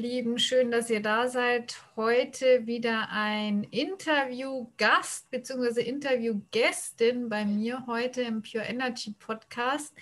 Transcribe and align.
Lieben, 0.00 0.38
schön, 0.38 0.70
dass 0.70 0.88
ihr 0.88 1.02
da 1.02 1.28
seid. 1.28 1.76
Heute 1.94 2.66
wieder 2.66 3.10
ein 3.10 3.64
Interviewgast 3.64 5.28
bzw. 5.30 5.82
Interviewgästin 5.82 7.28
bei 7.28 7.44
mir 7.44 7.84
heute 7.86 8.22
im 8.22 8.40
Pure 8.40 8.64
Energy 8.64 9.14
Podcast. 9.18 9.94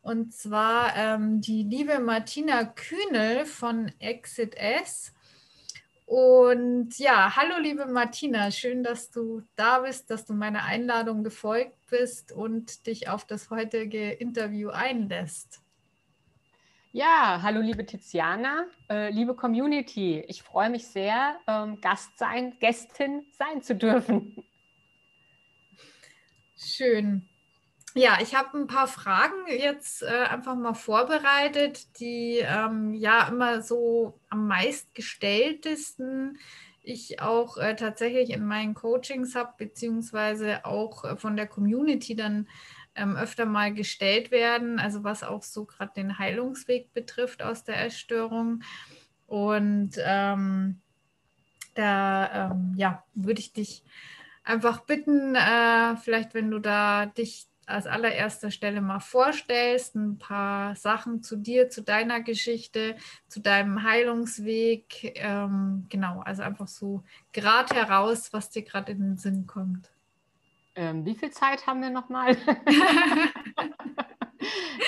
Und 0.00 0.32
zwar 0.32 0.96
ähm, 0.96 1.42
die 1.42 1.62
liebe 1.62 1.98
Martina 1.98 2.64
Kühnel 2.64 3.44
von 3.44 3.92
Exit 3.98 4.54
S. 4.54 5.12
Und 6.06 6.98
ja, 6.98 7.36
hallo 7.36 7.58
liebe 7.60 7.84
Martina, 7.84 8.50
schön, 8.50 8.82
dass 8.82 9.10
du 9.10 9.42
da 9.56 9.80
bist, 9.80 10.10
dass 10.10 10.24
du 10.24 10.32
meiner 10.32 10.64
Einladung 10.64 11.22
gefolgt 11.22 11.76
bist 11.90 12.32
und 12.32 12.86
dich 12.86 13.10
auf 13.10 13.26
das 13.26 13.50
heutige 13.50 14.10
Interview 14.10 14.70
einlässt. 14.70 15.63
Ja, 16.96 17.40
hallo 17.42 17.60
liebe 17.60 17.84
Tiziana, 17.84 18.66
äh, 18.88 19.10
liebe 19.10 19.34
Community. 19.34 20.20
Ich 20.28 20.44
freue 20.44 20.70
mich 20.70 20.86
sehr, 20.86 21.40
ähm, 21.48 21.80
Gast 21.80 22.16
sein, 22.16 22.56
Gästin 22.60 23.26
sein 23.32 23.62
zu 23.62 23.74
dürfen. 23.74 24.44
Schön. 26.56 27.28
Ja, 27.96 28.18
ich 28.22 28.36
habe 28.36 28.56
ein 28.56 28.68
paar 28.68 28.86
Fragen 28.86 29.44
jetzt 29.48 30.04
äh, 30.04 30.06
einfach 30.06 30.54
mal 30.54 30.74
vorbereitet, 30.74 31.98
die 31.98 32.38
ähm, 32.38 32.94
ja 32.94 33.26
immer 33.26 33.60
so 33.60 34.20
am 34.30 34.46
meistgestelltesten 34.46 36.38
ich 36.84 37.20
auch 37.20 37.56
äh, 37.56 37.74
tatsächlich 37.74 38.30
in 38.30 38.44
meinen 38.44 38.74
Coachings 38.74 39.34
habe, 39.34 39.54
beziehungsweise 39.56 40.64
auch 40.64 41.04
äh, 41.04 41.16
von 41.16 41.36
der 41.36 41.46
Community 41.46 42.14
dann 42.14 42.46
ähm, 42.94 43.16
öfter 43.16 43.46
mal 43.46 43.72
gestellt 43.72 44.30
werden, 44.30 44.78
also 44.78 45.04
was 45.04 45.22
auch 45.22 45.42
so 45.42 45.64
gerade 45.64 45.92
den 45.96 46.18
Heilungsweg 46.18 46.92
betrifft 46.92 47.42
aus 47.42 47.64
der 47.64 47.84
Essstörung. 47.84 48.62
Und 49.26 49.92
ähm, 49.98 50.80
da 51.74 52.50
ähm, 52.50 52.74
ja, 52.76 53.04
würde 53.14 53.40
ich 53.40 53.52
dich 53.52 53.82
einfach 54.44 54.80
bitten, 54.80 55.34
äh, 55.34 55.96
vielleicht 55.96 56.34
wenn 56.34 56.50
du 56.50 56.58
da 56.58 57.06
dich 57.06 57.48
als 57.66 57.86
allererster 57.86 58.50
Stelle 58.50 58.80
mal 58.80 59.00
vorstellst, 59.00 59.94
ein 59.94 60.18
paar 60.18 60.76
Sachen 60.76 61.22
zu 61.22 61.36
dir, 61.36 61.70
zu 61.70 61.82
deiner 61.82 62.20
Geschichte, 62.20 62.96
zu 63.26 63.40
deinem 63.40 63.82
Heilungsweg. 63.82 65.12
Ähm, 65.16 65.86
genau, 65.88 66.20
also 66.20 66.42
einfach 66.42 66.68
so 66.68 67.02
gerade 67.32 67.74
heraus, 67.74 68.32
was 68.32 68.50
dir 68.50 68.62
gerade 68.62 68.92
in 68.92 68.98
den 68.98 69.16
Sinn 69.16 69.46
kommt. 69.46 69.93
Ähm, 70.76 71.04
wie 71.04 71.14
viel 71.14 71.30
Zeit 71.30 71.66
haben 71.66 71.80
wir 71.82 71.90
nochmal? 71.90 72.36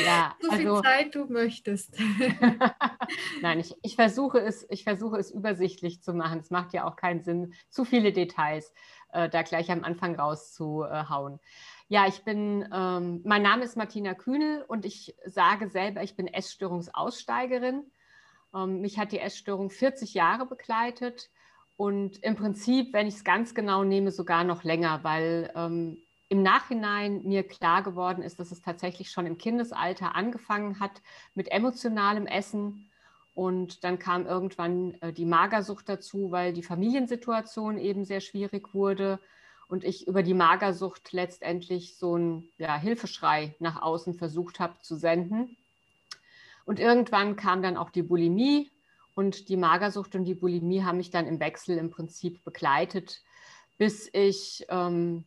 ja, 0.05 0.35
so 0.41 0.51
viel 0.53 0.69
also, 0.69 0.83
Zeit 0.83 1.15
du 1.15 1.27
möchtest. 1.27 1.97
Nein, 3.41 3.61
ich, 3.61 3.75
ich, 3.83 3.95
versuche 3.95 4.41
es, 4.41 4.67
ich 4.71 4.85
versuche 4.85 5.17
es 5.17 5.31
übersichtlich 5.31 6.03
zu 6.03 6.13
machen. 6.13 6.41
Es 6.41 6.51
macht 6.51 6.73
ja 6.73 6.85
auch 6.85 6.97
keinen 6.97 7.23
Sinn, 7.23 7.55
zu 7.69 7.85
viele 7.85 8.13
Details 8.13 8.73
äh, 9.13 9.29
da 9.29 9.43
gleich 9.43 9.71
am 9.71 9.85
Anfang 9.85 10.19
rauszuhauen. 10.19 11.39
Ja, 11.89 12.07
ich 12.09 12.25
bin, 12.25 12.69
ähm, 12.73 13.21
mein 13.25 13.43
Name 13.43 13.65
ist 13.65 13.77
Martina 13.77 14.15
Kühnel 14.15 14.65
und 14.67 14.85
ich 14.85 15.15
sage 15.25 15.69
selber, 15.69 16.03
ich 16.03 16.17
bin 16.17 16.27
Essstörungsaussteigerin. 16.27 17.85
Ähm, 18.55 18.81
mich 18.81 18.99
hat 18.99 19.13
die 19.13 19.21
Essstörung 19.21 19.71
40 19.71 20.15
Jahre 20.15 20.47
begleitet. 20.47 21.31
Und 21.77 22.23
im 22.23 22.37
Prinzip, 22.37 22.93
wenn 22.93 23.07
ich 23.07 23.17
es 23.17 23.25
ganz 23.25 23.55
genau 23.55 23.85
nehme, 23.85 24.11
sogar 24.11 24.45
noch 24.45 24.65
länger, 24.65 25.01
weil 25.03 25.53
ähm, 25.55 25.99
im 26.29 26.43
Nachhinein 26.43 27.23
mir 27.25 27.43
klar 27.47 27.83
geworden 27.83 28.23
ist, 28.23 28.41
dass 28.41 28.51
es 28.51 28.63
tatsächlich 28.63 29.11
schon 29.11 29.27
im 29.27 29.39
Kindesalter 29.39 30.15
angefangen 30.15 30.81
hat 30.81 31.03
mit 31.35 31.51
emotionalem 31.53 32.27
Essen. 32.27 32.91
Und 33.35 33.85
dann 33.85 33.99
kam 33.99 34.27
irgendwann 34.27 34.95
äh, 35.03 35.13
die 35.13 35.27
Magersucht 35.27 35.89
dazu, 35.89 36.31
weil 36.31 36.55
die 36.55 36.63
Familiensituation 36.63 37.79
eben 37.79 38.05
sehr 38.05 38.21
schwierig 38.21 38.73
wurde 38.73 39.21
und 39.69 39.85
ich 39.85 40.07
über 40.07 40.23
die 40.23 40.35
Magersucht 40.35 41.13
letztendlich 41.13 41.99
so 41.99 42.15
einen 42.15 42.49
ja, 42.57 42.77
Hilfeschrei 42.77 43.55
nach 43.59 43.83
außen 43.83 44.15
versucht 44.15 44.59
habe 44.59 44.81
zu 44.81 44.97
senden. 44.97 45.57
Und 46.65 46.81
irgendwann 46.81 47.37
kam 47.37 47.63
dann 47.63 47.77
auch 47.77 47.91
die 47.91 48.03
Bulimie 48.03 48.71
und 49.17 49.49
die 49.49 49.57
Magersucht 49.57 50.15
und 50.15 50.25
die 50.25 50.35
Bulimie 50.35 50.85
haben 50.85 50.99
mich 50.99 51.11
dann 51.11 51.27
im 51.27 51.41
Wechsel 51.41 51.79
im 51.79 51.91
Prinzip 51.91 52.45
begleitet, 52.45 53.23
bis 53.79 54.11
ich 54.13 54.67
ähm, 54.69 55.25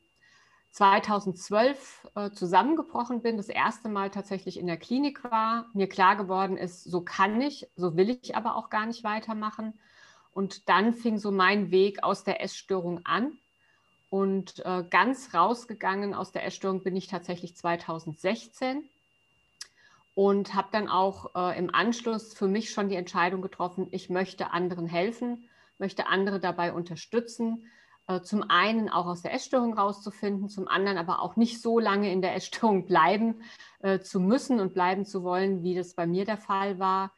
2012 0.70 2.08
äh, 2.14 2.30
zusammengebrochen 2.30 3.24
bin, 3.24 3.38
das 3.38 3.50
erste 3.50 3.90
Mal 3.90 4.12
tatsächlich 4.12 4.60
in 4.60 4.68
der 4.68 4.78
Klinik 4.78 5.24
war, 5.24 5.66
mir 5.74 5.90
klar 5.90 6.16
geworden 6.16 6.56
ist, 6.56 6.84
so 6.84 7.02
kann 7.02 7.42
ich, 7.42 7.68
so 7.76 7.98
will 7.98 8.12
ich 8.12 8.36
aber 8.36 8.56
auch 8.56 8.70
gar 8.70 8.86
nicht 8.86 9.04
weitermachen. 9.04 9.74
Und 10.34 10.70
dann 10.70 10.94
fing 10.94 11.18
so 11.18 11.32
mein 11.32 11.72
Weg 11.72 12.04
aus 12.04 12.24
der 12.24 12.44
Essstörung 12.44 13.04
an. 13.06 13.40
Und 14.12 14.64
äh, 14.66 14.84
ganz 14.88 15.34
rausgegangen 15.34 16.14
aus 16.14 16.32
der 16.32 16.46
Essstörung 16.46 16.84
bin 16.84 16.96
ich 16.96 17.08
tatsächlich 17.08 17.56
2016 17.56 18.88
und 20.20 20.54
habe 20.54 20.68
dann 20.74 20.90
auch 20.90 21.34
äh, 21.34 21.58
im 21.58 21.74
Anschluss 21.74 22.34
für 22.34 22.50
mich 22.50 22.72
schon 22.72 22.90
die 22.90 22.98
Entscheidung 22.98 23.42
getroffen, 23.42 23.88
ich 23.92 24.10
möchte 24.10 24.52
anderen 24.52 24.86
helfen, 24.86 25.48
möchte 25.78 26.08
andere 26.08 26.42
dabei 26.42 26.74
unterstützen, 26.74 27.68
äh, 28.06 28.20
zum 28.20 28.44
einen 28.50 28.90
auch 28.90 29.06
aus 29.06 29.22
der 29.22 29.34
Essstörung 29.34 29.78
rauszufinden, 29.78 30.50
zum 30.50 30.68
anderen 30.68 30.98
aber 30.98 31.22
auch 31.22 31.38
nicht 31.38 31.62
so 31.62 31.80
lange 31.80 32.12
in 32.12 32.22
der 32.22 32.36
Essstörung 32.36 32.86
bleiben 32.86 33.44
äh, 33.80 34.00
zu 34.00 34.20
müssen 34.20 34.60
und 34.60 34.74
bleiben 34.74 35.06
zu 35.06 35.24
wollen, 35.24 35.64
wie 35.64 35.74
das 35.74 35.94
bei 35.94 36.06
mir 36.06 36.26
der 36.26 36.38
Fall 36.38 36.80
war. 36.80 37.14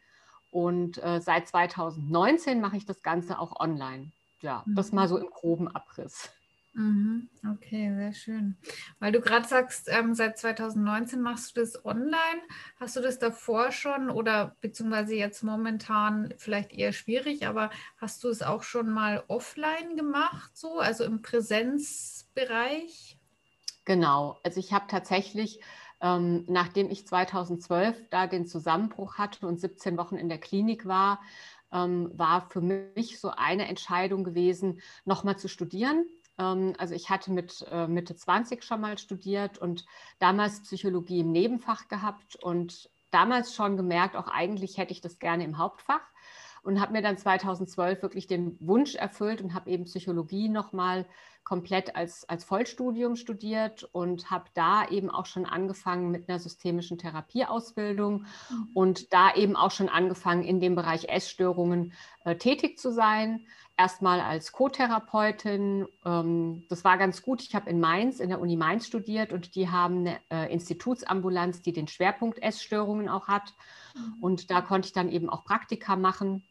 Und 0.51 1.03
äh, 1.03 1.21
seit 1.21 1.47
2019 1.47 2.61
mache 2.61 2.77
ich 2.77 2.85
das 2.85 3.01
Ganze 3.01 3.39
auch 3.39 3.59
online. 3.59 4.11
Ja, 4.41 4.63
das 4.67 4.91
mal 4.91 5.07
so 5.07 5.17
im 5.17 5.31
groben 5.31 5.67
Abriss. 5.69 6.29
Mhm. 6.73 7.29
Okay, 7.45 7.93
sehr 7.95 8.13
schön. 8.13 8.55
Weil 8.99 9.11
du 9.11 9.19
gerade 9.19 9.45
sagst, 9.45 9.89
ähm, 9.89 10.15
seit 10.15 10.37
2019 10.37 11.21
machst 11.21 11.55
du 11.55 11.59
das 11.59 11.83
online. 11.83 12.41
Hast 12.79 12.95
du 12.95 13.01
das 13.01 13.19
davor 13.19 13.71
schon 13.71 14.09
oder 14.09 14.55
beziehungsweise 14.61 15.15
jetzt 15.15 15.43
momentan 15.43 16.33
vielleicht 16.37 16.71
eher 16.71 16.93
schwierig, 16.93 17.45
aber 17.45 17.71
hast 17.97 18.23
du 18.23 18.29
es 18.29 18.41
auch 18.41 18.63
schon 18.63 18.89
mal 18.89 19.23
offline 19.27 19.97
gemacht, 19.97 20.55
so, 20.55 20.79
also 20.79 21.03
im 21.03 21.21
Präsenzbereich? 21.21 23.17
Genau, 23.83 24.39
also 24.43 24.59
ich 24.61 24.71
habe 24.71 24.85
tatsächlich, 24.87 25.59
ähm, 25.99 26.45
nachdem 26.47 26.89
ich 26.89 27.05
2012 27.05 28.01
da 28.11 28.27
den 28.27 28.45
Zusammenbruch 28.45 29.17
hatte 29.17 29.45
und 29.45 29.59
17 29.59 29.97
Wochen 29.97 30.15
in 30.15 30.29
der 30.29 30.37
Klinik 30.39 30.85
war, 30.85 31.19
ähm, 31.73 32.11
war 32.13 32.49
für 32.49 32.61
mich 32.61 33.19
so 33.19 33.29
eine 33.31 33.67
Entscheidung 33.67 34.23
gewesen, 34.23 34.79
nochmal 35.03 35.37
zu 35.37 35.49
studieren 35.49 36.05
also 36.43 36.93
ich 36.93 37.09
hatte 37.09 37.31
mit 37.31 37.65
äh, 37.71 37.87
Mitte 37.87 38.15
20 38.15 38.63
schon 38.63 38.81
mal 38.81 38.97
studiert 38.97 39.57
und 39.57 39.85
damals 40.19 40.61
Psychologie 40.63 41.21
im 41.21 41.31
Nebenfach 41.31 41.87
gehabt 41.87 42.35
und 42.35 42.89
damals 43.11 43.53
schon 43.53 43.77
gemerkt, 43.77 44.15
auch 44.15 44.27
eigentlich 44.27 44.77
hätte 44.77 44.93
ich 44.93 45.01
das 45.01 45.19
gerne 45.19 45.43
im 45.43 45.57
Hauptfach 45.57 46.01
und 46.63 46.79
habe 46.79 46.93
mir 46.93 47.01
dann 47.01 47.17
2012 47.17 48.01
wirklich 48.01 48.27
den 48.27 48.57
Wunsch 48.59 48.95
erfüllt 48.95 49.41
und 49.41 49.53
habe 49.53 49.69
eben 49.69 49.85
Psychologie 49.85 50.47
nochmal 50.47 51.05
komplett 51.43 51.95
als, 51.95 52.27
als 52.29 52.43
Vollstudium 52.43 53.15
studiert 53.15 53.83
und 53.91 54.29
habe 54.29 54.45
da 54.53 54.87
eben 54.87 55.09
auch 55.09 55.25
schon 55.25 55.45
angefangen 55.45 56.11
mit 56.11 56.29
einer 56.29 56.39
systemischen 56.39 56.99
Therapieausbildung 56.99 58.25
mhm. 58.49 58.69
und 58.75 59.11
da 59.11 59.33
eben 59.33 59.55
auch 59.55 59.71
schon 59.71 59.89
angefangen, 59.89 60.43
in 60.43 60.59
dem 60.59 60.75
Bereich 60.75 61.09
Essstörungen 61.09 61.93
äh, 62.25 62.35
tätig 62.35 62.77
zu 62.77 62.91
sein. 62.91 63.47
Erstmal 63.81 64.19
als 64.19 64.51
Co-Therapeutin. 64.51 65.87
Ähm, 66.05 66.65
das 66.69 66.83
war 66.83 66.99
ganz 66.99 67.23
gut. 67.23 67.41
Ich 67.41 67.55
habe 67.55 67.67
in 67.67 67.79
Mainz, 67.79 68.19
in 68.19 68.29
der 68.29 68.39
Uni 68.39 68.55
Mainz 68.55 68.85
studiert 68.85 69.33
und 69.33 69.55
die 69.55 69.71
haben 69.71 70.05
eine 70.05 70.19
äh, 70.29 70.53
Institutsambulanz, 70.53 71.63
die 71.63 71.73
den 71.73 71.87
Schwerpunkt 71.87 72.43
Essstörungen 72.43 73.09
auch 73.09 73.27
hat. 73.27 73.55
Mhm. 73.95 74.21
Und 74.21 74.51
da 74.51 74.61
konnte 74.61 74.85
ich 74.85 74.93
dann 74.93 75.09
eben 75.09 75.31
auch 75.31 75.45
Praktika 75.45 75.95
machen 75.95 76.43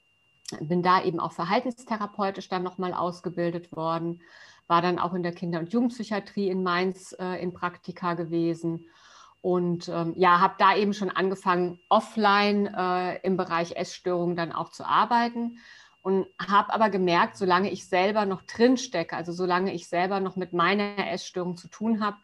bin 0.61 0.82
da 0.82 1.05
eben 1.05 1.21
auch 1.21 1.31
verhaltenstherapeutisch 1.31 2.49
dann 2.49 2.65
nochmal 2.65 2.93
ausgebildet 2.93 3.71
worden, 3.71 4.21
war 4.67 4.83
dann 4.83 4.99
auch 4.99 5.15
in 5.15 5.23
der 5.23 5.33
Kinder- 5.33 5.61
und 5.61 5.73
Jugendpsychiatrie 5.73 6.49
in 6.49 6.65
Mainz 6.65 7.15
äh, 7.21 7.41
in 7.41 7.53
Praktika 7.53 8.15
gewesen 8.15 8.87
und 9.43 9.88
ähm, 9.88 10.15
ja, 10.17 10.41
habe 10.41 10.55
da 10.59 10.75
eben 10.75 10.93
schon 10.93 11.11
angefangen, 11.11 11.79
offline 11.88 12.67
äh, 12.67 13.19
im 13.19 13.37
Bereich 13.37 13.76
Essstörungen 13.76 14.35
dann 14.35 14.50
auch 14.50 14.71
zu 14.71 14.85
arbeiten 14.85 15.61
und 16.02 16.26
habe 16.38 16.73
aber 16.73 16.91
gemerkt, 16.91 17.37
solange 17.37 17.70
ich 17.70 17.87
selber 17.87 18.26
noch 18.26 18.43
drin 18.43 18.76
stecke, 18.76 19.17
also 19.17 19.32
solange 19.32 19.75
ich 19.75 19.88
selber 19.88 20.20
noch 20.20 20.37
mit 20.37 20.52
meiner 20.52 21.11
Essstörung 21.12 21.56
zu 21.56 21.69
tun 21.69 22.02
habe, 22.02 22.17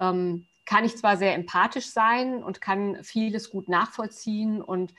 ähm, 0.00 0.46
kann 0.64 0.84
ich 0.84 0.96
zwar 0.96 1.16
sehr 1.16 1.34
empathisch 1.34 1.86
sein 1.86 2.42
und 2.42 2.60
kann 2.60 3.02
vieles 3.02 3.50
gut 3.50 3.68
nachvollziehen 3.68 4.60
und 4.60 4.94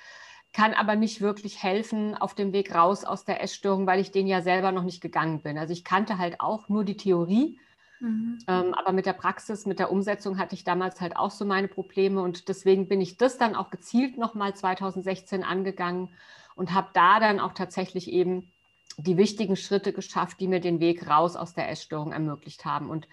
kann 0.53 0.73
aber 0.73 0.95
nicht 0.95 1.21
wirklich 1.21 1.61
helfen 1.61 2.15
auf 2.15 2.33
dem 2.33 2.53
Weg 2.53 2.73
raus 2.73 3.03
aus 3.03 3.25
der 3.25 3.43
Essstörung, 3.43 3.85
weil 3.85 3.99
ich 3.99 4.11
den 4.11 4.27
ja 4.27 4.41
selber 4.41 4.71
noch 4.71 4.83
nicht 4.83 5.01
gegangen 5.01 5.41
bin. 5.41 5.57
Also 5.57 5.73
ich 5.73 5.83
kannte 5.83 6.17
halt 6.17 6.39
auch 6.39 6.69
nur 6.69 6.83
die 6.83 6.97
Theorie, 6.97 7.59
mhm. 7.99 8.39
ähm, 8.47 8.73
aber 8.73 8.91
mit 8.91 9.05
der 9.05 9.13
Praxis, 9.13 9.65
mit 9.65 9.77
der 9.77 9.91
Umsetzung 9.91 10.37
hatte 10.37 10.55
ich 10.55 10.63
damals 10.63 10.99
halt 10.99 11.15
auch 11.15 11.31
so 11.31 11.45
meine 11.45 11.67
Probleme 11.67 12.21
und 12.21 12.47
deswegen 12.47 12.87
bin 12.87 13.01
ich 13.01 13.17
das 13.17 13.37
dann 13.37 13.55
auch 13.55 13.69
gezielt 13.69 14.17
nochmal 14.17 14.55
2016 14.55 15.43
angegangen 15.43 16.09
und 16.57 16.73
habe 16.73 16.89
da 16.93 17.19
dann 17.19 17.39
auch 17.39 17.53
tatsächlich 17.53 18.11
eben 18.11 18.51
die 18.97 19.17
wichtigen 19.17 19.55
Schritte 19.55 19.93
geschafft, 19.93 20.39
die 20.39 20.47
mir 20.47 20.59
den 20.59 20.79
Weg 20.79 21.07
raus 21.07 21.35
aus 21.35 21.53
der 21.53 21.69
Essstörung 21.69 22.11
ermöglicht 22.11 22.65
haben. 22.65 22.89
Und 22.89 23.07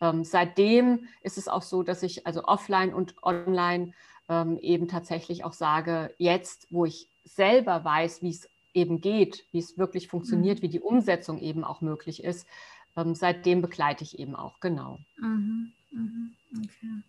ähm, 0.00 0.22
seitdem 0.24 1.08
ist 1.22 1.38
es 1.38 1.48
auch 1.48 1.62
so, 1.62 1.82
dass 1.82 2.02
ich 2.02 2.26
also 2.26 2.44
offline 2.44 2.92
und 2.92 3.14
online 3.22 3.92
ähm, 4.28 4.58
eben 4.58 4.86
tatsächlich 4.86 5.44
auch 5.44 5.54
sage, 5.54 6.14
jetzt, 6.18 6.66
wo 6.70 6.84
ich 6.84 7.08
selber 7.24 7.84
weiß, 7.84 8.22
wie 8.22 8.30
es 8.30 8.48
eben 8.74 9.00
geht, 9.00 9.44
wie 9.50 9.58
es 9.58 9.78
wirklich 9.78 10.08
funktioniert, 10.08 10.58
mhm. 10.58 10.62
wie 10.62 10.68
die 10.68 10.80
Umsetzung 10.80 11.38
eben 11.38 11.64
auch 11.64 11.80
möglich 11.80 12.22
ist, 12.22 12.46
ähm, 12.96 13.14
seitdem 13.14 13.62
begleite 13.62 14.04
ich 14.04 14.18
eben 14.18 14.36
auch, 14.36 14.60
genau. 14.60 14.98
Mhm. 15.18 15.72
Mhm. 15.90 16.34
Okay. 16.56 17.02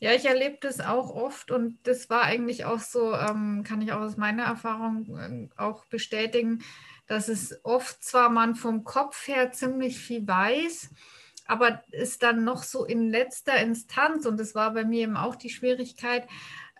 Ja, 0.00 0.12
ich 0.12 0.26
erlebe 0.26 0.58
das 0.60 0.80
auch 0.80 1.10
oft 1.10 1.50
und 1.50 1.78
das 1.84 2.08
war 2.08 2.22
eigentlich 2.22 2.64
auch 2.64 2.78
so, 2.78 3.14
ähm, 3.14 3.64
kann 3.64 3.82
ich 3.82 3.92
auch 3.92 4.00
aus 4.00 4.16
meiner 4.16 4.44
Erfahrung 4.44 5.16
äh, 5.16 5.48
auch 5.60 5.84
bestätigen, 5.86 6.62
dass 7.06 7.28
es 7.28 7.58
oft 7.64 8.02
zwar 8.04 8.28
man 8.28 8.54
vom 8.54 8.84
Kopf 8.84 9.26
her 9.26 9.50
ziemlich 9.50 9.98
viel 9.98 10.26
weiß, 10.26 10.90
aber 11.46 11.82
ist 11.90 12.22
dann 12.22 12.44
noch 12.44 12.62
so 12.62 12.84
in 12.84 13.08
letzter 13.08 13.56
Instanz, 13.56 14.26
und 14.26 14.38
das 14.38 14.54
war 14.54 14.72
bei 14.74 14.84
mir 14.84 15.02
eben 15.02 15.16
auch 15.16 15.34
die 15.34 15.50
Schwierigkeit, 15.50 16.28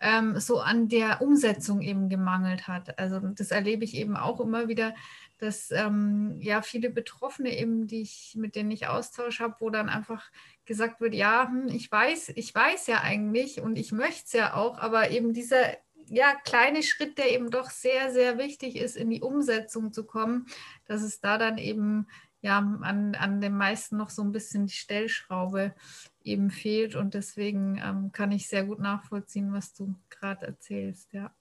ähm, 0.01 0.39
so 0.39 0.61
an 0.61 0.89
der 0.89 1.23
Umsetzung 1.23 1.81
eben 1.81 2.09
gemangelt 2.09 2.69
hat. 2.69 2.99
Also 2.99 3.19
das 3.21 3.51
erlebe 3.51 3.85
ich 3.85 3.95
eben 3.95 4.17
auch 4.17 4.41
immer 4.41 4.69
wieder, 4.69 4.95
dass 5.39 5.71
ähm, 5.71 6.37
ja 6.41 6.63
viele 6.63 6.91
Betroffene 6.91 7.57
eben, 7.57 7.87
die 7.87 8.03
ich, 8.03 8.35
mit 8.37 8.55
denen 8.55 8.71
ich 8.71 8.89
Austausch 8.89 9.41
habe, 9.41 9.57
wo 9.61 9.71
dann 9.71 9.89
einfach 9.89 10.31
gesagt 10.65 11.01
wird, 11.01 11.15
ja, 11.15 11.49
hm, 11.49 11.69
ich 11.69 11.91
weiß, 11.91 12.31
ich 12.37 12.55
weiß 12.55 12.87
ja 12.89 13.01
eigentlich 13.03 13.61
und 13.61 13.77
ich 13.77 13.93
möchte 13.93 14.25
es 14.27 14.33
ja 14.33 14.55
auch, 14.55 14.79
aber 14.79 15.11
eben 15.11 15.33
dieser 15.33 15.77
ja, 16.11 16.35
kleine 16.45 16.83
Schritt, 16.83 17.19
der 17.19 17.33
eben 17.33 17.51
doch 17.51 17.71
sehr, 17.71 18.13
sehr 18.13 18.39
wichtig 18.39 18.77
ist, 18.77 18.97
in 18.97 19.11
die 19.11 19.21
Umsetzung 19.21 19.93
zu 19.93 20.05
kommen, 20.05 20.47
dass 20.87 21.03
es 21.03 21.21
da 21.21 21.39
dann 21.39 21.59
eben 21.59 22.07
ja, 22.41 22.59
an, 22.59 23.15
an 23.15 23.41
den 23.41 23.57
meisten 23.57 23.97
noch 23.97 24.11
so 24.11 24.23
ein 24.23 24.33
bisschen 24.33 24.67
die 24.67 24.75
Stellschraube 24.75 25.75
eben 26.23 26.51
fehlt. 26.51 26.95
Und 26.95 27.15
deswegen 27.15 27.81
ähm, 27.83 28.13
kann 28.13 28.33
ich 28.33 28.49
sehr 28.49 28.65
gut 28.65 28.79
nachvollziehen, 28.79 29.53
was 29.53 29.75
du 29.75 29.95
gerade 30.09 30.47
erzählst, 30.47 31.13
ja. 31.13 31.35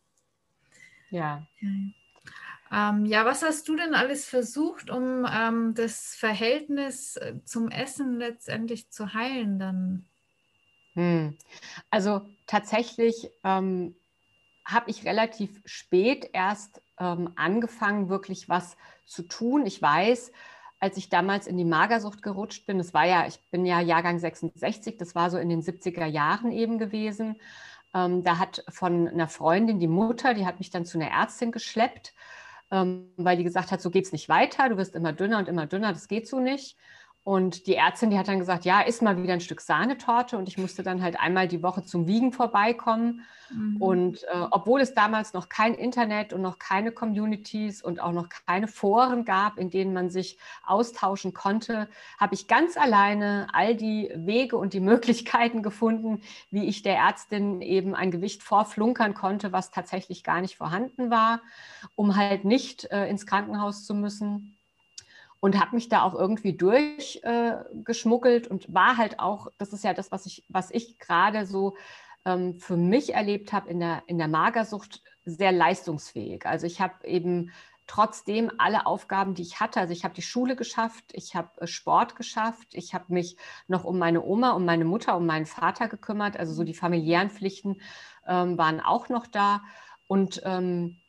Ja. 1.09 1.47
Ja. 1.59 1.69
Ähm, 2.71 3.05
ja, 3.05 3.25
was 3.25 3.43
hast 3.43 3.67
du 3.69 3.75
denn 3.75 3.93
alles 3.93 4.25
versucht, 4.25 4.89
um 4.89 5.25
ähm, 5.31 5.73
das 5.73 6.15
Verhältnis 6.15 7.15
äh, 7.17 7.35
zum 7.45 7.69
Essen 7.69 8.17
letztendlich 8.17 8.89
zu 8.89 9.13
heilen 9.13 9.59
dann? 9.59 10.05
Hm. 10.95 11.37
Also 11.89 12.21
tatsächlich 12.45 13.29
ähm, 13.43 13.95
habe 14.65 14.89
ich 14.89 15.05
relativ 15.05 15.61
spät 15.65 16.29
erst 16.33 16.81
ähm, 16.99 17.31
angefangen, 17.35 18.09
wirklich 18.09 18.49
was 18.49 18.75
zu 19.05 19.23
tun. 19.23 19.65
Ich 19.65 19.81
weiß, 19.81 20.31
als 20.79 20.97
ich 20.97 21.09
damals 21.09 21.47
in 21.47 21.57
die 21.57 21.65
Magersucht 21.65 22.21
gerutscht 22.21 22.65
bin, 22.65 22.77
das 22.77 22.93
war 22.93 23.05
ja, 23.05 23.27
ich 23.27 23.39
bin 23.49 23.65
ja 23.65 23.79
Jahrgang 23.79 24.19
66, 24.19 24.97
das 24.97 25.15
war 25.15 25.29
so 25.29 25.37
in 25.37 25.49
den 25.49 25.61
70er 25.61 26.05
Jahren 26.05 26.51
eben 26.51 26.77
gewesen. 26.77 27.37
Ähm, 27.93 28.23
da 28.23 28.37
hat 28.37 28.63
von 28.69 29.07
einer 29.07 29.27
Freundin 29.27 29.79
die 29.79 29.87
Mutter, 29.87 30.33
die 30.33 30.45
hat 30.45 30.59
mich 30.59 30.69
dann 30.69 30.85
zu 30.85 30.99
einer 30.99 31.09
Ärztin 31.09 31.51
geschleppt, 31.51 32.13
weil 32.69 33.37
die 33.37 33.43
gesagt 33.43 33.71
hat, 33.71 33.81
so 33.81 33.89
geht 33.89 34.05
es 34.05 34.11
nicht 34.11 34.29
weiter, 34.29 34.69
du 34.69 34.77
wirst 34.77 34.95
immer 34.95 35.13
dünner 35.13 35.39
und 35.39 35.47
immer 35.47 35.67
dünner, 35.67 35.93
das 35.93 36.07
geht 36.07 36.27
so 36.27 36.39
nicht. 36.39 36.77
Und 37.27 37.67
die 37.67 37.75
Ärztin, 37.75 38.09
die 38.09 38.17
hat 38.17 38.29
dann 38.29 38.39
gesagt, 38.39 38.63
ja, 38.63 38.79
isst 38.79 39.01
mal 39.01 39.21
wieder 39.21 39.33
ein 39.33 39.41
Stück 39.41 39.59
Sahnetorte. 39.59 40.37
Und 40.37 40.47
ich 40.47 40.57
musste 40.57 40.81
dann 40.81 41.01
halt 41.01 41.19
einmal 41.19 41.49
die 41.49 41.61
Woche 41.61 41.83
zum 41.83 42.07
Wiegen 42.07 42.31
vorbeikommen. 42.31 43.25
Mhm. 43.49 43.81
Und 43.81 44.23
äh, 44.23 44.45
obwohl 44.49 44.79
es 44.79 44.93
damals 44.93 45.33
noch 45.33 45.49
kein 45.49 45.73
Internet 45.73 46.31
und 46.31 46.41
noch 46.41 46.57
keine 46.57 46.93
Communities 46.93 47.83
und 47.83 47.99
auch 47.99 48.13
noch 48.13 48.29
keine 48.45 48.69
Foren 48.69 49.25
gab, 49.25 49.57
in 49.57 49.69
denen 49.69 49.91
man 49.91 50.09
sich 50.09 50.37
austauschen 50.65 51.33
konnte, 51.33 51.89
habe 52.17 52.33
ich 52.33 52.47
ganz 52.47 52.77
alleine 52.77 53.47
all 53.51 53.75
die 53.75 54.09
Wege 54.15 54.55
und 54.55 54.71
die 54.71 54.79
Möglichkeiten 54.93 55.63
gefunden, 55.63 56.21
wie 56.49 56.63
ich 56.63 56.81
der 56.81 56.95
Ärztin 56.95 57.61
eben 57.61 57.93
ein 57.93 58.09
Gewicht 58.09 58.41
vorflunkern 58.41 59.15
konnte, 59.15 59.51
was 59.51 59.69
tatsächlich 59.69 60.23
gar 60.23 60.39
nicht 60.39 60.55
vorhanden 60.55 61.11
war, 61.11 61.41
um 61.97 62.15
halt 62.15 62.45
nicht 62.45 62.85
äh, 62.85 63.09
ins 63.09 63.25
Krankenhaus 63.25 63.85
zu 63.85 63.93
müssen 63.95 64.56
und 65.39 65.59
habe 65.59 65.75
mich 65.75 65.89
da 65.89 66.03
auch 66.03 66.15
irgendwie 66.15 66.53
durchgeschmuggelt 66.53 68.47
äh, 68.47 68.49
und 68.49 68.73
war 68.73 68.97
halt 68.97 69.19
auch, 69.19 69.47
das 69.57 69.73
ist 69.73 69.83
ja 69.83 69.93
das, 69.93 70.11
was 70.11 70.25
ich, 70.25 70.43
was 70.49 70.71
ich 70.71 70.97
gerade 70.99 71.45
so 71.45 71.75
ähm, 72.25 72.59
für 72.59 72.77
mich 72.77 73.13
erlebt 73.13 73.53
habe 73.53 73.69
in 73.69 73.79
der, 73.79 74.03
in 74.07 74.17
der 74.17 74.27
Magersucht, 74.27 75.01
sehr 75.25 75.51
leistungsfähig. 75.51 76.45
Also 76.45 76.65
ich 76.67 76.81
habe 76.81 77.05
eben 77.05 77.51
trotzdem 77.87 78.51
alle 78.57 78.85
Aufgaben, 78.85 79.33
die 79.33 79.41
ich 79.41 79.59
hatte, 79.59 79.79
also 79.79 79.93
ich 79.93 80.03
habe 80.03 80.13
die 80.13 80.21
Schule 80.21 80.55
geschafft, 80.55 81.05
ich 81.13 81.35
habe 81.35 81.49
äh, 81.61 81.67
Sport 81.67 82.15
geschafft, 82.15 82.67
ich 82.73 82.93
habe 82.93 83.05
mich 83.13 83.37
noch 83.67 83.85
um 83.85 83.97
meine 83.97 84.23
Oma, 84.23 84.51
um 84.51 84.65
meine 84.65 84.85
Mutter, 84.85 85.15
um 85.15 85.25
meinen 85.25 85.45
Vater 85.45 85.87
gekümmert, 85.87 86.37
also 86.37 86.53
so 86.53 86.63
die 86.63 86.73
familiären 86.73 87.29
Pflichten 87.29 87.81
ähm, 88.27 88.57
waren 88.57 88.81
auch 88.81 89.09
noch 89.09 89.25
da 89.25 89.61
und 90.07 90.41
ähm, 90.43 90.99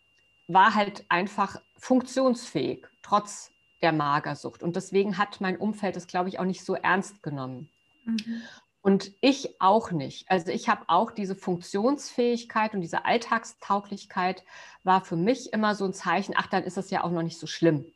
war 0.47 0.75
halt 0.75 1.05
einfach 1.09 1.61
funktionsfähig, 1.77 2.87
trotz 3.03 3.53
der 3.83 3.93
Magersucht. 3.93 4.63
Und 4.63 4.77
deswegen 4.77 5.19
hat 5.19 5.41
mein 5.41 5.57
Umfeld 5.57 5.97
es, 5.97 6.07
glaube 6.07 6.29
ich, 6.29 6.39
auch 6.39 6.45
nicht 6.45 6.65
so 6.65 6.75
ernst 6.75 7.23
genommen. 7.23 7.69
Mhm. 8.05 8.43
Und 8.81 9.13
ich 9.21 9.61
auch 9.61 9.91
nicht. 9.91 10.31
Also 10.31 10.51
ich 10.51 10.69
habe 10.69 10.85
auch 10.87 11.11
diese 11.11 11.35
Funktionsfähigkeit 11.35 12.75
und 12.75 12.81
diese 12.81 13.05
Alltagstauglichkeit 13.05 14.45
war 14.85 15.05
für 15.05 15.17
mich 15.17 15.53
immer 15.53 15.75
so 15.75 15.85
ein 15.85 15.93
Zeichen, 15.93 16.35
ach, 16.37 16.47
dann 16.47 16.65
ist 16.65 16.79
es 16.79 16.91
ja 16.91 17.05
auch 17.05 17.11
noch 17.11 17.23
nicht 17.23 17.39
so 17.39 17.47
schlimm. 17.47 17.87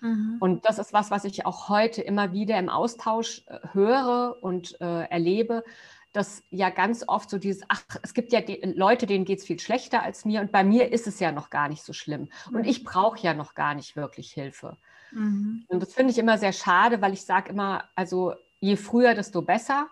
Mhm. 0.00 0.36
Und 0.40 0.64
das 0.66 0.78
ist 0.78 0.92
was, 0.92 1.10
was 1.10 1.24
ich 1.24 1.46
auch 1.46 1.68
heute 1.68 2.02
immer 2.02 2.32
wieder 2.32 2.58
im 2.58 2.68
Austausch 2.68 3.44
äh, 3.46 3.58
höre 3.72 4.36
und 4.40 4.80
äh, 4.80 5.04
erlebe, 5.04 5.64
dass 6.12 6.42
ja 6.50 6.70
ganz 6.70 7.04
oft 7.06 7.30
so 7.30 7.38
dieses, 7.38 7.62
ach, 7.68 7.82
es 8.02 8.14
gibt 8.14 8.32
ja 8.32 8.40
Leute, 8.62 9.06
denen 9.06 9.24
geht 9.24 9.38
es 9.38 9.46
viel 9.46 9.60
schlechter 9.60 10.02
als 10.02 10.24
mir 10.24 10.40
und 10.40 10.50
bei 10.50 10.64
mir 10.64 10.92
ist 10.92 11.06
es 11.06 11.20
ja 11.20 11.32
noch 11.32 11.50
gar 11.50 11.68
nicht 11.68 11.82
so 11.82 11.92
schlimm. 11.92 12.28
Und 12.48 12.62
mhm. 12.62 12.68
ich 12.68 12.82
brauche 12.82 13.20
ja 13.20 13.34
noch 13.34 13.54
gar 13.54 13.74
nicht 13.74 13.96
wirklich 13.96 14.32
Hilfe. 14.32 14.76
Mhm. 15.12 15.64
Und 15.68 15.80
das 15.80 15.94
finde 15.94 16.12
ich 16.12 16.18
immer 16.18 16.38
sehr 16.38 16.52
schade, 16.52 17.00
weil 17.00 17.12
ich 17.12 17.24
sage 17.24 17.50
immer, 17.50 17.84
also 17.94 18.34
je 18.60 18.76
früher, 18.76 19.14
desto 19.14 19.42
besser. 19.42 19.88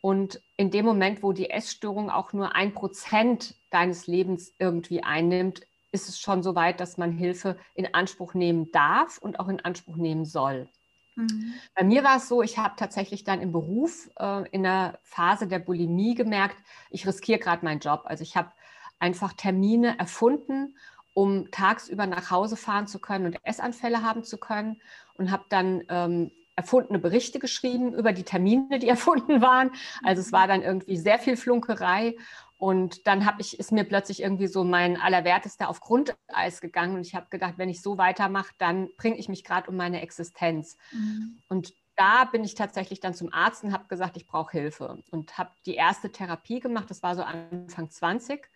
Und 0.00 0.40
in 0.56 0.70
dem 0.70 0.84
Moment, 0.84 1.22
wo 1.22 1.32
die 1.32 1.50
Essstörung 1.50 2.10
auch 2.10 2.32
nur 2.32 2.54
ein 2.54 2.74
Prozent 2.74 3.54
deines 3.70 4.06
Lebens 4.06 4.54
irgendwie 4.58 5.02
einnimmt, 5.02 5.62
ist 5.92 6.08
es 6.08 6.20
schon 6.20 6.42
so 6.42 6.54
weit, 6.54 6.80
dass 6.80 6.98
man 6.98 7.12
Hilfe 7.12 7.56
in 7.74 7.94
Anspruch 7.94 8.34
nehmen 8.34 8.70
darf 8.70 9.18
und 9.18 9.40
auch 9.40 9.48
in 9.48 9.64
Anspruch 9.64 9.96
nehmen 9.96 10.24
soll. 10.24 10.68
Mhm. 11.16 11.54
Bei 11.74 11.82
mir 11.82 12.04
war 12.04 12.18
es 12.18 12.28
so, 12.28 12.42
ich 12.42 12.58
habe 12.58 12.74
tatsächlich 12.76 13.24
dann 13.24 13.40
im 13.40 13.52
Beruf 13.52 14.10
äh, 14.18 14.48
in 14.50 14.62
der 14.62 14.98
Phase 15.02 15.46
der 15.46 15.58
Bulimie 15.58 16.14
gemerkt, 16.14 16.56
ich 16.90 17.06
riskiere 17.06 17.38
gerade 17.38 17.64
meinen 17.64 17.80
Job. 17.80 18.02
Also 18.04 18.22
ich 18.22 18.36
habe 18.36 18.52
einfach 18.98 19.32
Termine 19.32 19.98
erfunden 19.98 20.76
um 21.16 21.50
tagsüber 21.50 22.06
nach 22.06 22.30
Hause 22.30 22.56
fahren 22.56 22.86
zu 22.86 22.98
können 22.98 23.24
und 23.24 23.38
Essanfälle 23.42 24.02
haben 24.02 24.22
zu 24.22 24.36
können 24.36 24.82
und 25.14 25.30
habe 25.30 25.44
dann 25.48 25.82
ähm, 25.88 26.30
erfundene 26.56 26.98
Berichte 26.98 27.38
geschrieben 27.38 27.94
über 27.94 28.12
die 28.12 28.22
Termine, 28.22 28.78
die 28.78 28.88
erfunden 28.96 29.40
waren. 29.40 29.70
Also 30.02 30.20
es 30.20 30.30
war 30.30 30.46
dann 30.46 30.60
irgendwie 30.60 30.98
sehr 30.98 31.18
viel 31.18 31.38
Flunkerei. 31.38 32.16
Und 32.58 33.06
dann 33.06 33.24
habe 33.24 33.40
ich, 33.40 33.58
ist 33.58 33.72
mir 33.72 33.84
plötzlich 33.84 34.20
irgendwie 34.20 34.46
so 34.46 34.62
mein 34.62 35.00
Allerwertester 35.00 35.70
auf 35.70 35.80
Grundeis 35.80 36.60
gegangen. 36.60 36.96
Und 36.96 37.06
ich 37.06 37.14
habe 37.14 37.28
gedacht, 37.30 37.54
wenn 37.56 37.70
ich 37.70 37.80
so 37.80 37.96
weitermache, 37.96 38.52
dann 38.58 38.90
bringe 38.98 39.16
ich 39.16 39.30
mich 39.30 39.42
gerade 39.42 39.70
um 39.70 39.76
meine 39.76 40.02
Existenz. 40.02 40.76
Mhm. 40.92 41.38
Und 41.48 41.72
da 41.96 42.24
bin 42.24 42.44
ich 42.44 42.54
tatsächlich 42.54 43.00
dann 43.00 43.14
zum 43.14 43.32
Arzt 43.32 43.64
und 43.64 43.72
habe 43.72 43.88
gesagt, 43.88 44.18
ich 44.18 44.26
brauche 44.26 44.52
Hilfe. 44.52 45.02
Und 45.10 45.38
habe 45.38 45.52
die 45.64 45.76
erste 45.76 46.12
Therapie 46.12 46.60
gemacht. 46.60 46.90
Das 46.90 47.02
war 47.02 47.14
so 47.14 47.22
Anfang 47.22 47.90
20. 47.90 48.50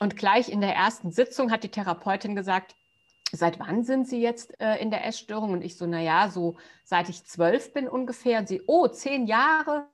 Und 0.00 0.16
gleich 0.16 0.48
in 0.48 0.60
der 0.60 0.74
ersten 0.74 1.10
Sitzung 1.10 1.50
hat 1.50 1.64
die 1.64 1.70
Therapeutin 1.70 2.34
gesagt, 2.34 2.74
seit 3.32 3.58
wann 3.58 3.84
sind 3.84 4.08
Sie 4.08 4.20
jetzt 4.20 4.58
äh, 4.60 4.76
in 4.76 4.90
der 4.90 5.06
Essstörung? 5.06 5.52
Und 5.52 5.62
ich 5.62 5.76
so, 5.76 5.86
naja, 5.86 6.30
so 6.30 6.56
seit 6.84 7.08
ich 7.08 7.24
zwölf 7.24 7.72
bin 7.72 7.88
ungefähr. 7.88 8.40
Und 8.40 8.48
sie, 8.48 8.62
oh, 8.66 8.88
zehn 8.88 9.26
Jahre. 9.26 9.86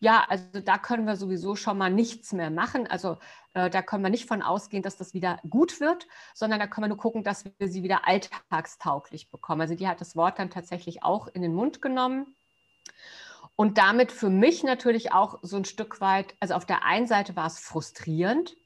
Ja, 0.00 0.24
also 0.28 0.60
da 0.60 0.78
können 0.78 1.06
wir 1.06 1.16
sowieso 1.16 1.56
schon 1.56 1.78
mal 1.78 1.90
nichts 1.90 2.32
mehr 2.32 2.50
machen. 2.50 2.86
Also 2.86 3.18
äh, 3.54 3.70
da 3.70 3.82
können 3.82 4.02
wir 4.02 4.10
nicht 4.10 4.28
von 4.28 4.42
ausgehen, 4.42 4.82
dass 4.82 4.96
das 4.96 5.14
wieder 5.14 5.40
gut 5.48 5.80
wird, 5.80 6.06
sondern 6.34 6.60
da 6.60 6.66
können 6.66 6.84
wir 6.84 6.88
nur 6.88 6.98
gucken, 6.98 7.24
dass 7.24 7.44
wir 7.44 7.68
sie 7.68 7.82
wieder 7.82 8.06
alltagstauglich 8.06 9.30
bekommen. 9.30 9.62
Also 9.62 9.74
die 9.74 9.88
hat 9.88 10.00
das 10.00 10.16
Wort 10.16 10.38
dann 10.38 10.50
tatsächlich 10.50 11.02
auch 11.02 11.28
in 11.28 11.42
den 11.42 11.54
Mund 11.54 11.82
genommen. 11.82 12.34
Und 13.56 13.78
damit 13.78 14.12
für 14.12 14.30
mich 14.30 14.62
natürlich 14.62 15.12
auch 15.12 15.38
so 15.42 15.56
ein 15.56 15.64
Stück 15.64 16.00
weit, 16.00 16.34
also 16.40 16.54
auf 16.54 16.64
der 16.64 16.84
einen 16.84 17.06
Seite 17.06 17.36
war 17.36 17.46
es 17.46 17.58
frustrierend, 17.58 18.56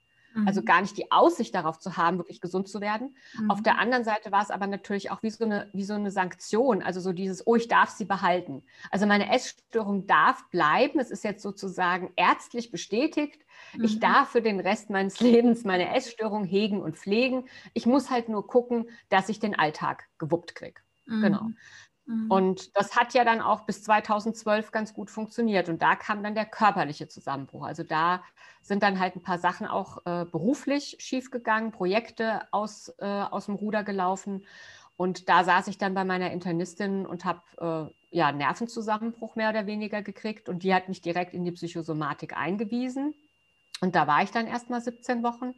also 0.45 0.61
mhm. 0.61 0.64
gar 0.64 0.81
nicht 0.83 0.97
die 0.97 1.11
Aussicht 1.11 1.55
darauf 1.55 1.78
zu 1.78 1.97
haben, 1.97 2.19
wirklich 2.19 2.40
gesund 2.40 2.69
zu 2.69 2.81
werden. 2.81 3.16
Mhm. 3.38 3.50
Auf 3.50 3.62
der 3.62 3.75
mhm. 3.75 3.81
anderen 3.81 4.05
Seite 4.05 4.33
war 4.33 4.43
es 4.43 4.50
aber 4.50 4.66
natürlich 4.66 5.11
auch 5.11 5.23
wie 5.23 5.31
so, 5.31 5.45
eine, 5.45 5.71
wie 5.73 5.85
so 5.85 5.95
eine 5.95 6.11
Sanktion, 6.11 6.83
also 6.83 7.00
so 7.00 7.12
dieses, 7.12 7.47
oh, 7.47 7.57
ich 7.57 7.69
darf 7.69 7.90
sie 7.90 8.05
behalten. 8.05 8.62
Also 8.90 9.07
meine 9.07 9.33
Essstörung 9.33 10.07
darf 10.07 10.49
bleiben. 10.50 10.99
Es 10.99 11.11
ist 11.11 11.25
jetzt 11.25 11.43
sozusagen 11.43 12.12
ärztlich 12.16 12.71
bestätigt. 12.71 13.40
Mhm. 13.75 13.85
Ich 13.85 14.00
darf 14.00 14.31
für 14.31 14.43
den 14.43 14.61
Rest 14.61 14.90
meines 14.90 15.21
Lebens 15.21 15.64
meine 15.64 15.95
Essstörung 15.95 16.45
hegen 16.45 16.81
und 16.83 16.97
pflegen. 16.97 17.45
Ich 17.73 17.87
muss 17.87 18.11
halt 18.11 18.28
nur 18.28 18.47
gucken, 18.47 18.90
dass 19.09 19.28
ich 19.28 19.38
den 19.38 19.59
Alltag 19.59 20.09
gewuppt 20.19 20.55
kriege. 20.55 20.81
Genau. 21.09 21.50
Mhm. 22.06 22.30
Und 22.30 22.76
das 22.76 22.96
hat 22.96 23.14
ja 23.14 23.25
dann 23.25 23.40
auch 23.40 23.62
bis 23.62 23.82
2012 23.82 24.70
ganz 24.70 24.94
gut 24.94 25.10
funktioniert. 25.10 25.68
Und 25.68 25.82
da 25.82 25.96
kam 25.96 26.22
dann 26.22 26.34
der 26.34 26.46
körperliche 26.46 27.08
Zusammenbruch. 27.08 27.64
Also 27.64 27.82
da 27.82 28.22
sind 28.62 28.82
dann 28.82 28.98
halt 28.98 29.16
ein 29.16 29.22
paar 29.22 29.38
Sachen 29.38 29.66
auch 29.66 29.98
äh, 30.06 30.25
beruflich 30.25 30.96
schiefgegangen, 31.00 31.72
Projekte 31.72 32.42
aus, 32.52 32.94
äh, 32.98 33.04
aus 33.04 33.46
dem 33.46 33.56
Ruder 33.56 33.84
gelaufen. 33.84 34.44
Und 34.96 35.28
da 35.28 35.44
saß 35.44 35.68
ich 35.68 35.78
dann 35.78 35.94
bei 35.94 36.04
meiner 36.04 36.30
Internistin 36.30 37.04
und 37.04 37.25
habe 37.25 37.92
äh, 38.12 38.16
ja 38.16 38.32
Nervenzusammenbruch 38.32 39.36
mehr 39.36 39.50
oder 39.50 39.66
weniger 39.66 40.02
gekriegt. 40.02 40.48
Und 40.48 40.62
die 40.62 40.75
hat 40.75 40.88
mich 40.88 41.02
direkt 41.02 41.34
in 41.34 41.44
die 41.44 41.52
Psychosomatik 41.52 42.36
eingewiesen. 42.36 43.14
Und 43.80 43.94
da 43.94 44.06
war 44.06 44.22
ich 44.22 44.30
dann 44.30 44.46
erst 44.46 44.70
mal 44.70 44.80
17 44.80 45.22
Wochen. 45.22 45.54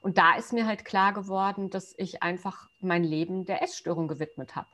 Und 0.00 0.16
da 0.16 0.36
ist 0.36 0.52
mir 0.52 0.66
halt 0.66 0.84
klar 0.84 1.12
geworden, 1.12 1.70
dass 1.70 1.94
ich 1.98 2.22
einfach 2.22 2.68
mein 2.80 3.04
Leben 3.04 3.44
der 3.44 3.62
Essstörung 3.62 4.08
gewidmet 4.08 4.56
habe. 4.56 4.68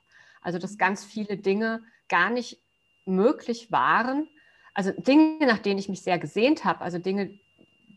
Also 0.44 0.58
dass 0.58 0.78
ganz 0.78 1.04
viele 1.04 1.36
Dinge 1.36 1.82
gar 2.08 2.30
nicht 2.30 2.60
möglich 3.04 3.72
waren. 3.72 4.28
Also 4.74 4.92
Dinge, 4.92 5.46
nach 5.46 5.58
denen 5.58 5.80
ich 5.80 5.88
mich 5.88 6.02
sehr 6.02 6.18
gesehnt 6.18 6.64
habe, 6.64 6.82
also 6.82 6.98
Dinge, 6.98 7.36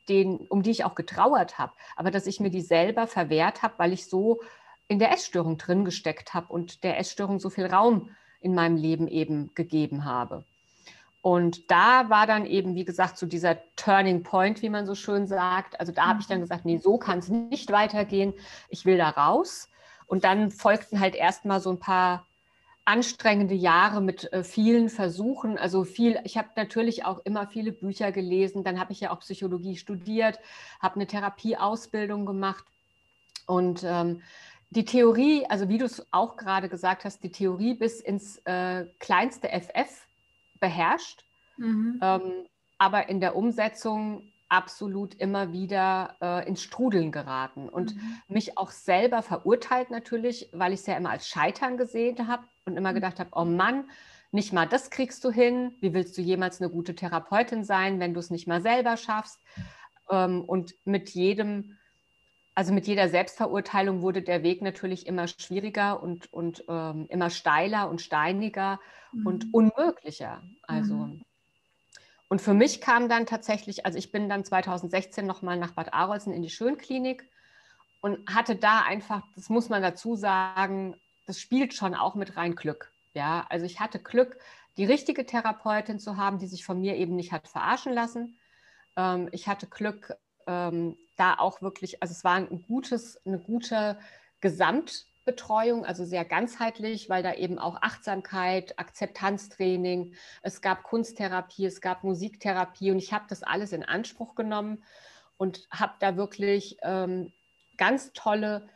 denen, 0.09 0.47
um 0.47 0.63
die 0.63 0.71
ich 0.71 0.85
auch 0.85 0.95
getrauert 0.95 1.59
habe, 1.59 1.73
aber 1.95 2.09
dass 2.09 2.25
ich 2.25 2.39
mir 2.39 2.49
die 2.49 2.61
selber 2.61 3.05
verwehrt 3.05 3.61
habe, 3.61 3.75
weil 3.77 3.93
ich 3.93 4.07
so 4.07 4.41
in 4.87 4.99
der 4.99 5.11
Essstörung 5.11 5.57
drin 5.57 5.85
gesteckt 5.85 6.33
habe 6.33 6.51
und 6.51 6.83
der 6.83 6.97
Essstörung 6.97 7.39
so 7.39 7.49
viel 7.49 7.67
Raum 7.67 8.09
in 8.39 8.55
meinem 8.55 8.77
Leben 8.77 9.07
eben 9.07 9.53
gegeben 9.53 10.05
habe. 10.05 10.45
Und 11.21 11.69
da 11.71 12.09
war 12.09 12.25
dann 12.25 12.45
eben, 12.45 12.75
wie 12.75 12.85
gesagt, 12.85 13.17
so 13.17 13.25
dieser 13.25 13.57
Turning 13.75 14.23
Point, 14.23 14.61
wie 14.61 14.69
man 14.69 14.85
so 14.85 14.95
schön 14.95 15.27
sagt. 15.27 15.77
Also 15.77 15.91
da 15.91 16.07
habe 16.07 16.21
ich 16.21 16.27
dann 16.27 16.37
mhm. 16.37 16.43
gesagt, 16.43 16.63
nee, 16.63 16.77
so 16.77 16.97
kann 16.97 17.19
es 17.19 17.27
nicht 17.27 17.71
weitergehen. 17.71 18.33
Ich 18.69 18.85
will 18.85 18.97
da 18.97 19.09
raus. 19.09 19.69
Und 20.05 20.23
dann 20.23 20.51
folgten 20.51 21.01
halt 21.01 21.15
erstmal 21.15 21.59
so 21.59 21.69
ein 21.69 21.79
paar 21.79 22.25
anstrengende 22.87 23.53
Jahre 23.53 24.01
mit 24.01 24.31
äh, 24.31 24.45
vielen 24.45 24.89
Versuchen. 24.89 25.57
Also 25.57 25.83
viel, 25.83 26.19
ich 26.23 26.37
habe 26.37 26.47
natürlich 26.55 27.03
auch 27.03 27.19
immer 27.25 27.45
viele 27.45 27.73
Bücher 27.73 28.13
gelesen. 28.13 28.63
Dann 28.63 28.79
habe 28.79 28.93
ich 28.93 29.01
ja 29.01 29.11
auch 29.11 29.19
Psychologie 29.19 29.75
studiert, 29.75 30.39
habe 30.79 30.95
eine 30.95 31.05
Therapieausbildung 31.05 32.25
gemacht. 32.25 32.63
Und 33.45 33.83
ähm, 33.83 34.21
die 34.69 34.85
Theorie, 34.85 35.45
also 35.49 35.67
wie 35.67 35.77
du 35.77 35.85
es 35.85 36.07
auch 36.11 36.37
gerade 36.37 36.69
gesagt 36.69 37.03
hast, 37.03 37.23
die 37.23 37.31
Theorie 37.31 37.73
bis 37.73 37.99
ins 37.99 38.37
äh, 38.45 38.85
kleinste 38.99 39.49
FF 39.49 40.07
beherrscht, 40.61 41.25
mhm. 41.57 41.99
ähm, 42.01 42.31
aber 42.77 43.09
in 43.09 43.19
der 43.19 43.35
Umsetzung 43.35 44.31
absolut 44.49 45.15
immer 45.15 45.51
wieder 45.51 46.15
äh, 46.21 46.47
ins 46.47 46.61
Strudeln 46.61 47.11
geraten 47.11 47.69
und 47.69 47.95
mhm. 47.95 48.21
mich 48.27 48.57
auch 48.57 48.71
selber 48.71 49.21
verurteilt 49.21 49.91
natürlich, 49.91 50.49
weil 50.53 50.73
ich 50.73 50.81
es 50.81 50.85
ja 50.85 50.95
immer 50.95 51.09
als 51.09 51.27
Scheitern 51.27 51.77
gesehen 51.77 52.27
habe 52.27 52.43
und 52.65 52.77
immer 52.77 52.91
mhm. 52.91 52.95
gedacht 52.95 53.19
habe, 53.19 53.29
oh 53.33 53.45
Mann, 53.45 53.89
nicht 54.31 54.53
mal 54.53 54.67
das 54.67 54.89
kriegst 54.89 55.23
du 55.23 55.31
hin. 55.31 55.75
Wie 55.79 55.93
willst 55.93 56.17
du 56.17 56.21
jemals 56.21 56.61
eine 56.61 56.69
gute 56.69 56.95
Therapeutin 56.95 57.63
sein, 57.63 57.99
wenn 57.99 58.13
du 58.13 58.19
es 58.19 58.29
nicht 58.29 58.47
mal 58.47 58.61
selber 58.61 58.97
schaffst? 58.97 59.39
Ähm, 60.09 60.43
und 60.43 60.75
mit 60.85 61.09
jedem, 61.09 61.77
also 62.53 62.73
mit 62.73 62.87
jeder 62.87 63.09
Selbstverurteilung 63.09 64.01
wurde 64.01 64.21
der 64.21 64.43
Weg 64.43 64.61
natürlich 64.61 65.07
immer 65.07 65.27
schwieriger 65.27 66.01
und, 66.01 66.31
und 66.31 66.63
ähm, 66.67 67.05
immer 67.09 67.29
steiler 67.29 67.89
und 67.89 68.01
steiniger 68.01 68.79
mhm. 69.11 69.27
und 69.27 69.53
unmöglicher. 69.53 70.43
Also 70.63 70.95
mhm. 70.95 71.23
Und 72.29 72.41
für 72.41 72.53
mich 72.53 72.81
kam 72.81 73.07
dann 73.07 73.25
tatsächlich, 73.25 73.85
also 73.85 73.97
ich 73.97 74.11
bin 74.11 74.27
dann 74.27 74.43
2016 74.43 75.25
nochmal 75.25 75.57
nach 75.57 75.71
Bad 75.71 75.93
Arolsen 75.93 76.33
in 76.33 76.41
die 76.41 76.49
Schönklinik 76.49 77.29
und 78.01 78.27
hatte 78.29 78.55
da 78.55 78.81
einfach, 78.81 79.23
das 79.35 79.49
muss 79.49 79.69
man 79.69 79.81
dazu 79.81 80.15
sagen, 80.15 80.95
das 81.25 81.39
spielt 81.39 81.73
schon 81.73 81.95
auch 81.95 82.15
mit 82.15 82.35
rein 82.35 82.55
Glück. 82.55 82.91
Ja, 83.13 83.45
also 83.49 83.65
ich 83.65 83.79
hatte 83.79 83.99
Glück, 83.99 84.37
die 84.77 84.85
richtige 84.85 85.25
Therapeutin 85.25 85.99
zu 85.99 86.17
haben, 86.17 86.37
die 86.37 86.47
sich 86.47 86.65
von 86.65 86.79
mir 86.79 86.95
eben 86.95 87.15
nicht 87.15 87.31
hat 87.31 87.47
verarschen 87.47 87.93
lassen. 87.93 88.37
Ähm, 88.95 89.29
ich 89.31 89.47
hatte 89.47 89.67
Glück, 89.67 90.15
ähm, 90.45 90.97
da 91.17 91.35
auch 91.35 91.61
wirklich, 91.61 92.01
also 92.01 92.11
es 92.11 92.23
war 92.23 92.35
ein 92.35 92.61
gutes, 92.67 93.19
eine 93.25 93.39
gute 93.39 93.99
Gesamt, 94.39 95.05
Betreuung, 95.27 95.85
also 95.85 96.05
sehr 96.05 96.25
ganzheitlich, 96.25 97.09
weil 97.09 97.21
da 97.21 97.33
eben 97.33 97.59
auch 97.59 97.81
Achtsamkeit, 97.81 98.79
Akzeptanztraining, 98.79 100.13
es 100.41 100.61
gab 100.61 100.83
Kunsttherapie, 100.83 101.65
es 101.65 101.81
gab 101.81 102.03
Musiktherapie 102.03 102.89
und 102.89 102.97
ich 102.97 103.13
habe 103.13 103.25
das 103.29 103.43
alles 103.43 103.73
in 103.73 103.83
Anspruch 103.83 104.33
genommen 104.33 104.83
und 105.37 105.67
habe 105.69 105.93
da 105.99 106.15
wirklich 106.17 106.77
ähm, 106.81 107.31
ganz 107.77 108.13
tolle 108.13 108.69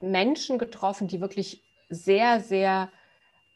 Menschen 0.00 0.58
getroffen, 0.58 1.06
die 1.06 1.20
wirklich 1.20 1.62
sehr, 1.90 2.40
sehr 2.40 2.90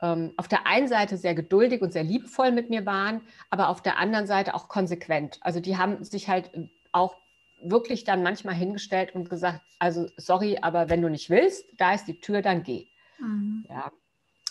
ähm, 0.03 0.35
auf 0.37 0.49
der 0.49 0.67
einen 0.67 0.89
Seite 0.89 1.17
sehr 1.17 1.35
geduldig 1.35 1.81
und 1.81 1.95
sehr 1.95 2.05
liebvoll 2.05 2.53
mit 2.53 2.69
mir 2.69 2.85
waren, 2.85 3.23
aber 3.49 3.71
auf 3.71 3.81
der 3.81 3.99
anderen 3.99 4.27
Seite 4.27 4.55
auch 4.55 4.69
konsequent. 4.69 5.39
Also 5.41 5.61
die 5.61 5.79
haben 5.79 6.05
sich 6.05 6.29
halt 6.29 6.51
auch 6.93 7.17
wirklich 7.63 8.05
dann 8.05 8.23
manchmal 8.23 8.55
hingestellt 8.55 9.15
und 9.15 9.31
gesagt, 9.31 9.61
also 9.79 10.07
sorry, 10.17 10.59
aber 10.61 10.89
wenn 10.89 11.03
du 11.03 11.09
nicht 11.09 11.31
willst, 11.31 11.67
da 11.79 11.95
ist 11.95 12.07
die 12.07 12.21
Tür, 12.21 12.43
dann 12.43 12.63
geh. 12.63 12.87
Mhm. 13.19 13.65
Ja. 13.69 13.93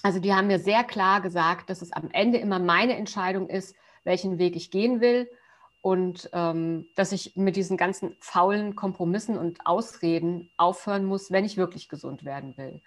Also 0.03 0.19
die 0.19 0.33
haben 0.33 0.47
mir 0.47 0.59
sehr 0.59 0.83
klar 0.83 1.21
gesagt, 1.21 1.69
dass 1.69 1.81
es 1.81 1.91
am 1.91 2.09
Ende 2.11 2.39
immer 2.39 2.59
meine 2.59 2.95
Entscheidung 2.95 3.49
ist, 3.49 3.75
welchen 4.03 4.39
Weg 4.39 4.55
ich 4.55 4.71
gehen 4.71 4.99
will 4.99 5.29
und 5.81 6.29
ähm, 6.33 6.87
dass 6.95 7.11
ich 7.11 7.35
mit 7.35 7.55
diesen 7.55 7.77
ganzen 7.77 8.15
faulen 8.19 8.75
Kompromissen 8.75 9.37
und 9.37 9.65
Ausreden 9.65 10.51
aufhören 10.57 11.05
muss, 11.05 11.31
wenn 11.31 11.45
ich 11.45 11.57
wirklich 11.57 11.89
gesund 11.89 12.23
werden 12.23 12.57
will. 12.57 12.81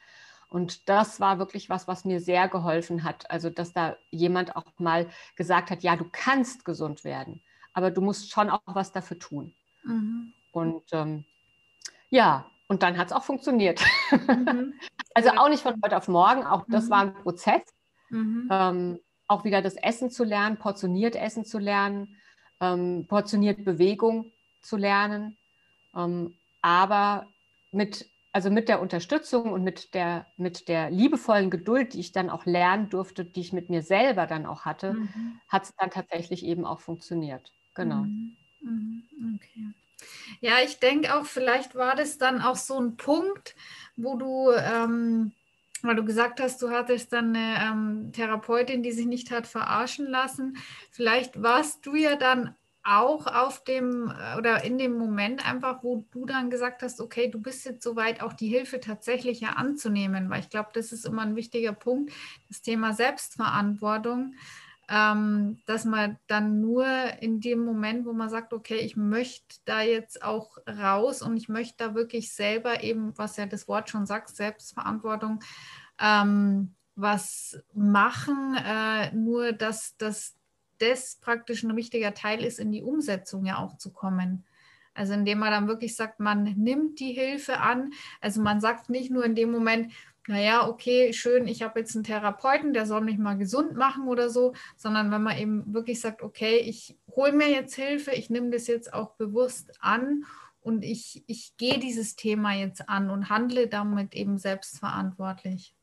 Und 0.48 0.88
das 0.88 1.18
war 1.18 1.38
wirklich 1.40 1.68
was, 1.68 1.88
was 1.88 2.04
mir 2.04 2.20
sehr 2.20 2.48
geholfen 2.48 3.02
hat. 3.02 3.28
Also, 3.30 3.50
dass 3.50 3.72
da 3.72 3.96
jemand 4.10 4.54
auch 4.54 4.66
mal 4.78 5.08
gesagt 5.34 5.70
hat, 5.70 5.82
ja, 5.82 5.96
du 5.96 6.04
kannst 6.10 6.64
gesund 6.64 7.02
werden, 7.02 7.42
aber 7.72 7.90
du 7.90 8.00
musst 8.00 8.30
schon 8.30 8.50
auch 8.50 8.60
was 8.66 8.92
dafür 8.92 9.18
tun. 9.18 9.52
Mhm. 9.84 10.32
Und 10.52 10.84
ähm, 10.92 11.24
ja, 12.10 12.46
und 12.68 12.82
dann 12.82 12.96
hat 12.96 13.08
es 13.08 13.12
auch 13.12 13.24
funktioniert. 13.24 13.82
Mhm. 14.10 14.74
also 15.14 15.30
auch 15.30 15.48
nicht 15.48 15.62
von 15.62 15.74
heute 15.84 15.96
auf 15.96 16.08
morgen, 16.08 16.44
auch 16.44 16.64
das 16.68 16.86
mhm. 16.86 16.90
war 16.90 17.00
ein 17.00 17.14
Prozess. 17.14 17.62
Mhm. 18.10 18.48
Ähm, 18.50 18.98
auch 19.26 19.44
wieder 19.44 19.62
das 19.62 19.76
Essen 19.76 20.10
zu 20.10 20.24
lernen, 20.24 20.58
portioniert 20.58 21.16
Essen 21.16 21.44
zu 21.44 21.58
lernen, 21.58 22.16
ähm, 22.60 23.06
portioniert 23.08 23.64
Bewegung 23.64 24.32
zu 24.60 24.76
lernen. 24.76 25.36
Ähm, 25.96 26.34
aber 26.62 27.26
mit, 27.72 28.08
also 28.32 28.50
mit 28.50 28.68
der 28.68 28.80
Unterstützung 28.80 29.52
und 29.52 29.64
mit 29.64 29.94
der, 29.94 30.26
mit 30.36 30.68
der 30.68 30.90
liebevollen 30.90 31.50
Geduld, 31.50 31.94
die 31.94 32.00
ich 32.00 32.12
dann 32.12 32.30
auch 32.30 32.46
lernen 32.46 32.90
durfte, 32.90 33.24
die 33.24 33.40
ich 33.40 33.52
mit 33.52 33.70
mir 33.70 33.82
selber 33.82 34.26
dann 34.26 34.46
auch 34.46 34.64
hatte, 34.64 34.94
mhm. 34.94 35.40
hat 35.48 35.64
es 35.64 35.74
dann 35.76 35.90
tatsächlich 35.90 36.44
eben 36.44 36.64
auch 36.64 36.80
funktioniert. 36.80 37.52
Genau. 37.74 38.02
Mhm. 38.02 38.36
Mhm, 38.64 39.02
okay. 39.36 39.74
Ja, 40.40 40.54
ich 40.64 40.78
denke 40.78 41.14
auch, 41.14 41.26
vielleicht 41.26 41.74
war 41.74 41.96
das 41.96 42.18
dann 42.18 42.42
auch 42.42 42.56
so 42.56 42.78
ein 42.80 42.96
Punkt, 42.96 43.54
wo 43.96 44.16
du 44.16 44.52
ähm, 44.52 45.32
weil 45.82 45.96
du 45.96 46.04
gesagt 46.04 46.40
hast, 46.40 46.62
du 46.62 46.70
hattest 46.70 47.12
dann 47.12 47.36
eine 47.36 47.56
ähm, 47.62 48.12
Therapeutin, 48.12 48.82
die 48.82 48.92
sich 48.92 49.06
nicht 49.06 49.30
hat 49.30 49.46
verarschen 49.46 50.06
lassen. 50.06 50.56
Vielleicht 50.90 51.42
warst 51.42 51.84
du 51.84 51.94
ja 51.94 52.16
dann 52.16 52.54
auch 52.82 53.26
auf 53.26 53.64
dem 53.64 54.10
äh, 54.10 54.38
oder 54.38 54.64
in 54.64 54.78
dem 54.78 54.96
Moment 54.96 55.46
einfach, 55.46 55.82
wo 55.82 56.06
du 56.10 56.26
dann 56.26 56.50
gesagt 56.50 56.82
hast, 56.82 57.00
okay, 57.00 57.28
du 57.28 57.40
bist 57.40 57.64
jetzt 57.66 57.82
soweit, 57.82 58.22
auch 58.22 58.32
die 58.32 58.48
Hilfe 58.48 58.80
tatsächlich 58.80 59.40
ja 59.40 59.50
anzunehmen, 59.50 60.30
weil 60.30 60.40
ich 60.40 60.50
glaube, 60.50 60.70
das 60.72 60.92
ist 60.92 61.06
immer 61.06 61.22
ein 61.22 61.36
wichtiger 61.36 61.72
Punkt, 61.72 62.12
das 62.48 62.62
Thema 62.62 62.92
Selbstverantwortung, 62.94 64.34
ähm, 64.88 65.60
dass 65.66 65.84
man 65.84 66.18
dann 66.26 66.60
nur 66.60 66.86
in 67.20 67.40
dem 67.40 67.64
Moment, 67.64 68.06
wo 68.06 68.12
man 68.12 68.28
sagt, 68.28 68.52
okay, 68.52 68.76
ich 68.76 68.96
möchte 68.96 69.56
da 69.64 69.82
jetzt 69.82 70.22
auch 70.22 70.58
raus 70.68 71.22
und 71.22 71.36
ich 71.36 71.48
möchte 71.48 71.76
da 71.78 71.94
wirklich 71.94 72.32
selber 72.32 72.82
eben, 72.82 73.16
was 73.16 73.36
ja 73.36 73.46
das 73.46 73.68
Wort 73.68 73.90
schon 73.90 74.06
sagt, 74.06 74.34
Selbstverantwortung, 74.34 75.40
ähm, 75.98 76.74
was 76.96 77.58
machen, 77.72 78.56
äh, 78.56 79.12
nur 79.14 79.52
dass 79.52 79.96
das 79.96 80.36
das 80.78 81.16
praktisch 81.20 81.62
ein 81.62 81.76
wichtiger 81.76 82.14
Teil 82.14 82.44
ist, 82.44 82.58
in 82.58 82.72
die 82.72 82.82
Umsetzung 82.82 83.44
ja 83.46 83.58
auch 83.58 83.76
zu 83.78 83.92
kommen. 83.92 84.44
Also 84.94 85.12
indem 85.14 85.38
man 85.38 85.50
dann 85.50 85.68
wirklich 85.68 85.96
sagt, 85.96 86.20
man 86.20 86.44
nimmt 86.44 87.00
die 87.00 87.12
Hilfe 87.12 87.60
an. 87.60 87.92
Also 88.20 88.40
man 88.40 88.60
sagt 88.60 88.90
nicht 88.90 89.10
nur 89.10 89.24
in 89.24 89.34
dem 89.34 89.50
Moment, 89.50 89.92
naja, 90.26 90.68
okay, 90.68 91.12
schön, 91.12 91.46
ich 91.46 91.62
habe 91.62 91.80
jetzt 91.80 91.94
einen 91.94 92.04
Therapeuten, 92.04 92.72
der 92.72 92.86
soll 92.86 93.02
mich 93.02 93.18
mal 93.18 93.36
gesund 93.36 93.76
machen 93.76 94.08
oder 94.08 94.30
so, 94.30 94.54
sondern 94.76 95.10
wenn 95.10 95.22
man 95.22 95.36
eben 95.36 95.74
wirklich 95.74 96.00
sagt, 96.00 96.22
okay, 96.22 96.56
ich 96.58 96.96
hole 97.14 97.32
mir 97.32 97.50
jetzt 97.50 97.74
Hilfe, 97.74 98.12
ich 98.12 98.30
nehme 98.30 98.50
das 98.50 98.66
jetzt 98.66 98.92
auch 98.94 99.16
bewusst 99.16 99.72
an 99.80 100.24
und 100.60 100.82
ich, 100.82 101.22
ich 101.26 101.56
gehe 101.58 101.78
dieses 101.78 102.16
Thema 102.16 102.54
jetzt 102.54 102.88
an 102.88 103.10
und 103.10 103.28
handle 103.28 103.68
damit 103.68 104.14
eben 104.14 104.38
selbstverantwortlich. 104.38 105.74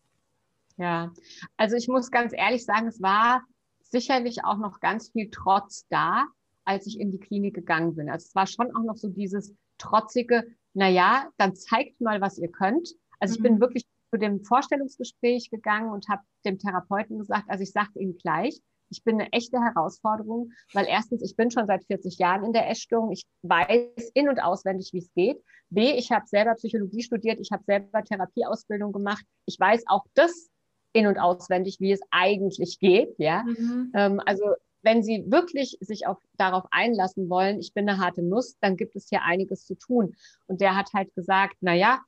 Ja, 0.77 1.12
also 1.57 1.75
ich 1.75 1.88
muss 1.88 2.10
ganz 2.10 2.33
ehrlich 2.33 2.65
sagen, 2.65 2.88
es 2.88 3.00
war 3.01 3.43
sicherlich 3.81 4.43
auch 4.43 4.57
noch 4.57 4.79
ganz 4.79 5.10
viel 5.12 5.29
Trotz 5.29 5.86
da, 5.89 6.25
als 6.63 6.88
ich 6.88 7.00
in 7.00 7.12
die 7.12 7.19
Klinik 7.19 7.53
gegangen 7.53 7.95
bin. 7.95 8.10
Also 8.10 8.25
es 8.27 8.36
war 8.36 8.48
schon 8.48 8.75
auch 8.75 8.83
noch 8.83 8.98
so 8.98 9.10
dieses 9.10 9.53
trotzige, 9.77 10.48
naja, 10.74 11.29
dann 11.38 11.55
zeigt 11.55 12.01
mal, 12.01 12.21
was 12.21 12.39
ihr 12.39 12.50
könnt. 12.50 12.89
Also 13.19 13.36
ich 13.36 13.39
mhm. 13.39 13.43
bin 13.43 13.60
wirklich 13.60 13.86
zu 14.12 14.20
dem 14.20 14.44
Vorstellungsgespräch 14.44 15.50
gegangen 15.50 15.91
und 15.91 16.08
habe 16.10 16.22
dem 16.46 16.60
Therapeuten 16.60 17.18
gesagt, 17.18 17.46
also 17.48 17.63
ich 17.63 17.72
sage 17.72 17.91
Ihnen 17.96 18.18
gleich, 18.18 18.62
ich 18.91 19.03
bin 19.03 19.22
eine 19.22 19.32
echte 19.32 19.58
Herausforderung, 19.60 20.51
weil 20.74 20.86
erstens, 20.88 21.24
ich 21.24 21.36
bin 21.36 21.50
schon 21.50 21.65
seit 21.65 21.86
40 21.86 22.18
Jahren 22.18 22.44
in 22.44 22.53
der 22.53 22.70
Essstörung. 22.70 23.12
Ich 23.12 23.25
weiß 23.41 24.12
in- 24.13 24.27
und 24.27 24.44
auswendig, 24.44 24.89
wie 24.91 25.00
es 25.00 25.12
geht. 25.13 25.41
B, 25.70 25.94
ich 25.94 26.12
habe 26.12 26.27
selber 26.27 26.56
Psychologie 26.56 27.01
studiert, 27.01 27.39
ich 27.39 27.51
habe 27.51 27.63
selber 27.63 28.03
Therapieausbildung 28.03 28.91
gemacht. 28.91 29.25
Ich 29.46 29.58
weiß 29.58 29.84
auch 29.88 30.03
das 30.13 30.50
in- 30.91 31.08
und 31.08 31.18
auswendig, 31.18 31.77
wie 31.80 31.94
es 31.94 32.01
eigentlich 32.12 32.80
geht. 32.80 33.15
Ja, 33.18 33.44
mhm. 33.44 33.91
ähm, 33.96 34.22
also 34.25 34.44
wenn 34.84 35.03
Sie 35.03 35.24
wirklich 35.27 35.77
sich 35.80 36.08
auf, 36.08 36.18
darauf 36.38 36.65
einlassen 36.72 37.30
wollen, 37.30 37.60
ich 37.60 37.74
bin 37.74 37.88
eine 37.88 38.00
harte 38.00 38.24
Nuss, 38.24 38.58
dann 38.60 38.77
gibt 38.77 38.96
es 38.96 39.08
hier 39.08 39.22
einiges 39.24 39.65
zu 39.65 39.75
tun. 39.75 40.15
Und 40.48 40.60
der 40.60 40.75
hat 40.75 40.91
halt 40.94 41.13
gesagt, 41.15 41.56
na 41.62 41.74
ja, 41.74 42.01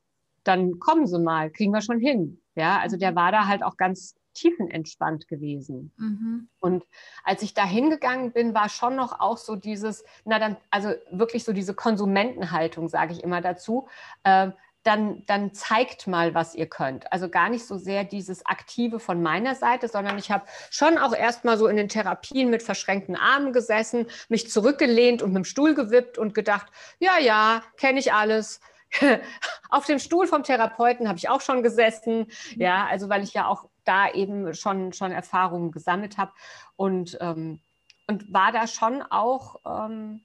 dann 0.43 0.79
kommen 0.79 1.07
Sie 1.07 1.19
mal, 1.19 1.51
kriegen 1.51 1.71
wir 1.71 1.81
schon 1.81 1.99
hin. 1.99 2.41
Ja, 2.55 2.79
also 2.79 2.97
der 2.97 3.11
mhm. 3.11 3.15
war 3.15 3.31
da 3.31 3.47
halt 3.47 3.63
auch 3.63 3.77
ganz 3.77 4.15
tiefenentspannt 4.33 5.27
gewesen. 5.27 5.93
Mhm. 5.97 6.49
Und 6.59 6.83
als 7.23 7.43
ich 7.43 7.53
da 7.53 7.65
hingegangen 7.65 8.31
bin, 8.31 8.53
war 8.53 8.69
schon 8.69 8.95
noch 8.95 9.19
auch 9.19 9.37
so 9.37 9.55
dieses, 9.55 10.03
na 10.25 10.39
dann, 10.39 10.57
also 10.69 10.93
wirklich 11.11 11.43
so 11.43 11.53
diese 11.53 11.73
Konsumentenhaltung, 11.73 12.89
sage 12.89 13.13
ich 13.13 13.23
immer 13.23 13.41
dazu. 13.41 13.87
Äh, 14.23 14.51
dann, 14.83 15.23
dann 15.27 15.53
zeigt 15.53 16.07
mal, 16.07 16.33
was 16.33 16.55
ihr 16.55 16.67
könnt. 16.67 17.11
Also 17.11 17.29
gar 17.29 17.49
nicht 17.49 17.65
so 17.65 17.77
sehr 17.77 18.03
dieses 18.03 18.45
Aktive 18.45 18.99
von 18.99 19.21
meiner 19.21 19.55
Seite, 19.55 19.87
sondern 19.87 20.17
ich 20.17 20.29
habe 20.29 20.45
schon 20.69 20.97
auch 20.97 21.15
erstmal 21.15 21.57
so 21.57 21.67
in 21.67 21.77
den 21.77 21.87
Therapien 21.87 22.49
mit 22.49 22.61
verschränkten 22.63 23.15
Armen 23.15 23.53
gesessen, 23.53 24.07
mich 24.27 24.51
zurückgelehnt 24.51 25.21
und 25.21 25.29
mit 25.29 25.37
dem 25.37 25.45
Stuhl 25.45 25.73
gewippt 25.73 26.17
und 26.17 26.33
gedacht, 26.35 26.67
ja, 26.99 27.17
ja, 27.17 27.63
kenne 27.77 27.99
ich 27.99 28.11
alles. 28.11 28.59
Auf 29.69 29.85
dem 29.85 29.99
Stuhl 29.99 30.27
vom 30.27 30.43
Therapeuten 30.43 31.07
habe 31.07 31.17
ich 31.17 31.29
auch 31.29 31.41
schon 31.41 31.63
gesessen. 31.63 32.27
Ja, 32.55 32.85
also 32.85 33.09
weil 33.09 33.23
ich 33.23 33.33
ja 33.33 33.47
auch 33.47 33.69
da 33.83 34.09
eben 34.11 34.53
schon, 34.53 34.93
schon 34.93 35.11
Erfahrungen 35.11 35.71
gesammelt 35.71 36.17
habe 36.17 36.31
und, 36.75 37.17
ähm, 37.21 37.59
und 38.07 38.31
war 38.31 38.51
da 38.51 38.67
schon 38.67 39.01
auch. 39.01 39.59
Ähm, 39.65 40.21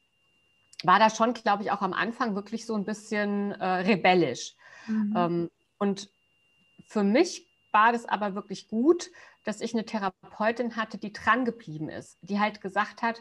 war 0.84 0.98
da 0.98 1.10
schon, 1.10 1.34
glaube 1.34 1.64
ich, 1.64 1.72
auch 1.72 1.82
am 1.82 1.92
Anfang 1.92 2.34
wirklich 2.34 2.64
so 2.64 2.74
ein 2.74 2.84
bisschen 2.84 3.52
äh, 3.52 3.66
rebellisch. 3.66 4.54
Mhm. 4.86 5.14
Ähm, 5.16 5.50
und 5.78 6.08
für 6.86 7.02
mich 7.02 7.46
war 7.72 7.92
das 7.92 8.06
aber 8.06 8.34
wirklich 8.34 8.68
gut, 8.68 9.10
dass 9.44 9.60
ich 9.60 9.74
eine 9.74 9.84
Therapeutin 9.84 10.76
hatte, 10.76 10.98
die 10.98 11.12
dran 11.12 11.44
geblieben 11.44 11.88
ist, 11.88 12.18
die 12.22 12.38
halt 12.40 12.60
gesagt 12.60 13.02
hat, 13.02 13.20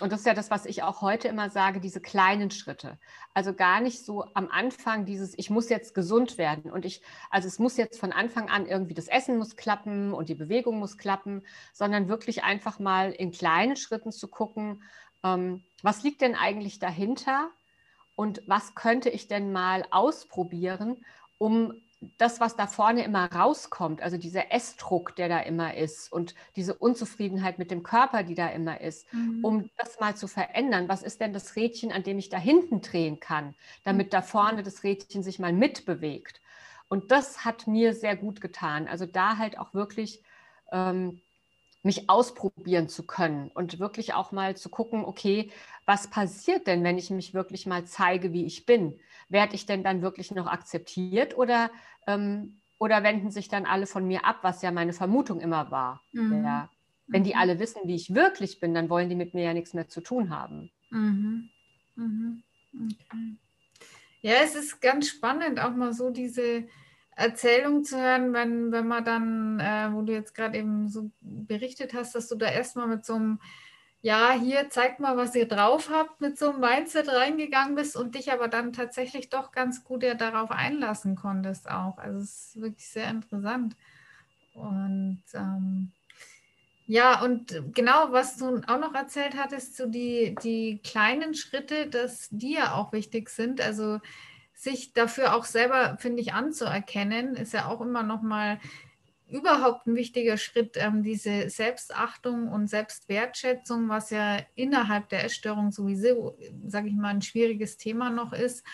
und 0.00 0.10
das 0.10 0.20
ist 0.20 0.26
ja 0.26 0.34
das, 0.34 0.50
was 0.50 0.66
ich 0.66 0.82
auch 0.82 1.00
heute 1.00 1.28
immer 1.28 1.48
sage, 1.48 1.80
diese 1.80 2.00
kleinen 2.00 2.50
Schritte. 2.50 2.98
Also 3.34 3.54
gar 3.54 3.80
nicht 3.80 4.04
so 4.04 4.24
am 4.34 4.48
Anfang 4.50 5.04
dieses, 5.04 5.38
ich 5.38 5.48
muss 5.48 5.68
jetzt 5.68 5.94
gesund 5.94 6.38
werden 6.38 6.72
und 6.72 6.84
ich, 6.84 7.02
also 7.30 7.46
es 7.46 7.60
muss 7.60 7.76
jetzt 7.76 8.00
von 8.00 8.12
Anfang 8.12 8.48
an 8.48 8.66
irgendwie 8.66 8.94
das 8.94 9.06
Essen 9.06 9.38
muss 9.38 9.54
klappen 9.54 10.12
und 10.12 10.28
die 10.28 10.34
Bewegung 10.34 10.80
muss 10.80 10.98
klappen, 10.98 11.42
sondern 11.72 12.08
wirklich 12.08 12.42
einfach 12.42 12.80
mal 12.80 13.12
in 13.12 13.30
kleinen 13.30 13.76
Schritten 13.76 14.10
zu 14.10 14.26
gucken, 14.26 14.82
ähm, 15.22 15.62
was 15.82 16.02
liegt 16.02 16.20
denn 16.20 16.34
eigentlich 16.34 16.80
dahinter 16.80 17.48
und 18.16 18.42
was 18.46 18.74
könnte 18.74 19.08
ich 19.08 19.28
denn 19.28 19.52
mal 19.52 19.84
ausprobieren, 19.90 21.04
um 21.38 21.74
das, 22.18 22.40
was 22.40 22.56
da 22.56 22.66
vorne 22.66 23.04
immer 23.04 23.32
rauskommt, 23.32 24.02
also 24.02 24.16
dieser 24.16 24.52
Essdruck, 24.52 25.16
der 25.16 25.28
da 25.28 25.40
immer 25.40 25.74
ist 25.74 26.12
und 26.12 26.34
diese 26.56 26.74
Unzufriedenheit 26.74 27.58
mit 27.58 27.70
dem 27.70 27.82
Körper, 27.82 28.22
die 28.22 28.34
da 28.34 28.48
immer 28.48 28.80
ist, 28.80 29.12
mhm. 29.12 29.44
um 29.44 29.70
das 29.76 30.00
mal 30.00 30.16
zu 30.16 30.28
verändern. 30.28 30.88
Was 30.88 31.02
ist 31.02 31.20
denn 31.20 31.32
das 31.32 31.56
Rädchen, 31.56 31.92
an 31.92 32.02
dem 32.02 32.18
ich 32.18 32.28
da 32.28 32.38
hinten 32.38 32.80
drehen 32.80 33.20
kann, 33.20 33.54
damit 33.84 34.12
da 34.12 34.22
vorne 34.22 34.62
das 34.62 34.82
Rädchen 34.82 35.22
sich 35.22 35.38
mal 35.38 35.52
mitbewegt? 35.52 36.40
Und 36.88 37.10
das 37.10 37.44
hat 37.44 37.66
mir 37.66 37.94
sehr 37.94 38.16
gut 38.16 38.40
getan. 38.40 38.86
Also 38.88 39.06
da 39.06 39.38
halt 39.38 39.58
auch 39.58 39.74
wirklich 39.74 40.22
ähm, 40.70 41.20
mich 41.84 42.08
ausprobieren 42.08 42.88
zu 42.88 43.06
können 43.06 43.50
und 43.54 43.78
wirklich 43.78 44.14
auch 44.14 44.32
mal 44.32 44.56
zu 44.56 44.70
gucken, 44.70 45.04
okay, 45.04 45.50
was 45.84 46.08
passiert 46.08 46.66
denn, 46.66 46.82
wenn 46.82 46.96
ich 46.96 47.10
mich 47.10 47.34
wirklich 47.34 47.66
mal 47.66 47.84
zeige, 47.84 48.32
wie 48.32 48.46
ich 48.46 48.64
bin? 48.64 48.98
Werde 49.28 49.54
ich 49.54 49.66
denn 49.66 49.84
dann 49.84 50.00
wirklich 50.00 50.30
noch 50.30 50.46
akzeptiert 50.46 51.36
oder, 51.36 51.70
ähm, 52.06 52.60
oder 52.78 53.02
wenden 53.02 53.30
sich 53.30 53.48
dann 53.48 53.66
alle 53.66 53.86
von 53.86 54.06
mir 54.06 54.24
ab, 54.24 54.38
was 54.42 54.62
ja 54.62 54.70
meine 54.70 54.94
Vermutung 54.94 55.40
immer 55.40 55.70
war? 55.70 56.00
Mhm. 56.12 56.42
Ja, 56.42 56.70
wenn 57.06 57.22
die 57.22 57.34
mhm. 57.34 57.40
alle 57.40 57.58
wissen, 57.58 57.82
wie 57.84 57.96
ich 57.96 58.14
wirklich 58.14 58.60
bin, 58.60 58.72
dann 58.72 58.88
wollen 58.88 59.10
die 59.10 59.14
mit 59.14 59.34
mir 59.34 59.44
ja 59.44 59.54
nichts 59.54 59.74
mehr 59.74 59.88
zu 59.88 60.00
tun 60.00 60.30
haben. 60.30 60.70
Mhm. 60.90 61.50
Mhm. 61.96 62.42
Okay. 62.74 63.36
Ja, 64.22 64.36
es 64.42 64.54
ist 64.54 64.80
ganz 64.80 65.08
spannend, 65.08 65.60
auch 65.60 65.74
mal 65.74 65.92
so 65.92 66.08
diese 66.08 66.66
Erzählung 67.16 67.84
zu 67.84 68.00
hören, 68.00 68.32
wenn, 68.32 68.72
wenn 68.72 68.88
man 68.88 69.04
dann, 69.04 69.60
äh, 69.60 69.92
wo 69.92 70.02
du 70.02 70.12
jetzt 70.12 70.34
gerade 70.34 70.58
eben 70.58 70.88
so 70.88 71.10
berichtet 71.20 71.94
hast, 71.94 72.14
dass 72.14 72.28
du 72.28 72.36
da 72.36 72.46
erstmal 72.46 72.88
mit 72.88 73.04
so 73.04 73.14
einem, 73.14 73.40
ja, 74.02 74.32
hier 74.32 74.68
zeigt 74.70 75.00
mal, 75.00 75.16
was 75.16 75.34
ihr 75.34 75.48
drauf 75.48 75.90
habt, 75.90 76.20
mit 76.20 76.38
so 76.38 76.50
einem 76.50 76.60
Mindset 76.60 77.08
reingegangen 77.08 77.74
bist 77.74 77.96
und 77.96 78.14
dich 78.14 78.32
aber 78.32 78.48
dann 78.48 78.72
tatsächlich 78.72 79.30
doch 79.30 79.52
ganz 79.52 79.84
gut 79.84 80.02
ja 80.02 80.14
darauf 80.14 80.50
einlassen 80.50 81.16
konntest 81.16 81.70
auch. 81.70 81.98
Also 81.98 82.18
es 82.18 82.46
ist 82.54 82.60
wirklich 82.60 82.88
sehr 82.88 83.08
interessant. 83.08 83.76
Und 84.54 85.22
ähm, 85.34 85.92
ja, 86.86 87.22
und 87.22 87.74
genau, 87.74 88.12
was 88.12 88.36
du 88.36 88.60
auch 88.66 88.78
noch 88.78 88.94
erzählt 88.94 89.36
hattest, 89.38 89.76
so 89.76 89.86
die, 89.86 90.36
die 90.42 90.80
kleinen 90.84 91.34
Schritte, 91.34 91.88
dass 91.88 92.28
die 92.30 92.54
ja 92.54 92.74
auch 92.74 92.92
wichtig 92.92 93.30
sind. 93.30 93.62
Also 93.62 94.00
sich 94.54 94.92
dafür 94.92 95.34
auch 95.34 95.44
selber, 95.44 95.96
finde 95.98 96.22
ich, 96.22 96.32
anzuerkennen, 96.32 97.34
ist 97.36 97.52
ja 97.52 97.66
auch 97.66 97.80
immer 97.80 98.02
noch 98.02 98.22
mal 98.22 98.58
überhaupt 99.28 99.86
ein 99.86 99.96
wichtiger 99.96 100.36
Schritt, 100.36 100.76
ähm, 100.76 101.02
diese 101.02 101.50
Selbstachtung 101.50 102.48
und 102.48 102.68
Selbstwertschätzung, 102.68 103.88
was 103.88 104.10
ja 104.10 104.38
innerhalb 104.54 105.08
der 105.08 105.24
Essstörung 105.24 105.72
sowieso, 105.72 106.36
sage 106.66 106.88
ich 106.88 106.94
mal, 106.94 107.08
ein 107.08 107.22
schwieriges 107.22 107.76
Thema 107.76 108.10
noch 108.10 108.32
ist. 108.32 108.64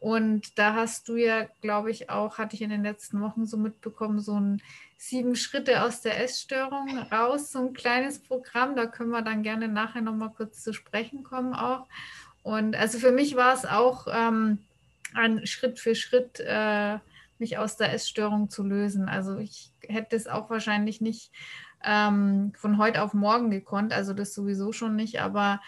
Und 0.00 0.58
da 0.58 0.74
hast 0.74 1.08
du 1.08 1.14
ja, 1.14 1.46
glaube 1.60 1.92
ich, 1.92 2.10
auch, 2.10 2.38
hatte 2.38 2.56
ich 2.56 2.62
in 2.62 2.70
den 2.70 2.82
letzten 2.82 3.20
Wochen 3.20 3.46
so 3.46 3.56
mitbekommen, 3.56 4.18
so 4.18 4.40
ein 4.40 4.60
sieben 4.96 5.36
Schritte 5.36 5.84
aus 5.84 6.00
der 6.00 6.20
Essstörung 6.20 6.98
raus, 7.12 7.52
so 7.52 7.60
ein 7.60 7.72
kleines 7.72 8.18
Programm. 8.18 8.74
Da 8.74 8.86
können 8.86 9.10
wir 9.10 9.22
dann 9.22 9.44
gerne 9.44 9.68
nachher 9.68 10.02
nochmal 10.02 10.32
kurz 10.36 10.64
zu 10.64 10.72
sprechen 10.72 11.22
kommen 11.22 11.54
auch. 11.54 11.86
Und 12.42 12.74
also 12.74 12.98
für 12.98 13.12
mich 13.12 13.36
war 13.36 13.54
es 13.54 13.64
auch 13.64 14.08
ähm, 14.10 14.58
an 15.14 15.46
Schritt 15.46 15.78
für 15.78 15.94
Schritt 15.94 16.40
äh, 16.40 16.98
mich 17.38 17.58
aus 17.58 17.76
der 17.76 17.92
Essstörung 17.92 18.50
zu 18.50 18.62
lösen. 18.62 19.08
Also 19.08 19.38
ich 19.38 19.72
hätte 19.86 20.16
es 20.16 20.26
auch 20.26 20.48
wahrscheinlich 20.48 21.00
nicht 21.00 21.32
ähm, 21.84 22.52
von 22.56 22.78
heute 22.78 23.02
auf 23.02 23.14
morgen 23.14 23.50
gekonnt, 23.50 23.92
also 23.92 24.14
das 24.14 24.34
sowieso 24.34 24.72
schon 24.72 24.96
nicht, 24.96 25.20
aber 25.20 25.60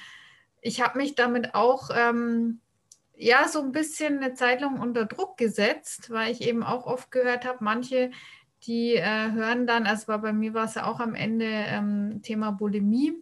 ich 0.60 0.80
habe 0.80 0.98
mich 0.98 1.14
damit 1.14 1.54
auch 1.54 1.90
ähm, 1.94 2.60
ja 3.16 3.48
so 3.48 3.60
ein 3.60 3.72
bisschen 3.72 4.22
eine 4.22 4.34
Zeit 4.34 4.60
lang 4.60 4.80
unter 4.80 5.04
Druck 5.04 5.36
gesetzt, 5.36 6.10
weil 6.10 6.32
ich 6.32 6.42
eben 6.42 6.62
auch 6.62 6.86
oft 6.86 7.10
gehört 7.10 7.44
habe, 7.44 7.58
manche, 7.62 8.10
die 8.62 8.94
äh, 8.94 9.32
hören 9.32 9.66
dann, 9.66 9.86
also 9.86 10.06
bei 10.18 10.32
mir 10.32 10.54
war 10.54 10.64
es 10.64 10.74
ja 10.74 10.86
auch 10.86 11.00
am 11.00 11.14
Ende 11.14 11.46
ähm, 11.46 12.22
Thema 12.22 12.52
Bulimie. 12.52 13.14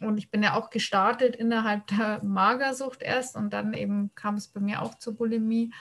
Und 0.00 0.18
ich 0.18 0.30
bin 0.30 0.42
ja 0.42 0.54
auch 0.54 0.70
gestartet 0.70 1.36
innerhalb 1.36 1.86
der 1.88 2.22
Magersucht 2.22 3.02
erst 3.02 3.36
und 3.36 3.52
dann 3.52 3.74
eben 3.74 4.10
kam 4.14 4.36
es 4.36 4.48
bei 4.48 4.60
mir 4.60 4.82
auch 4.82 4.94
zur 4.96 5.14
Bulimie. 5.14 5.72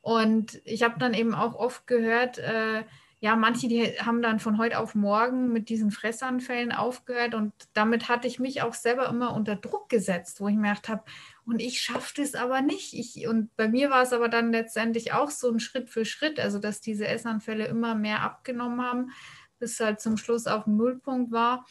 Und 0.00 0.60
ich 0.64 0.82
habe 0.82 0.98
dann 0.98 1.14
eben 1.14 1.34
auch 1.34 1.54
oft 1.54 1.86
gehört, 1.86 2.38
äh, 2.38 2.84
ja, 3.18 3.34
manche, 3.34 3.66
die 3.66 3.82
haben 4.00 4.20
dann 4.20 4.40
von 4.40 4.58
heute 4.58 4.78
auf 4.78 4.94
morgen 4.94 5.52
mit 5.52 5.68
diesen 5.70 5.90
Fressanfällen 5.90 6.70
aufgehört 6.70 7.34
und 7.34 7.52
damit 7.72 8.08
hatte 8.08 8.28
ich 8.28 8.38
mich 8.38 8.60
auch 8.62 8.74
selber 8.74 9.08
immer 9.08 9.34
unter 9.34 9.56
Druck 9.56 9.88
gesetzt, 9.88 10.40
wo 10.40 10.48
ich 10.48 10.54
mir 10.54 10.68
gedacht 10.68 10.88
habe, 10.88 11.02
und 11.46 11.60
ich 11.60 11.80
schaffe 11.80 12.12
das 12.16 12.34
aber 12.34 12.60
nicht. 12.60 12.92
Ich, 12.92 13.26
und 13.26 13.54
bei 13.56 13.68
mir 13.68 13.88
war 13.88 14.02
es 14.02 14.12
aber 14.12 14.28
dann 14.28 14.52
letztendlich 14.52 15.12
auch 15.12 15.30
so 15.30 15.50
ein 15.50 15.60
Schritt 15.60 15.88
für 15.88 16.04
Schritt, 16.04 16.38
also 16.38 16.58
dass 16.58 16.80
diese 16.80 17.06
Essanfälle 17.06 17.66
immer 17.66 17.94
mehr 17.94 18.22
abgenommen 18.22 18.82
haben, 18.82 19.10
bis 19.58 19.80
halt 19.80 20.00
zum 20.00 20.18
Schluss 20.18 20.46
auf 20.46 20.64
dem 20.64 20.76
Nullpunkt 20.76 21.32
war. 21.32 21.64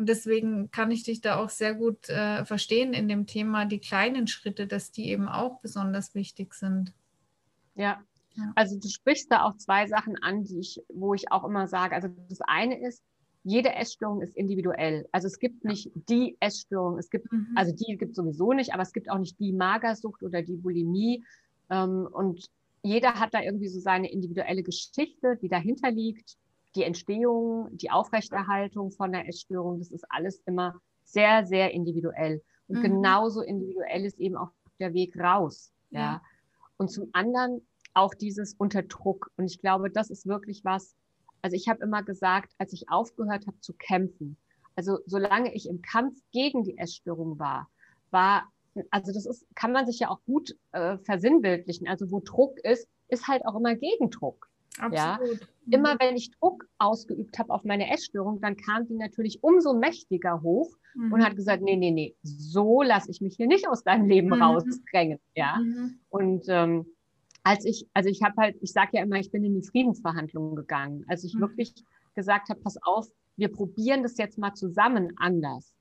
Und 0.00 0.08
deswegen 0.08 0.70
kann 0.70 0.90
ich 0.90 1.02
dich 1.02 1.20
da 1.20 1.36
auch 1.36 1.50
sehr 1.50 1.74
gut 1.74 2.08
äh, 2.08 2.46
verstehen 2.46 2.94
in 2.94 3.06
dem 3.06 3.26
Thema, 3.26 3.66
die 3.66 3.80
kleinen 3.80 4.28
Schritte, 4.28 4.66
dass 4.66 4.92
die 4.92 5.10
eben 5.10 5.28
auch 5.28 5.60
besonders 5.60 6.14
wichtig 6.14 6.54
sind. 6.54 6.94
Ja, 7.74 8.02
also 8.54 8.80
du 8.80 8.88
sprichst 8.88 9.30
da 9.30 9.44
auch 9.44 9.58
zwei 9.58 9.88
Sachen 9.88 10.16
an, 10.22 10.44
die 10.44 10.60
ich, 10.60 10.80
wo 10.88 11.12
ich 11.12 11.30
auch 11.30 11.44
immer 11.44 11.68
sage. 11.68 11.94
Also 11.94 12.08
das 12.30 12.40
eine 12.40 12.80
ist, 12.80 13.04
jede 13.44 13.74
Essstörung 13.74 14.22
ist 14.22 14.34
individuell. 14.38 15.06
Also 15.12 15.26
es 15.26 15.38
gibt 15.38 15.66
nicht 15.66 15.90
die 16.08 16.34
Essstörung, 16.40 16.96
es 16.96 17.10
gibt, 17.10 17.30
mhm. 17.30 17.48
also 17.54 17.70
die 17.74 17.98
gibt 17.98 18.12
es 18.12 18.16
sowieso 18.16 18.54
nicht, 18.54 18.72
aber 18.72 18.82
es 18.82 18.94
gibt 18.94 19.10
auch 19.10 19.18
nicht 19.18 19.38
die 19.38 19.52
Magersucht 19.52 20.22
oder 20.22 20.40
die 20.40 20.56
Bulimie. 20.56 21.22
Ähm, 21.68 22.08
und 22.10 22.48
jeder 22.82 23.20
hat 23.20 23.34
da 23.34 23.42
irgendwie 23.42 23.68
so 23.68 23.80
seine 23.80 24.10
individuelle 24.10 24.62
Geschichte, 24.62 25.36
die 25.42 25.50
dahinter 25.50 25.90
liegt. 25.90 26.38
Die 26.74 26.84
Entstehung, 26.84 27.68
die 27.72 27.90
Aufrechterhaltung 27.90 28.92
von 28.92 29.12
der 29.12 29.28
Essstörung, 29.28 29.78
das 29.78 29.90
ist 29.90 30.04
alles 30.08 30.40
immer 30.46 30.80
sehr, 31.04 31.46
sehr 31.46 31.72
individuell. 31.72 32.42
Und 32.68 32.78
mhm. 32.78 32.82
genauso 32.82 33.42
individuell 33.42 34.04
ist 34.04 34.18
eben 34.18 34.36
auch 34.36 34.50
der 34.78 34.94
Weg 34.94 35.16
raus. 35.18 35.72
Ja. 35.90 36.00
ja. 36.00 36.22
Und 36.76 36.90
zum 36.90 37.08
anderen 37.12 37.66
auch 37.94 38.14
dieses 38.14 38.54
Unterdruck. 38.54 39.30
Und 39.36 39.46
ich 39.46 39.60
glaube, 39.60 39.90
das 39.90 40.10
ist 40.10 40.26
wirklich 40.26 40.64
was, 40.64 40.94
also 41.42 41.56
ich 41.56 41.68
habe 41.68 41.82
immer 41.82 42.02
gesagt, 42.02 42.52
als 42.58 42.72
ich 42.72 42.88
aufgehört 42.90 43.46
habe 43.46 43.60
zu 43.60 43.72
kämpfen, 43.72 44.36
also 44.76 44.98
solange 45.06 45.52
ich 45.54 45.68
im 45.68 45.82
Kampf 45.82 46.18
gegen 46.32 46.62
die 46.62 46.78
Essstörung 46.78 47.38
war, 47.38 47.68
war, 48.10 48.44
also 48.90 49.12
das 49.12 49.26
ist, 49.26 49.46
kann 49.54 49.72
man 49.72 49.86
sich 49.86 49.98
ja 49.98 50.08
auch 50.08 50.22
gut 50.24 50.56
äh, 50.72 50.96
versinnbildlichen. 50.98 51.88
Also 51.88 52.10
wo 52.10 52.20
Druck 52.20 52.58
ist, 52.60 52.88
ist 53.08 53.28
halt 53.28 53.44
auch 53.44 53.56
immer 53.56 53.74
Gegendruck. 53.74 54.49
Absolut. 54.78 54.94
Ja? 54.94 55.18
Mhm. 55.66 55.72
Immer 55.72 55.96
wenn 56.00 56.16
ich 56.16 56.30
Druck 56.32 56.66
ausgeübt 56.78 57.38
habe 57.38 57.52
auf 57.52 57.64
meine 57.64 57.92
Essstörung, 57.92 58.40
dann 58.40 58.56
kam 58.56 58.86
die 58.86 58.94
natürlich 58.94 59.42
umso 59.42 59.74
mächtiger 59.74 60.42
hoch 60.42 60.70
mhm. 60.94 61.12
und 61.12 61.24
hat 61.24 61.36
gesagt, 61.36 61.62
nee, 61.62 61.76
nee, 61.76 61.90
nee, 61.90 62.16
so 62.22 62.82
lasse 62.82 63.10
ich 63.10 63.20
mich 63.20 63.36
hier 63.36 63.46
nicht 63.46 63.68
aus 63.68 63.84
deinem 63.84 64.08
Leben 64.08 64.28
mhm. 64.28 64.42
rausdrängen. 64.42 65.18
Ja. 65.34 65.58
Mhm. 65.58 66.00
Und 66.08 66.44
ähm, 66.48 66.86
als 67.42 67.64
ich, 67.64 67.86
also 67.94 68.08
ich 68.08 68.22
habe 68.22 68.34
halt, 68.36 68.56
ich 68.60 68.72
sage 68.72 68.90
ja 68.94 69.02
immer, 69.02 69.16
ich 69.16 69.30
bin 69.30 69.44
in 69.44 69.54
die 69.54 69.66
Friedensverhandlungen 69.66 70.56
gegangen. 70.56 71.04
Als 71.08 71.24
ich 71.24 71.34
mhm. 71.34 71.40
wirklich 71.40 71.74
gesagt 72.14 72.48
habe, 72.48 72.60
pass 72.60 72.76
auf, 72.82 73.06
wir 73.36 73.48
probieren 73.48 74.02
das 74.02 74.18
jetzt 74.18 74.38
mal 74.38 74.54
zusammen 74.54 75.12
anders. 75.16 75.74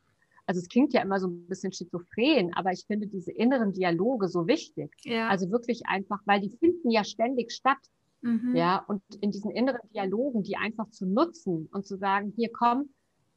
Also 0.45 0.62
es 0.62 0.69
klingt 0.69 0.93
ja 0.93 1.02
immer 1.02 1.19
so 1.19 1.28
ein 1.28 1.45
bisschen 1.47 1.71
schizophren, 1.71 2.52
aber 2.56 2.71
ich 2.71 2.86
finde 2.88 3.06
diese 3.06 3.32
inneren 3.32 3.71
Dialoge 3.71 4.28
so 4.28 4.47
wichtig. 4.47 4.91
Ja. 5.04 5.28
Also 5.28 5.52
wirklich 5.52 5.86
einfach, 5.86 6.21
weil 6.25 6.39
die 6.39 6.49
finden 6.49 6.89
ja 6.89 7.04
ständig 7.04 7.52
statt. 7.52 7.78
Mhm. 8.21 8.55
Ja, 8.55 8.84
und 8.88 9.01
in 9.21 9.32
diesen 9.32 9.51
inneren 9.51 9.88
Dialogen, 9.93 10.43
die 10.43 10.58
einfach 10.58 10.89
zu 10.89 11.05
nutzen 11.05 11.69
und 11.71 11.86
zu 11.86 11.97
sagen, 11.97 12.34
hier 12.36 12.49
komm, 12.51 12.89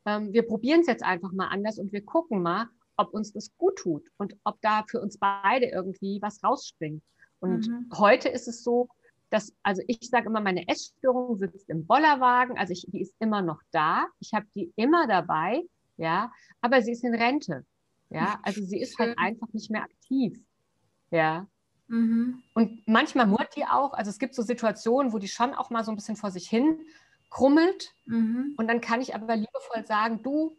ähm, 0.05 0.33
wir 0.33 0.43
probieren 0.43 0.81
es 0.81 0.87
jetzt 0.87 1.05
einfach 1.05 1.33
mal 1.33 1.49
anders 1.49 1.79
und 1.79 1.93
wir 1.93 2.05
gucken 2.05 2.43
mal, 2.43 2.69
ob 2.97 3.15
uns 3.15 3.33
das 3.33 3.57
gut 3.57 3.77
tut 3.77 4.05
und 4.19 4.37
ob 4.45 4.61
da 4.61 4.85
für 4.89 5.01
uns 5.01 5.19
beide 5.19 5.67
irgendwie 5.67 6.21
was 6.21 6.43
rausspringt. 6.43 7.03
Und 7.41 7.69
mhm. 7.69 7.89
heute 7.97 8.29
ist 8.29 8.49
es 8.49 8.63
so, 8.63 8.89
dass, 9.31 9.55
also 9.63 9.83
ich 9.87 10.09
sage 10.09 10.27
immer, 10.27 10.41
meine 10.41 10.69
Essstörung 10.69 11.37
sitzt 11.37 11.71
im 11.71 11.87
Bollerwagen, 11.87 12.59
also 12.59 12.73
ich, 12.73 12.87
die 12.89 13.01
ist 13.01 13.15
immer 13.19 13.41
noch 13.41 13.61
da, 13.71 14.07
ich 14.21 14.35
habe 14.35 14.47
die 14.55 14.73
immer 14.77 15.07
dabei, 15.07 15.63
ja, 15.97 16.31
aber 16.61 16.83
sie 16.83 16.93
ist 16.93 17.03
in 17.03 17.15
Rente, 17.15 17.65
ja, 18.11 18.39
also 18.43 18.63
sie 18.63 18.79
ist 18.79 18.99
halt 18.99 19.17
einfach 19.19 19.49
nicht 19.53 19.71
mehr 19.71 19.83
aktiv, 19.83 20.39
ja. 21.11 21.47
Mhm. 21.89 22.43
Und 22.55 22.87
manchmal 22.87 23.27
murrt 23.27 23.57
die 23.57 23.65
auch, 23.65 23.93
also 23.93 24.11
es 24.11 24.19
gibt 24.19 24.35
so 24.35 24.43
Situationen, 24.43 25.13
wo 25.13 25.19
die 25.19 25.29
schon 25.29 25.55
auch 25.55 25.71
mal 25.71 25.85
so 25.85 25.93
ein 25.93 25.97
bisschen 25.97 26.17
vor 26.17 26.31
sich 26.31 26.49
hin 26.49 26.79
krummelt 27.33 27.95
mhm. 28.05 28.55
und 28.59 28.69
dann 28.69 28.81
kann 28.81 29.01
ich 29.01 29.15
aber 29.15 29.37
liebevoll 29.37 29.87
sagen, 29.87 30.23
du, 30.23 30.57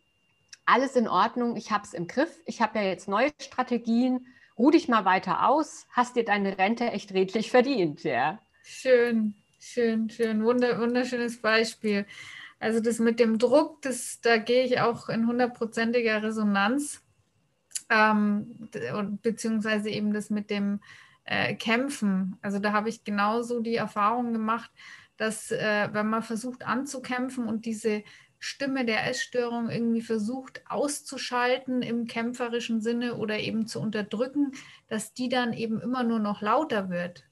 alles 0.65 0.95
in 0.95 1.07
Ordnung, 1.07 1.55
ich 1.55 1.71
habe 1.71 1.83
es 1.83 1.93
im 1.93 2.07
Griff, 2.07 2.35
ich 2.45 2.61
habe 2.61 2.79
ja 2.79 2.85
jetzt 2.85 3.07
neue 3.07 3.31
Strategien, 3.39 4.25
ruh 4.57 4.71
dich 4.71 4.87
mal 4.87 5.05
weiter 5.05 5.47
aus, 5.47 5.85
hast 5.91 6.15
dir 6.15 6.25
deine 6.25 6.57
Rente 6.57 6.85
echt 6.85 7.13
redlich 7.13 7.51
verdient, 7.51 8.03
ja. 8.03 8.39
Schön, 8.63 9.35
schön, 9.59 10.09
schön, 10.09 10.43
Wunder, 10.43 10.79
wunderschönes 10.79 11.41
Beispiel. 11.41 12.05
Also 12.59 12.79
das 12.79 12.99
mit 12.99 13.19
dem 13.19 13.37
Druck, 13.37 13.81
das, 13.81 14.21
da 14.21 14.37
gehe 14.37 14.63
ich 14.63 14.79
auch 14.79 15.09
in 15.09 15.27
hundertprozentiger 15.27 16.23
Resonanz, 16.23 17.01
ähm, 17.89 18.69
beziehungsweise 19.21 19.89
eben 19.89 20.13
das 20.13 20.29
mit 20.29 20.49
dem 20.49 20.79
äh, 21.25 21.55
Kämpfen. 21.55 22.37
Also 22.41 22.59
da 22.59 22.73
habe 22.73 22.89
ich 22.89 23.03
genauso 23.03 23.59
die 23.59 23.75
Erfahrung 23.75 24.33
gemacht, 24.33 24.71
dass 25.17 25.51
äh, 25.51 25.89
wenn 25.91 26.07
man 26.09 26.23
versucht 26.23 26.65
anzukämpfen 26.65 27.47
und 27.47 27.65
diese 27.65 28.03
Stimme 28.39 28.83
der 28.83 29.07
Essstörung 29.09 29.69
irgendwie 29.69 30.01
versucht 30.01 30.63
auszuschalten 30.67 31.81
im 31.81 32.07
kämpferischen 32.07 32.81
Sinne 32.81 33.15
oder 33.15 33.39
eben 33.39 33.67
zu 33.67 33.79
unterdrücken, 33.79 34.51
dass 34.89 35.13
die 35.13 35.29
dann 35.29 35.53
eben 35.53 35.79
immer 35.79 36.03
nur 36.03 36.19
noch 36.19 36.41
lauter 36.41 36.89
wird. 36.89 37.23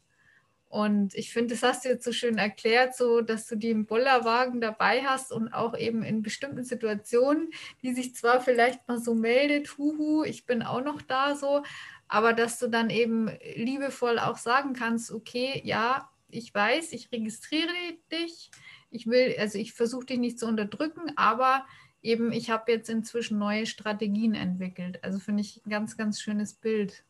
Und 0.72 1.14
ich 1.16 1.34
finde, 1.34 1.54
das 1.54 1.64
hast 1.64 1.84
du 1.84 1.90
jetzt 1.90 2.06
so 2.06 2.14
schön 2.14 2.38
erklärt, 2.38 2.96
so 2.96 3.20
dass 3.20 3.46
du 3.46 3.58
die 3.58 3.72
im 3.72 3.86
Bollerwagen 3.86 4.62
dabei 4.62 5.02
hast 5.04 5.34
und 5.34 5.54
auch 5.54 5.78
eben 5.78 6.02
in 6.02 6.22
bestimmten 6.22 6.64
Situationen, 6.64 7.50
die 7.82 7.94
sich 7.94 8.16
zwar 8.16 8.40
vielleicht 8.40 8.88
mal 8.88 8.98
so 8.98 9.14
meldet, 9.14 9.78
huhu, 9.78 10.24
ich 10.24 10.46
bin 10.46 10.64
auch 10.64 10.82
noch 10.82 11.02
da 11.02 11.36
so, 11.36 11.64
aber 12.12 12.34
dass 12.34 12.60
du 12.60 12.68
dann 12.68 12.90
eben 12.90 13.30
liebevoll 13.56 14.20
auch 14.20 14.38
sagen 14.38 14.74
kannst, 14.74 15.12
okay, 15.12 15.62
ja, 15.64 16.10
ich 16.30 16.54
weiß, 16.54 16.92
ich 16.92 17.10
registriere 17.10 17.72
dich, 18.12 18.52
ich 18.90 19.08
will, 19.08 19.34
also 19.40 19.58
ich 19.58 19.72
versuche 19.72 20.08
dich 20.08 20.20
nicht 20.20 20.38
zu 20.38 20.46
unterdrücken, 20.46 21.14
aber 21.16 21.66
eben 22.02 22.34
ich 22.34 22.50
habe 22.50 22.70
jetzt 22.70 22.90
inzwischen 22.90 23.40
neue 23.40 23.66
Strategien 23.66 24.36
entwickelt. 24.36 25.02
Also 25.06 25.20
finde 25.20 25.40
ich 25.40 25.66
ein 25.66 25.70
ganz, 25.70 25.96
ganz 25.96 26.20
schönes 26.20 26.54
Bild. 26.54 27.06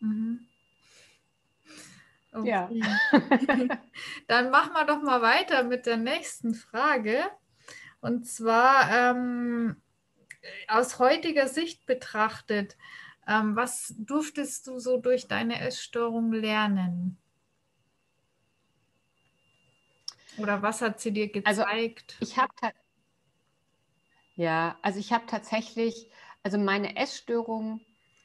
Mhm. 0.00 0.46
Okay. 2.34 2.48
Ja. 2.50 2.70
Dann 4.26 4.50
machen 4.50 4.74
wir 4.74 4.84
doch 4.84 5.02
mal 5.02 5.22
weiter 5.22 5.64
mit 5.64 5.86
der 5.86 5.96
nächsten 5.96 6.54
Frage. 6.54 7.18
Und 8.02 8.26
zwar 8.26 8.90
ähm, 8.90 9.76
aus 10.68 10.98
heutiger 10.98 11.48
Sicht 11.48 11.86
betrachtet, 11.86 12.76
ähm, 13.26 13.56
was 13.56 13.94
durftest 13.98 14.66
du 14.66 14.78
so 14.78 14.98
durch 14.98 15.28
deine 15.28 15.60
Essstörung 15.60 16.32
lernen? 16.32 17.18
Oder 20.38 20.62
was 20.62 20.80
hat 20.80 21.00
sie 21.00 21.12
dir 21.12 21.30
also, 21.44 21.62
gezeigt? 21.62 22.16
Also 22.20 22.32
ich 22.32 22.38
habe 22.38 22.52
ja, 24.34 24.78
also 24.82 24.98
ich 24.98 25.12
habe 25.12 25.26
tatsächlich, 25.26 26.10
also 26.42 26.58
meine 26.58 26.96
Essstörung 26.96 27.80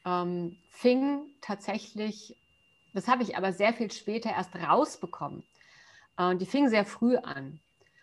ähm, 0.06 0.58
fing 0.70 1.28
tatsächlich, 1.42 2.36
das 2.94 3.08
habe 3.08 3.24
ich 3.24 3.36
aber 3.36 3.54
sehr 3.54 3.74
viel 3.74 3.92
später 3.92 4.32
erst 4.32 4.56
rausbekommen. 4.56 5.44
Äh, 6.18 6.36
die 6.38 6.46
fing 6.46 6.70
sehr 6.70 6.86
früh 6.86 7.18
an. 7.18 7.60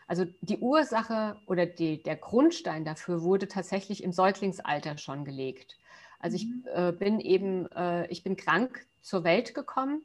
Also 0.07 0.27
die 0.43 0.59
Ursache 0.59 1.41
oder 1.47 1.65
die, 1.65 2.03
der 2.03 2.17
Grundstein 2.17 2.85
dafür 2.85 3.23
wurde 3.23 3.49
tatsächlich 3.49 4.03
im 4.03 4.13
Säuglingsalter 4.13 4.99
schon 4.99 5.25
gelegt. 5.25 5.79
Also 6.25 6.37
ich 6.37 6.47
mhm. 6.47 6.65
äh, 6.75 6.91
bin 6.91 7.21
eben, 7.21 7.71
äh, 7.73 8.07
ich 8.07 8.23
bin 8.23 8.35
krank 8.35 8.87
zur 9.03 9.25
Welt 9.25 9.55
gekommen 9.55 10.01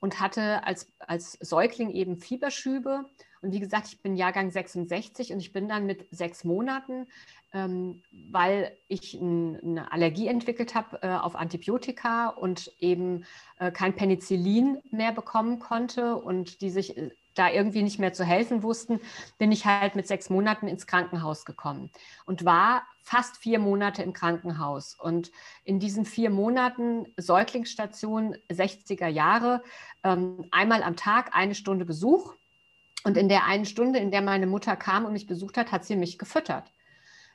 und 0.00 0.18
hatte 0.18 0.64
als, 0.64 0.92
als 0.98 1.38
Säugling 1.40 1.90
eben 1.90 2.16
Fieberschübe 2.16 3.04
und 3.42 3.52
wie 3.52 3.60
gesagt, 3.60 3.86
ich 3.86 4.02
bin 4.02 4.16
Jahrgang 4.16 4.50
66 4.50 5.32
und 5.32 5.38
ich 5.38 5.52
bin 5.52 5.68
dann 5.68 5.86
mit 5.86 6.08
sechs 6.10 6.42
Monaten, 6.42 7.06
ähm, 7.52 8.02
weil 8.10 8.76
ich 8.88 9.14
ein, 9.14 9.60
eine 9.60 9.92
Allergie 9.92 10.26
entwickelt 10.26 10.74
habe 10.74 11.00
äh, 11.02 11.08
auf 11.08 11.36
Antibiotika 11.36 12.30
und 12.30 12.72
eben 12.80 13.24
äh, 13.60 13.70
kein 13.70 13.94
Penicillin 13.94 14.82
mehr 14.90 15.12
bekommen 15.12 15.60
konnte 15.60 16.16
und 16.16 16.60
die 16.60 16.70
sich 16.70 16.96
äh, 16.96 17.12
da 17.34 17.50
irgendwie 17.50 17.82
nicht 17.82 17.98
mehr 17.98 18.12
zu 18.12 18.24
helfen 18.24 18.62
wussten, 18.62 19.00
bin 19.38 19.52
ich 19.52 19.66
halt 19.66 19.96
mit 19.96 20.06
sechs 20.06 20.30
Monaten 20.30 20.68
ins 20.68 20.86
Krankenhaus 20.86 21.44
gekommen 21.44 21.90
und 22.26 22.44
war 22.44 22.82
fast 23.02 23.36
vier 23.36 23.58
Monate 23.58 24.02
im 24.02 24.12
Krankenhaus. 24.12 24.94
Und 24.94 25.30
in 25.64 25.80
diesen 25.80 26.04
vier 26.04 26.30
Monaten 26.30 27.06
Säuglingsstation 27.16 28.36
60er 28.50 29.08
Jahre, 29.08 29.62
ähm, 30.04 30.46
einmal 30.50 30.82
am 30.82 30.96
Tag 30.96 31.34
eine 31.34 31.54
Stunde 31.54 31.84
Besuch 31.84 32.34
Und 33.04 33.16
in 33.16 33.28
der 33.28 33.46
einen 33.46 33.66
Stunde, 33.66 33.98
in 33.98 34.10
der 34.12 34.22
meine 34.22 34.46
Mutter 34.46 34.76
kam 34.76 35.04
und 35.04 35.12
mich 35.12 35.26
besucht 35.26 35.56
hat, 35.56 35.72
hat 35.72 35.84
sie 35.84 35.96
mich 35.96 36.18
gefüttert. 36.18 36.70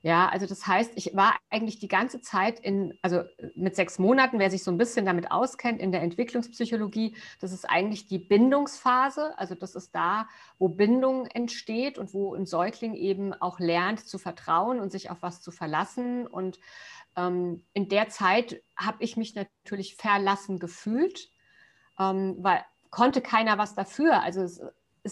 Ja, 0.08 0.30
also 0.30 0.46
das 0.46 0.66
heißt, 0.66 0.94
ich 0.96 1.18
war 1.18 1.36
eigentlich 1.50 1.80
die 1.80 1.90
ganze 1.90 2.22
Zeit 2.22 2.62
in, 2.62 2.98
also 3.02 3.24
mit 3.56 3.76
sechs 3.76 4.00
Monaten, 4.00 4.40
wer 4.40 4.50
sich 4.50 4.64
so 4.64 4.72
ein 4.72 4.78
bisschen 4.78 5.06
damit 5.06 5.32
auskennt, 5.32 5.82
in 5.82 5.92
der 5.92 6.02
Entwicklungspsychologie, 6.02 7.18
das 7.42 7.52
ist 7.52 7.70
eigentlich 7.70 8.08
die 8.08 8.18
Bindungsphase. 8.18 9.38
Also 9.38 9.54
das 9.54 9.76
ist 9.76 9.94
da, 9.94 10.30
wo 10.60 10.70
Bindung 10.70 11.26
entsteht 11.26 11.98
und 11.98 12.14
wo 12.14 12.34
ein 12.34 12.46
Säugling 12.46 12.94
eben 12.94 13.34
auch 13.34 13.60
lernt 13.60 14.00
zu 14.00 14.18
vertrauen 14.18 14.80
und 14.80 14.94
sich 14.94 15.10
auf 15.10 15.18
was 15.20 15.42
zu 15.42 15.52
verlassen. 15.52 16.26
Und 16.26 16.58
ähm, 17.18 17.66
in 17.74 17.90
der 17.90 18.08
Zeit 18.08 18.64
habe 18.78 19.04
ich 19.04 19.18
mich 19.18 19.36
natürlich 19.36 19.98
verlassen 19.98 20.58
gefühlt, 20.58 21.28
ähm, 22.00 22.38
weil 22.40 22.64
konnte 22.92 23.20
keiner 23.20 23.58
was 23.58 23.76
dafür. 23.76 24.24
Also 24.24 24.42
es 24.42 24.62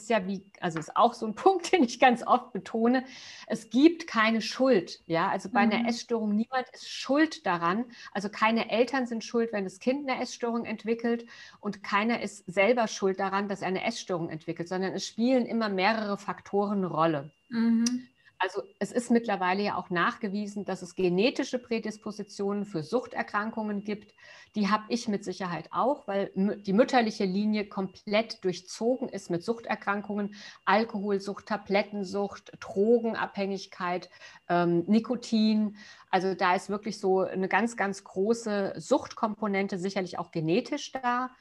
ist 0.01 0.09
ja 0.09 0.25
wie, 0.27 0.43
also 0.59 0.79
ist 0.79 0.95
auch 0.95 1.13
so 1.13 1.25
ein 1.25 1.35
Punkt, 1.35 1.71
den 1.71 1.83
ich 1.83 1.99
ganz 1.99 2.25
oft 2.25 2.53
betone. 2.53 3.03
Es 3.47 3.69
gibt 3.69 4.07
keine 4.07 4.41
Schuld. 4.41 5.01
Ja, 5.07 5.29
also 5.29 5.49
bei 5.49 5.65
mhm. 5.65 5.71
einer 5.71 5.89
Essstörung 5.89 6.35
niemand 6.35 6.67
ist 6.73 6.89
schuld 6.89 7.45
daran. 7.45 7.85
Also 8.11 8.29
keine 8.29 8.69
Eltern 8.69 9.07
sind 9.07 9.23
schuld, 9.23 9.51
wenn 9.53 9.63
das 9.63 9.79
Kind 9.79 10.09
eine 10.09 10.21
Essstörung 10.21 10.65
entwickelt 10.65 11.25
und 11.59 11.83
keiner 11.83 12.21
ist 12.21 12.45
selber 12.47 12.87
schuld 12.87 13.19
daran, 13.19 13.47
dass 13.47 13.61
er 13.61 13.67
eine 13.69 13.83
Essstörung 13.83 14.29
entwickelt, 14.29 14.67
sondern 14.67 14.93
es 14.93 15.05
spielen 15.05 15.45
immer 15.45 15.69
mehrere 15.69 16.17
Faktoren 16.17 16.79
eine 16.79 16.87
Rolle. 16.87 17.31
Mhm. 17.49 18.07
Also 18.37 18.63
es 18.79 18.91
ist 18.91 19.11
mittlerweile 19.11 19.63
ja 19.63 19.75
auch 19.75 19.89
nachgewiesen, 19.89 20.65
dass 20.65 20.81
es 20.81 20.95
genetische 20.95 21.57
Prädispositionen 21.57 22.65
für 22.65 22.83
Suchterkrankungen 22.83 23.83
gibt. 23.83 24.13
Die 24.55 24.69
habe 24.69 24.83
ich 24.89 25.07
mit 25.07 25.23
Sicherheit 25.23 25.69
auch, 25.71 26.07
weil 26.07 26.31
die 26.35 26.73
mütterliche 26.73 27.25
Linie 27.25 27.65
komplett 27.67 28.43
durchzogen 28.43 29.09
ist 29.09 29.29
mit 29.29 29.43
Suchterkrankungen, 29.43 30.35
Alkoholsucht, 30.65 31.45
Tablettensucht, 31.45 32.51
Drogenabhängigkeit, 32.59 34.09
ähm, 34.49 34.83
Nikotin. 34.87 35.77
Also 36.09 36.33
da 36.33 36.55
ist 36.55 36.69
wirklich 36.69 36.99
so 36.99 37.21
eine 37.21 37.47
ganz, 37.47 37.77
ganz 37.77 38.03
große 38.03 38.73
Suchtkomponente 38.77 39.77
sicherlich 39.77 40.19
auch 40.19 40.31
genetisch 40.31 40.91
da. 40.91 41.31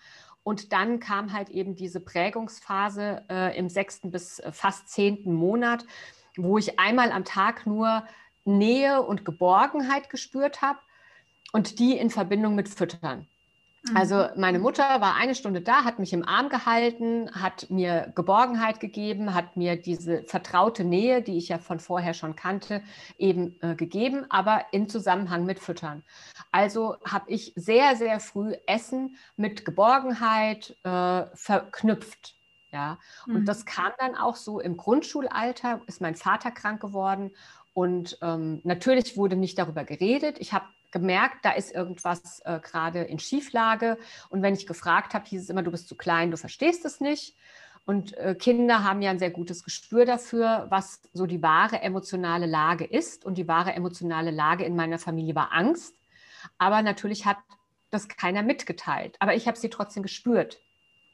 Und 0.45 0.73
dann 0.73 1.01
kam 1.01 1.33
halt 1.33 1.49
eben 1.49 1.75
diese 1.75 2.01
Prägungsphase 2.01 3.25
äh, 3.31 3.57
im 3.59 3.69
sechsten 3.69 4.11
bis 4.11 4.43
fast 4.53 4.89
zehnten 4.89 5.33
Monat, 5.33 5.87
wo 6.37 6.59
ich 6.59 6.79
einmal 6.79 7.13
am 7.13 7.25
Tag 7.25 7.67
nur 7.67 8.05
Nähe 8.45 9.03
und 9.03 9.25
Geborgenheit 9.25 10.11
gespürt 10.11 10.63
habe 10.63 10.79
und 11.53 11.79
die 11.79 11.97
in 11.97 12.11
Verbindung 12.11 12.55
mit 12.55 12.69
Füttern. 12.69 13.27
Mhm. 13.85 13.97
Also 13.97 14.27
meine 14.37 14.59
Mutter 14.59 15.01
war 15.01 15.17
eine 15.17 15.35
Stunde 15.35 15.61
da, 15.61 15.85
hat 15.85 15.99
mich 15.99 16.13
im 16.13 16.27
Arm 16.27 16.49
gehalten, 16.49 17.31
hat 17.33 17.71
mir 17.71 18.13
Geborgenheit 18.15 18.81
gegeben, 18.81 19.35
hat 19.35 19.57
mir 19.57 19.77
diese 19.77 20.23
vertraute 20.25 20.85
Nähe, 20.85 21.23
die 21.23 21.37
ich 21.37 21.49
ja 21.49 21.59
von 21.59 21.81
vorher 21.81 22.15
schon 22.15 22.37
kannte, 22.37 22.83
eben 23.19 23.57
äh, 23.61 23.75
gegeben, 23.75 24.27
aber 24.31 24.67
in 24.73 24.89
Zusammenhang 24.89 25.45
mit 25.45 25.59
Füttern. 25.59 26.03
Also 26.51 26.97
habe 27.07 27.31
ich 27.31 27.53
sehr, 27.57 27.97
sehr 27.97 28.21
früh 28.21 28.55
Essen 28.67 29.17
mit 29.37 29.65
Geborgenheit 29.65 30.77
äh, 30.85 31.25
verknüpft. 31.35 32.35
Ja, 32.75 32.99
und 33.29 33.43
mhm. 33.43 33.45
das 33.45 33.67
kam 33.67 33.93
dann 34.01 34.17
auch 34.17 34.35
so 34.35 34.59
im 34.59 34.77
Grundschulalter, 34.77 35.81
ist 35.87 36.01
mein 36.01 36.17
Vater 36.17 36.51
krank 36.51 36.81
geworden 36.81 37.31
und 37.73 38.19
ähm, 38.21 38.61
natürlich 38.65 39.17
wurde 39.17 39.37
nicht 39.37 39.57
darüber 39.61 39.85
geredet. 39.85 40.39
Ich 40.41 40.53
habe 40.53 40.67
gemerkt, 40.91 41.45
da 41.45 41.53
ist 41.53 41.73
irgendwas 41.73 42.41
äh, 42.45 42.59
gerade 42.59 43.03
in 43.03 43.21
Schieflage. 43.21 43.97
Und 44.29 44.43
wenn 44.43 44.55
ich 44.55 44.67
gefragt 44.67 45.15
habe, 45.15 45.25
hieß 45.25 45.43
es 45.43 45.51
immer, 45.51 45.63
du 45.63 45.71
bist 45.71 45.87
zu 45.87 45.97
klein, 45.97 46.33
du 46.33 46.37
verstehst 46.37 46.85
es 46.85 47.01
nicht. 47.01 47.37
Und 47.87 48.17
äh, 48.17 48.35
Kinder 48.35 48.83
haben 48.83 49.03
ja 49.03 49.11
ein 49.11 49.21
sehr 49.21 49.31
gutes 49.31 49.63
Gespür 49.63 50.05
dafür, 50.05 50.67
was 50.71 51.01
so 51.13 51.27
die 51.27 51.43
wahre 51.43 51.81
emotionale 51.81 52.47
Lage 52.47 52.85
ist. 52.85 53.25
Und 53.25 53.39
die 53.39 53.47
wahre 53.47 53.73
emotionale 53.73 54.33
Lage 54.33 54.65
in 54.65 54.75
meiner 54.75 54.99
Familie 54.99 55.37
war 55.37 55.53
Angst. 55.53 55.95
Aber 56.59 56.83
natürlich 56.83 57.25
hat 57.25 57.39
das 57.93 58.09
keiner 58.09 58.43
mitgeteilt. 58.43 59.17
Aber 59.21 59.35
ich 59.37 59.47
habe 59.47 59.57
sie 59.57 59.71
trotzdem 59.71 60.03
gespürt. 60.03 60.61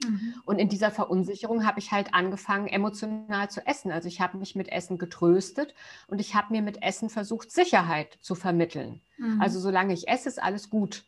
Mhm. 0.04 0.34
Und 0.44 0.58
in 0.58 0.68
dieser 0.68 0.90
Verunsicherung 0.90 1.66
habe 1.66 1.78
ich 1.78 1.92
halt 1.92 2.14
angefangen, 2.14 2.66
emotional 2.66 3.50
zu 3.50 3.66
essen. 3.66 3.90
Also 3.90 4.08
ich 4.08 4.20
habe 4.20 4.38
mich 4.38 4.54
mit 4.54 4.70
Essen 4.70 4.98
getröstet 4.98 5.74
und 6.06 6.20
ich 6.20 6.34
habe 6.34 6.52
mir 6.52 6.62
mit 6.62 6.82
Essen 6.82 7.10
versucht, 7.10 7.50
Sicherheit 7.50 8.18
zu 8.20 8.34
vermitteln. 8.34 9.00
Mhm. 9.18 9.40
Also 9.40 9.60
solange 9.60 9.92
ich 9.92 10.08
esse, 10.08 10.28
ist 10.28 10.42
alles 10.42 10.70
gut. 10.70 11.04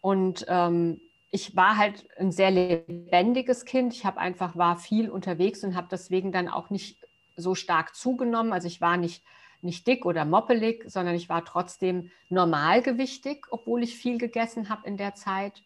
Und 0.00 0.44
ähm, 0.48 1.00
ich 1.30 1.56
war 1.56 1.76
halt 1.76 2.06
ein 2.18 2.32
sehr 2.32 2.50
lebendiges 2.50 3.64
Kind. 3.64 3.94
Ich 3.94 4.04
habe 4.04 4.18
einfach 4.18 4.56
war 4.56 4.76
viel 4.76 5.08
unterwegs 5.08 5.64
und 5.64 5.74
habe 5.74 5.88
deswegen 5.90 6.32
dann 6.32 6.48
auch 6.48 6.70
nicht 6.70 6.98
so 7.36 7.54
stark 7.54 7.94
zugenommen. 7.94 8.52
Also 8.52 8.66
ich 8.66 8.80
war 8.80 8.96
nicht 8.96 9.24
nicht 9.62 9.86
dick 9.86 10.04
oder 10.04 10.24
moppelig, 10.24 10.84
sondern 10.90 11.14
ich 11.14 11.28
war 11.28 11.44
trotzdem 11.44 12.10
normalgewichtig, 12.28 13.46
obwohl 13.50 13.82
ich 13.82 13.96
viel 13.96 14.18
gegessen 14.18 14.68
habe 14.68 14.86
in 14.86 14.96
der 14.96 15.14
Zeit. 15.14 15.62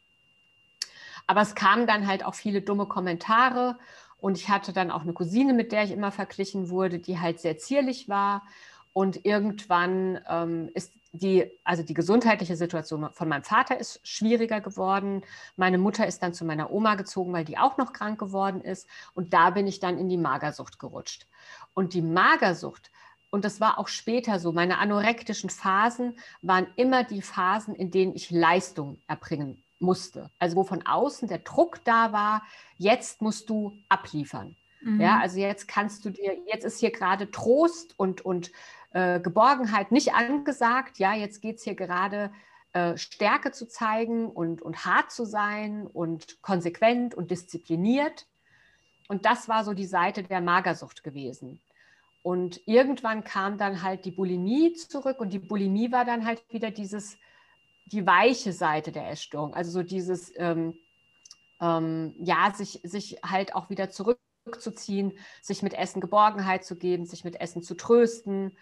Aber 1.27 1.41
es 1.41 1.55
kamen 1.55 1.87
dann 1.87 2.07
halt 2.07 2.25
auch 2.25 2.35
viele 2.35 2.63
dumme 2.63 2.87
Kommentare 2.87 3.79
und 4.19 4.39
ich 4.39 4.49
hatte 4.49 4.73
dann 4.73 4.91
auch 4.91 5.03
eine 5.03 5.13
Cousine, 5.13 5.53
mit 5.53 5.73
der 5.73 5.85
ich 5.85 5.93
immer 5.93 6.13
verglichen 6.13 6.71
wurde, 6.71 6.99
die 6.99 7.19
halt 7.19 7.41
sehr 7.41 7.59
zierlich 7.59 8.09
war. 8.09 8.43
Und 8.93 9.25
irgendwann 9.27 10.21
ähm, 10.29 10.71
ist 10.75 10.93
die, 11.13 11.51
also 11.65 11.83
die 11.83 11.95
gesundheitliche 11.95 12.57
Situation 12.57 13.09
von 13.13 13.29
meinem 13.29 13.45
Vater 13.45 13.79
ist 13.79 14.01
schwieriger 14.07 14.61
geworden. 14.61 15.23
Meine 15.57 15.79
Mutter 15.79 16.07
ist 16.07 16.23
dann 16.23 16.35
zu 16.35 16.45
meiner 16.45 16.71
Oma 16.71 16.95
gezogen, 16.95 17.33
weil 17.33 17.45
die 17.45 17.59
auch 17.59 17.77
noch 17.77 17.93
krank 17.93 18.19
geworden 18.19 18.61
ist. 18.63 18.89
Und 19.15 19.35
da 19.35 19.51
bin 19.51 19.67
ich 19.67 19.81
dann 19.81 19.99
in 19.99 20.09
die 20.09 20.17
Magersucht 20.17 20.79
gerutscht. 20.79 21.27
Und 21.75 21.95
die 21.95 22.03
Magersucht, 22.03 22.91
und 23.31 23.45
das 23.45 23.61
war 23.61 23.79
auch 23.79 23.89
später 23.89 24.39
so, 24.41 24.53
meine 24.53 24.79
anorektischen 24.79 25.51
Phasen 25.51 26.19
waren 26.41 26.67
immer 26.77 27.05
die 27.05 27.23
Phasen, 27.23 27.75
in 27.75 27.91
denen 27.91 28.15
ich 28.15 28.31
Leistung 28.31 28.99
erbringen 29.09 29.63
musste. 29.79 30.31
Also 30.39 30.57
wo 30.57 30.65
von 30.65 30.87
außen 30.87 31.29
der 31.29 31.39
Druck 31.39 31.85
da 31.85 32.13
war, 32.13 32.43
jetzt 32.77 33.23
musst 33.23 33.51
du 33.51 33.79
abliefern. 33.89 34.57
Mhm. 34.81 35.01
Ja, 35.01 35.19
also 35.19 35.39
jetzt 35.39 35.69
kannst 35.69 36.05
du 36.05 36.11
dir, 36.11 36.37
jetzt 36.47 36.65
ist 36.65 36.81
hier 36.81 36.91
gerade 36.91 37.31
Trost 37.31 37.99
und, 37.99 38.25
und 38.25 38.51
äh, 38.93 39.21
Geborgenheit 39.21 39.93
nicht 39.93 40.15
angesagt. 40.15 40.99
Ja, 40.99 41.15
jetzt 41.15 41.43
geht 41.43 41.57
es 41.57 41.65
hier 41.65 41.75
gerade 41.75 42.31
äh, 42.73 42.97
Stärke 42.97 43.53
zu 43.53 43.67
zeigen 43.67 44.29
und, 44.29 44.63
und 44.63 44.85
hart 44.85 45.11
zu 45.11 45.25
sein 45.25 45.87
und 45.87 46.43
konsequent 46.43 47.15
und 47.15 47.31
diszipliniert. 47.31 48.27
Und 49.09 49.25
das 49.25 49.49
war 49.49 49.65
so 49.65 49.73
die 49.73 49.87
Seite 49.87 50.23
der 50.23 50.41
Magersucht 50.41 51.03
gewesen. 51.03 51.61
Und 52.23 52.61
irgendwann 52.67 53.23
kam 53.23 53.57
dann 53.57 53.83
halt 53.83 54.05
die 54.05 54.11
Bulimie 54.11 54.73
zurück 54.73 55.21
und 55.21 55.33
die 55.33 55.39
Bulimie 55.39 55.93
war 55.93 56.05
dann 56.05 56.27
halt 56.27 56.43
wieder 56.53 56.71
dieses 56.71 57.19
die 57.87 58.07
weiche 58.07 58.53
Seite 58.53 58.93
der 58.93 59.11
Essstörung. 59.11 59.55
Also 59.55 59.71
so 59.71 59.83
dieses, 59.83 60.33
ähm, 60.37 60.75
ähm, 61.61 62.15
ja, 62.19 62.53
sich, 62.55 62.81
sich 62.83 63.19
halt 63.25 63.55
auch 63.55 63.71
wieder 63.71 63.91
zurückzuziehen, 63.91 65.19
sich 65.41 65.63
mit 65.63 65.75
Essen 65.75 66.01
Geborgenheit 66.01 66.65
zu 66.65 66.77
geben, 66.77 67.07
sich 67.07 67.25
mit 67.25 67.41
Essen 67.41 67.63
zu 67.63 67.75
trösten. 67.75 68.57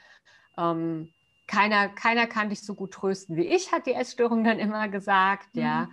Ähm, 0.57 1.13
keiner, 1.47 1.89
keiner 1.89 2.27
kann 2.27 2.51
dich 2.51 2.63
so 2.63 2.75
gut 2.75 2.93
trösten 2.93 3.37
wie 3.37 3.47
ich, 3.47 3.73
hat 3.73 3.87
die 3.87 3.95
Essstörung 3.95 4.45
dann 4.45 4.59
immer 4.59 4.89
gesagt, 4.89 5.55
mhm. 5.55 5.63
ja. 5.63 5.89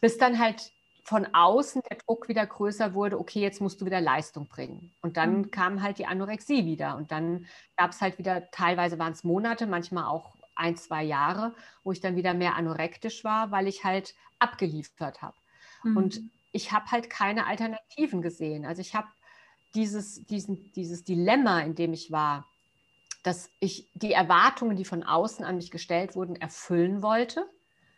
Bis 0.00 0.16
dann 0.16 0.38
halt 0.38 0.72
von 1.02 1.26
außen 1.32 1.82
der 1.90 1.96
Druck 1.96 2.28
wieder 2.28 2.46
größer 2.46 2.94
wurde, 2.94 3.18
okay, 3.18 3.40
jetzt 3.40 3.60
musst 3.60 3.80
du 3.80 3.86
wieder 3.86 4.00
Leistung 4.00 4.46
bringen. 4.46 4.92
Und 5.00 5.16
dann 5.16 5.38
mhm. 5.38 5.50
kam 5.50 5.82
halt 5.82 5.98
die 5.98 6.06
Anorexie 6.06 6.66
wieder. 6.66 6.96
Und 6.96 7.10
dann 7.10 7.46
gab 7.76 7.90
es 7.92 8.00
halt 8.00 8.18
wieder, 8.18 8.50
teilweise 8.50 8.98
waren 8.98 9.12
es 9.12 9.24
Monate, 9.24 9.66
manchmal 9.66 10.04
auch 10.04 10.37
ein, 10.58 10.76
zwei 10.76 11.02
Jahre, 11.02 11.54
wo 11.84 11.92
ich 11.92 12.00
dann 12.00 12.16
wieder 12.16 12.34
mehr 12.34 12.56
anorektisch 12.56 13.24
war, 13.24 13.50
weil 13.50 13.68
ich 13.68 13.84
halt 13.84 14.14
abgeliefert 14.38 15.22
habe. 15.22 15.36
Mhm. 15.82 15.96
Und 15.96 16.20
ich 16.52 16.72
habe 16.72 16.90
halt 16.90 17.10
keine 17.10 17.46
Alternativen 17.46 18.22
gesehen. 18.22 18.64
Also 18.64 18.80
ich 18.80 18.94
habe 18.94 19.08
dieses, 19.74 20.26
diesen, 20.26 20.72
dieses 20.72 21.04
Dilemma, 21.04 21.60
in 21.60 21.74
dem 21.74 21.92
ich 21.92 22.10
war, 22.10 22.46
dass 23.22 23.50
ich 23.60 23.88
die 23.94 24.12
Erwartungen, 24.12 24.76
die 24.76 24.84
von 24.84 25.02
außen 25.02 25.44
an 25.44 25.56
mich 25.56 25.70
gestellt 25.70 26.16
wurden, 26.16 26.36
erfüllen 26.36 27.02
wollte, 27.02 27.48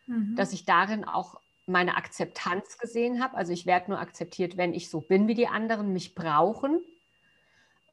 mhm. 0.07 0.35
dass 0.37 0.53
ich 0.53 0.64
darin 0.64 1.05
auch 1.05 1.40
meine 1.66 1.96
Akzeptanz 1.96 2.79
gesehen 2.79 3.23
habe. 3.23 3.37
Also 3.37 3.53
ich 3.53 3.66
werde 3.66 3.90
nur 3.90 4.01
akzeptiert, 4.01 4.57
wenn 4.57 4.75
ich 4.75 4.90
so 4.90 5.01
bin 5.01 5.29
wie 5.29 5.35
die 5.35 5.46
anderen, 5.46 5.92
mich 5.92 6.14
brauchen. 6.14 6.81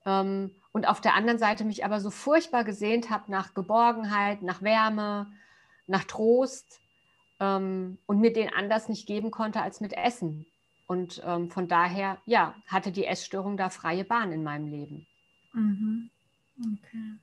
Ähm, 0.05 0.51
und 0.77 0.87
auf 0.87 1.01
der 1.01 1.15
anderen 1.15 1.39
Seite 1.39 1.65
mich 1.65 1.83
aber 1.83 1.99
so 1.99 2.11
furchtbar 2.11 2.63
gesehnt 2.63 3.09
habe 3.09 3.31
nach 3.31 3.55
Geborgenheit, 3.55 4.43
nach 4.43 4.61
Wärme, 4.61 5.25
nach 5.87 6.03
Trost 6.03 6.79
ähm, 7.39 7.97
und 8.05 8.19
mir 8.19 8.31
den 8.31 8.53
anders 8.53 8.87
nicht 8.87 9.07
geben 9.07 9.31
konnte 9.31 9.59
als 9.59 9.81
mit 9.81 9.93
Essen. 9.93 10.45
Und 10.85 11.19
ähm, 11.25 11.49
von 11.49 11.67
daher, 11.67 12.19
ja, 12.27 12.53
hatte 12.67 12.91
die 12.91 13.07
Essstörung 13.07 13.57
da 13.57 13.71
freie 13.71 14.03
Bahn 14.03 14.31
in 14.31 14.43
meinem 14.43 14.67
Leben. 14.67 15.07
Mhm. 15.53 16.11
Okay. 16.59 17.17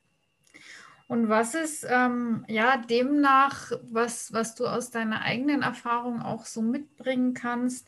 Und 1.07 1.29
was 1.29 1.55
ist 1.55 1.87
ähm, 1.89 2.45
ja 2.49 2.77
demnach, 2.77 3.71
was, 3.85 4.33
was 4.33 4.57
du 4.57 4.67
aus 4.67 4.91
deiner 4.91 5.21
eigenen 5.21 5.63
Erfahrung 5.63 6.21
auch 6.21 6.45
so 6.45 6.61
mitbringen 6.61 7.35
kannst, 7.35 7.87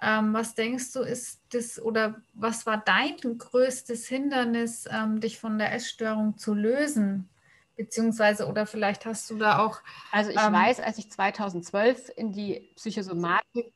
Ähm, 0.00 0.32
was 0.32 0.54
denkst 0.54 0.92
du, 0.92 1.00
ist 1.00 1.42
das 1.50 1.80
oder 1.80 2.22
was 2.34 2.66
war 2.66 2.78
dein 2.78 3.16
größtes 3.16 4.06
Hindernis, 4.06 4.88
ähm, 4.90 5.20
dich 5.20 5.38
von 5.38 5.58
der 5.58 5.72
Essstörung 5.72 6.38
zu 6.38 6.54
lösen? 6.54 7.28
Beziehungsweise, 7.76 8.46
oder 8.46 8.66
vielleicht 8.66 9.06
hast 9.06 9.30
du 9.30 9.38
da 9.38 9.58
auch. 9.58 9.80
Also, 10.12 10.30
ich 10.30 10.40
ähm, 10.40 10.52
weiß, 10.52 10.80
als 10.80 10.98
ich 10.98 11.10
2012 11.10 12.10
in 12.16 12.32
die 12.32 12.68
Psychosomatik. 12.76 13.72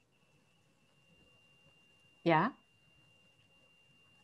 Ja. 2.24 2.52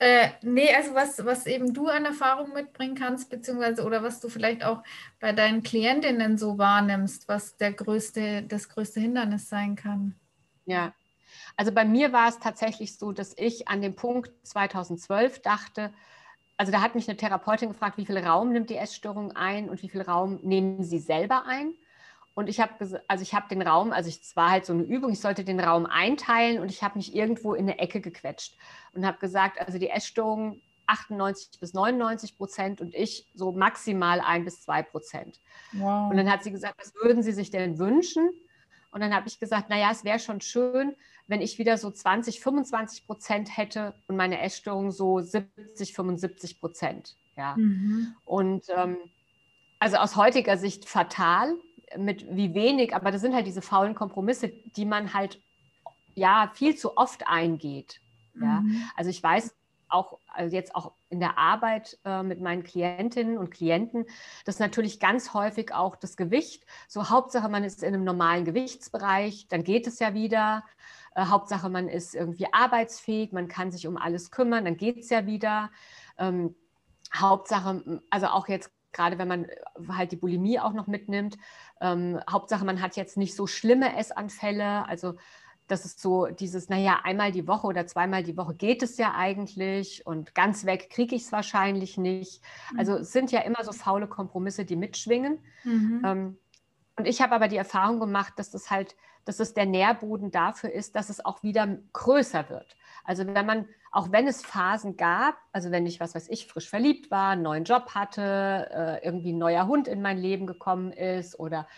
Äh, 0.00 0.30
nee, 0.42 0.72
also 0.72 0.94
was, 0.94 1.24
was 1.24 1.46
eben 1.46 1.74
du 1.74 1.88
an 1.88 2.04
Erfahrung 2.04 2.52
mitbringen 2.52 2.94
kannst, 2.94 3.30
beziehungsweise 3.30 3.84
oder 3.84 4.04
was 4.04 4.20
du 4.20 4.28
vielleicht 4.28 4.62
auch 4.62 4.84
bei 5.18 5.32
deinen 5.32 5.64
Klientinnen 5.64 6.38
so 6.38 6.58
wahrnimmst, 6.58 7.26
was 7.26 7.56
der 7.56 7.72
größte, 7.72 8.44
das 8.44 8.68
größte 8.68 9.00
Hindernis 9.00 9.48
sein 9.48 9.74
kann. 9.74 10.14
Ja, 10.66 10.92
also 11.56 11.72
bei 11.72 11.84
mir 11.84 12.12
war 12.12 12.28
es 12.28 12.38
tatsächlich 12.38 12.98
so, 12.98 13.12
dass 13.12 13.34
ich 13.36 13.68
an 13.68 13.82
dem 13.82 13.94
Punkt 13.94 14.30
2012 14.42 15.42
dachte, 15.42 15.92
also 16.56 16.72
da 16.72 16.80
hat 16.80 16.94
mich 16.94 17.08
eine 17.08 17.16
Therapeutin 17.16 17.68
gefragt, 17.68 17.98
wie 17.98 18.06
viel 18.06 18.18
Raum 18.18 18.52
nimmt 18.52 18.70
die 18.70 18.76
Essstörung 18.76 19.32
ein 19.32 19.70
und 19.70 19.82
wie 19.82 19.88
viel 19.88 20.02
Raum 20.02 20.40
nehmen 20.42 20.82
sie 20.82 20.98
selber 20.98 21.44
ein? 21.46 21.74
Und 22.34 22.48
ich 22.48 22.60
habe 22.60 23.02
also 23.08 23.22
ich 23.22 23.34
habe 23.34 23.48
den 23.48 23.62
Raum, 23.62 23.92
also 23.92 24.08
es 24.08 24.36
war 24.36 24.50
halt 24.50 24.64
so 24.64 24.72
eine 24.72 24.84
Übung, 24.84 25.12
ich 25.12 25.20
sollte 25.20 25.44
den 25.44 25.58
Raum 25.58 25.86
einteilen 25.86 26.60
und 26.60 26.70
ich 26.70 26.82
habe 26.82 26.98
mich 26.98 27.14
irgendwo 27.14 27.54
in 27.54 27.64
eine 27.64 27.78
Ecke 27.78 28.00
gequetscht 28.00 28.56
und 28.92 29.04
habe 29.04 29.18
gesagt, 29.18 29.60
also 29.60 29.78
die 29.78 29.90
Essstörung 29.90 30.60
98 30.88 31.60
bis 31.60 31.74
99 31.74 32.36
Prozent 32.36 32.80
und 32.80 32.94
ich 32.94 33.28
so 33.34 33.52
maximal 33.52 34.20
ein 34.20 34.44
bis 34.44 34.62
zwei 34.62 34.82
Prozent. 34.82 35.40
Wow. 35.72 36.10
Und 36.10 36.16
dann 36.16 36.30
hat 36.30 36.42
sie 36.42 36.50
gesagt, 36.50 36.74
was 36.78 36.94
würden 36.94 37.22
Sie 37.22 37.32
sich 37.32 37.50
denn 37.50 37.78
wünschen? 37.78 38.28
Und 38.90 39.00
dann 39.02 39.14
habe 39.14 39.28
ich 39.28 39.38
gesagt, 39.38 39.68
naja, 39.68 39.90
es 39.92 40.04
wäre 40.04 40.18
schon 40.18 40.40
schön, 40.40 40.96
wenn 41.28 41.40
ich 41.40 41.58
wieder 41.58 41.78
so 41.78 41.90
20, 41.90 42.40
25 42.40 43.06
Prozent 43.06 43.56
hätte 43.56 43.94
und 44.08 44.16
meine 44.16 44.40
Essstörung 44.40 44.90
so 44.90 45.20
70, 45.20 45.94
75 45.94 46.58
Prozent. 46.58 47.16
Ja. 47.36 47.54
Mhm. 47.56 48.16
Und 48.24 48.64
ähm, 48.74 48.96
also 49.78 49.98
aus 49.98 50.16
heutiger 50.16 50.56
Sicht 50.56 50.88
fatal, 50.88 51.54
mit 51.96 52.26
wie 52.34 52.54
wenig, 52.54 52.94
aber 52.94 53.10
das 53.10 53.20
sind 53.20 53.34
halt 53.34 53.46
diese 53.46 53.62
faulen 53.62 53.94
Kompromisse, 53.94 54.48
die 54.48 54.84
man 54.84 55.14
halt 55.14 55.40
ja 56.14 56.50
viel 56.54 56.74
zu 56.76 56.96
oft 56.96 57.26
eingeht. 57.26 58.00
Ja, 58.34 58.60
mhm. 58.60 58.82
also 58.96 59.10
ich 59.10 59.22
weiß 59.22 59.54
auch, 59.88 60.18
also 60.28 60.54
jetzt 60.54 60.74
auch 60.74 60.92
in 61.08 61.20
der 61.20 61.38
Arbeit 61.38 61.98
äh, 62.04 62.22
mit 62.22 62.40
meinen 62.40 62.62
Klientinnen 62.62 63.38
und 63.38 63.50
Klienten, 63.50 64.04
dass 64.44 64.58
natürlich 64.58 65.00
ganz 65.00 65.32
häufig 65.34 65.72
auch 65.72 65.96
das 65.96 66.16
Gewicht, 66.16 66.66
so 66.88 67.08
Hauptsache 67.08 67.48
man 67.48 67.64
ist 67.64 67.82
in 67.82 67.94
einem 67.94 68.04
normalen 68.04 68.44
Gewichtsbereich, 68.44 69.46
dann 69.48 69.64
geht 69.64 69.86
es 69.86 69.98
ja 69.98 70.14
wieder. 70.14 70.64
Äh, 71.14 71.26
Hauptsache 71.26 71.68
man 71.68 71.88
ist 71.88 72.14
irgendwie 72.14 72.46
arbeitsfähig, 72.52 73.32
man 73.32 73.48
kann 73.48 73.70
sich 73.70 73.86
um 73.86 73.96
alles 73.96 74.30
kümmern, 74.30 74.64
dann 74.64 74.76
geht 74.76 74.98
es 74.98 75.10
ja 75.10 75.26
wieder. 75.26 75.70
Ähm, 76.18 76.54
Hauptsache, 77.14 78.02
also 78.10 78.26
auch 78.26 78.48
jetzt 78.48 78.70
gerade 78.92 79.18
wenn 79.18 79.28
man 79.28 79.44
äh, 79.44 79.56
halt 79.88 80.12
die 80.12 80.16
Bulimie 80.16 80.60
auch 80.60 80.72
noch 80.72 80.86
mitnimmt. 80.86 81.38
Ähm, 81.80 82.20
Hauptsache, 82.28 82.64
man 82.64 82.82
hat 82.82 82.96
jetzt 82.96 83.16
nicht 83.16 83.34
so 83.34 83.46
schlimme 83.46 83.96
Essanfälle. 83.96 84.86
Also 84.86 85.14
das 85.68 85.84
ist 85.84 86.00
so 86.00 86.26
dieses, 86.26 86.68
naja, 86.68 87.00
einmal 87.04 87.30
die 87.30 87.46
Woche 87.46 87.66
oder 87.66 87.86
zweimal 87.86 88.22
die 88.22 88.36
Woche 88.36 88.54
geht 88.54 88.82
es 88.82 88.96
ja 88.96 89.14
eigentlich 89.14 90.06
und 90.06 90.34
ganz 90.34 90.64
weg 90.64 90.88
kriege 90.90 91.14
ich 91.14 91.22
es 91.22 91.32
wahrscheinlich 91.32 91.98
nicht. 91.98 92.42
Also 92.76 92.92
mhm. 92.92 93.02
es 93.02 93.12
sind 93.12 93.30
ja 93.30 93.40
immer 93.40 93.62
so 93.62 93.72
faule 93.72 94.08
Kompromisse, 94.08 94.64
die 94.64 94.76
mitschwingen. 94.76 95.38
Mhm. 95.64 96.02
Ähm, 96.04 96.38
und 96.96 97.06
ich 97.06 97.20
habe 97.20 97.34
aber 97.34 97.48
die 97.48 97.56
Erfahrung 97.56 98.00
gemacht, 98.00 98.34
dass 98.36 98.50
das 98.50 98.70
halt, 98.70 98.96
dass 99.28 99.40
es 99.40 99.52
der 99.52 99.66
Nährboden 99.66 100.30
dafür 100.30 100.72
ist, 100.72 100.96
dass 100.96 101.10
es 101.10 101.22
auch 101.22 101.42
wieder 101.42 101.78
größer 101.92 102.48
wird. 102.48 102.76
Also 103.04 103.26
wenn 103.26 103.44
man, 103.46 103.68
auch 103.92 104.10
wenn 104.10 104.26
es 104.26 104.42
Phasen 104.42 104.96
gab, 104.96 105.36
also 105.52 105.70
wenn 105.70 105.86
ich, 105.86 106.00
was 106.00 106.14
weiß 106.14 106.28
ich, 106.30 106.46
frisch 106.46 106.68
verliebt 106.68 107.10
war, 107.10 107.32
einen 107.32 107.42
neuen 107.42 107.64
Job 107.64 107.90
hatte, 107.94 108.70
äh, 108.72 109.04
irgendwie 109.04 109.32
ein 109.34 109.38
neuer 109.38 109.66
Hund 109.66 109.86
in 109.86 110.00
mein 110.00 110.16
Leben 110.16 110.46
gekommen 110.46 110.92
ist 110.92 111.38
oder 111.38 111.68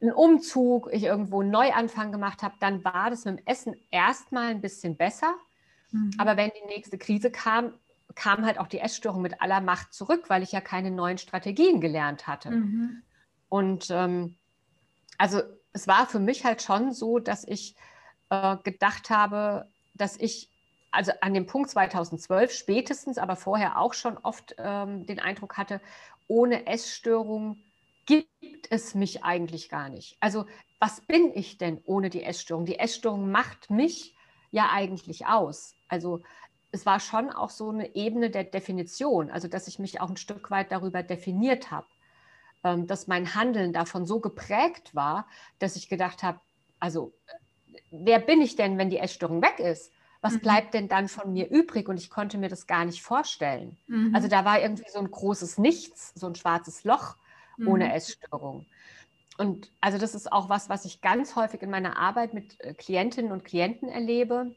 einen 0.00 0.12
Umzug, 0.12 0.90
ich 0.92 1.04
irgendwo 1.04 1.40
einen 1.40 1.50
Neuanfang 1.50 2.12
gemacht 2.12 2.42
habe, 2.42 2.54
dann 2.60 2.84
war 2.84 3.08
das 3.08 3.24
mit 3.24 3.38
dem 3.38 3.46
Essen 3.46 3.74
erstmal 3.90 4.48
ein 4.48 4.60
bisschen 4.60 4.96
besser. 4.96 5.34
Mhm. 5.90 6.10
Aber 6.18 6.36
wenn 6.36 6.50
die 6.50 6.66
nächste 6.68 6.98
Krise 6.98 7.30
kam, 7.30 7.72
kam 8.14 8.44
halt 8.44 8.58
auch 8.58 8.68
die 8.68 8.80
Essstörung 8.80 9.22
mit 9.22 9.40
aller 9.40 9.62
Macht 9.62 9.94
zurück, 9.94 10.24
weil 10.28 10.42
ich 10.42 10.52
ja 10.52 10.60
keine 10.60 10.90
neuen 10.90 11.16
Strategien 11.16 11.80
gelernt 11.80 12.26
hatte. 12.26 12.50
Mhm. 12.50 13.02
Und 13.48 13.88
ähm, 13.90 14.36
also 15.16 15.40
es 15.74 15.86
war 15.86 16.06
für 16.06 16.20
mich 16.20 16.44
halt 16.44 16.62
schon 16.62 16.92
so, 16.92 17.18
dass 17.18 17.46
ich 17.46 17.74
äh, 18.30 18.56
gedacht 18.62 19.10
habe, 19.10 19.68
dass 19.92 20.16
ich 20.16 20.48
also 20.90 21.12
an 21.20 21.34
dem 21.34 21.46
Punkt 21.46 21.68
2012 21.70 22.52
spätestens, 22.52 23.18
aber 23.18 23.36
vorher 23.36 23.80
auch 23.80 23.92
schon 23.92 24.16
oft 24.18 24.54
ähm, 24.58 25.04
den 25.04 25.18
Eindruck 25.18 25.58
hatte, 25.58 25.80
ohne 26.28 26.66
Essstörung 26.66 27.58
gibt 28.06 28.70
es 28.70 28.94
mich 28.94 29.24
eigentlich 29.24 29.68
gar 29.68 29.88
nicht. 29.88 30.16
Also 30.20 30.46
was 30.78 31.00
bin 31.00 31.32
ich 31.34 31.58
denn 31.58 31.80
ohne 31.84 32.10
die 32.10 32.22
Essstörung? 32.22 32.64
Die 32.64 32.78
Essstörung 32.78 33.30
macht 33.30 33.70
mich 33.70 34.14
ja 34.52 34.70
eigentlich 34.70 35.26
aus. 35.26 35.74
Also 35.88 36.22
es 36.70 36.86
war 36.86 37.00
schon 37.00 37.30
auch 37.30 37.50
so 37.50 37.70
eine 37.70 37.96
Ebene 37.96 38.30
der 38.30 38.44
Definition, 38.44 39.30
also 39.30 39.48
dass 39.48 39.66
ich 39.66 39.80
mich 39.80 40.00
auch 40.00 40.10
ein 40.10 40.16
Stück 40.16 40.50
weit 40.50 40.70
darüber 40.70 41.02
definiert 41.02 41.72
habe, 41.72 41.86
dass 42.64 43.06
mein 43.06 43.34
Handeln 43.34 43.72
davon 43.72 44.06
so 44.06 44.20
geprägt 44.20 44.94
war, 44.94 45.26
dass 45.58 45.76
ich 45.76 45.88
gedacht 45.88 46.22
habe, 46.22 46.40
also 46.80 47.12
wer 47.90 48.18
bin 48.18 48.40
ich 48.40 48.56
denn, 48.56 48.78
wenn 48.78 48.90
die 48.90 48.98
Essstörung 48.98 49.42
weg 49.42 49.58
ist? 49.58 49.92
was 50.24 50.32
mhm. 50.32 50.40
bleibt 50.40 50.72
denn 50.72 50.88
dann 50.88 51.08
von 51.08 51.34
mir 51.34 51.50
übrig? 51.50 51.86
Und 51.86 51.98
ich 51.98 52.08
konnte 52.08 52.38
mir 52.38 52.48
das 52.48 52.66
gar 52.66 52.86
nicht 52.86 53.02
vorstellen. 53.02 53.76
Mhm. 53.88 54.14
Also 54.14 54.26
da 54.26 54.46
war 54.46 54.58
irgendwie 54.58 54.90
so 54.90 54.98
ein 54.98 55.10
großes 55.10 55.58
Nichts, 55.58 56.12
so 56.14 56.26
ein 56.26 56.34
schwarzes 56.34 56.82
Loch 56.82 57.16
mhm. 57.58 57.68
ohne 57.68 57.92
Essstörung. 57.92 58.64
Und 59.36 59.70
also 59.82 59.98
das 59.98 60.14
ist 60.14 60.32
auch 60.32 60.48
was, 60.48 60.70
was 60.70 60.86
ich 60.86 61.02
ganz 61.02 61.36
häufig 61.36 61.60
in 61.60 61.68
meiner 61.68 61.98
Arbeit 61.98 62.32
mit 62.32 62.58
äh, 62.60 62.72
Klientinnen 62.72 63.32
und 63.32 63.44
Klienten 63.44 63.90
erlebe, 63.90 64.54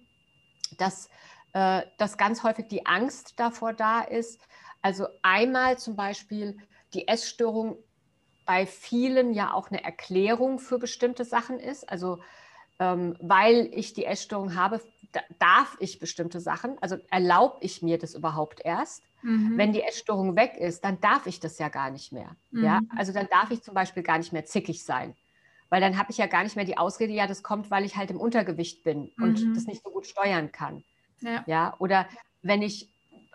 dass, 0.77 1.09
äh, 1.51 1.81
dass 1.97 2.17
ganz 2.17 2.43
häufig 2.43 2.69
die 2.69 2.85
Angst 2.85 3.33
davor 3.35 3.73
da 3.73 3.99
ist. 3.99 4.47
Also 4.81 5.07
einmal 5.21 5.77
zum 5.77 5.97
Beispiel 5.97 6.57
die 6.93 7.09
Essstörung 7.09 7.77
bei 8.47 8.65
vielen 8.65 9.33
ja 9.33 9.53
auch 9.53 9.69
eine 9.69 9.83
Erklärung 9.83 10.57
für 10.57 10.79
bestimmte 10.79 11.25
Sachen 11.25 11.59
ist. 11.59 11.87
Also 11.87 12.19
ähm, 12.79 13.15
weil 13.19 13.69
ich 13.73 13.93
die 13.93 14.05
Essstörung 14.05 14.55
habe, 14.55 14.81
darf 15.39 15.77
ich 15.79 15.99
bestimmte 15.99 16.39
Sachen, 16.39 16.77
also 16.81 16.97
erlaube 17.09 17.57
ich 17.61 17.81
mir 17.81 17.97
das 17.97 18.13
überhaupt 18.13 18.61
erst. 18.63 19.03
Mhm. 19.21 19.57
Wenn 19.57 19.73
die 19.73 19.81
Essstörung 19.81 20.35
weg 20.35 20.55
ist, 20.57 20.83
dann 20.83 20.99
darf 21.01 21.25
ich 21.27 21.39
das 21.39 21.57
ja 21.59 21.69
gar 21.69 21.89
nicht 21.89 22.11
mehr. 22.11 22.35
Mhm. 22.51 22.63
Ja? 22.63 22.79
Also 22.95 23.13
dann 23.13 23.27
darf 23.31 23.51
ich 23.51 23.61
zum 23.63 23.73
Beispiel 23.73 24.03
gar 24.03 24.17
nicht 24.17 24.33
mehr 24.33 24.45
zickig 24.45 24.83
sein. 24.83 25.15
Weil 25.69 25.81
dann 25.81 25.97
habe 25.97 26.11
ich 26.11 26.17
ja 26.17 26.27
gar 26.27 26.43
nicht 26.43 26.55
mehr 26.55 26.65
die 26.65 26.77
Ausrede, 26.77 27.11
ja, 27.11 27.27
das 27.27 27.43
kommt, 27.43 27.69
weil 27.69 27.83
ich 27.83 27.97
halt 27.97 28.09
im 28.11 28.19
Untergewicht 28.19 28.83
bin 28.83 29.11
mhm. 29.17 29.23
und 29.23 29.55
das 29.55 29.65
nicht 29.65 29.83
so 29.83 29.89
gut 29.89 30.05
steuern 30.05 30.51
kann. 30.51 30.83
Ja. 31.19 31.43
ja. 31.47 31.75
Oder 31.79 32.07
wenn 32.41 32.61
ich, 32.61 32.89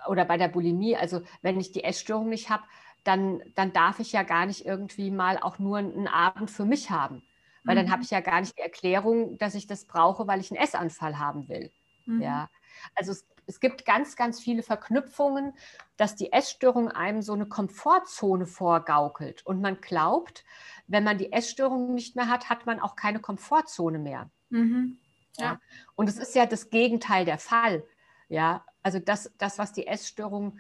oder 0.09 0.25
bei 0.25 0.39
der 0.39 0.49
Bulimie, 0.49 0.97
also 0.97 1.23
wenn 1.43 1.61
ich 1.61 1.73
die 1.73 1.85
Essstörung 1.85 2.29
nicht 2.29 2.49
habe, 2.49 2.63
dann, 3.05 3.43
dann 3.55 3.73
darf 3.73 3.99
ich 4.01 4.13
ja 4.13 4.23
gar 4.23 4.47
nicht 4.47 4.65
irgendwie 4.65 5.11
mal 5.11 5.39
auch 5.39 5.59
nur 5.59 5.79
einen 5.79 6.09
Abend 6.09 6.51
für 6.51 6.65
mich 6.65 6.91
haben. 6.91 7.23
Weil 7.65 7.77
mhm. 7.77 7.81
dann 7.81 7.91
habe 7.93 8.03
ich 8.03 8.11
ja 8.11 8.21
gar 8.21 8.41
nicht 8.41 8.57
die 8.57 8.63
Erklärung, 8.63 9.39
dass 9.39 9.55
ich 9.55 9.67
das 9.67 9.85
brauche, 9.85 10.27
weil 10.27 10.41
ich 10.41 10.51
einen 10.51 10.61
Essanfall 10.61 11.19
haben 11.19 11.49
will. 11.49 11.71
Mhm. 12.07 12.23
Ja. 12.23 12.51
Also 12.95 13.13
es, 13.13 13.27
es 13.47 13.61
gibt 13.61 13.85
ganz, 13.85 14.17
ganz 14.17 14.41
viele 14.41 14.63
Verknüpfungen, 14.63 15.53
dass 15.97 16.17
die 16.17 16.33
Essstörung 16.33 16.89
einem 16.89 17.23
so 17.23 17.33
eine 17.33 17.47
Komfortzone 17.47 18.47
vorgaukelt. 18.47 19.45
Und 19.47 19.61
man 19.61 19.81
glaubt, 19.81 20.45
wenn 20.87 21.05
man 21.05 21.19
die 21.19 21.33
Essstörung 21.33 21.95
nicht 21.95 22.17
mehr 22.17 22.29
hat, 22.29 22.51
hat 22.51 22.67
man 22.67 22.81
auch 22.81 22.97
keine 22.97 23.21
Komfortzone 23.21 23.99
mehr. 23.99 24.31
Mhm. 24.51 24.99
Ja. 25.37 25.45
ja. 25.45 25.61
Und 25.95 26.09
es 26.09 26.19
ist 26.19 26.35
ja 26.35 26.47
das 26.47 26.71
Gegenteil 26.71 27.25
der 27.25 27.39
Fall. 27.39 27.85
Ja, 28.29 28.65
also 28.83 28.99
das, 28.99 29.33
das 29.39 29.59
was 29.59 29.73
die 29.73 29.87
Essstörung 29.87 30.59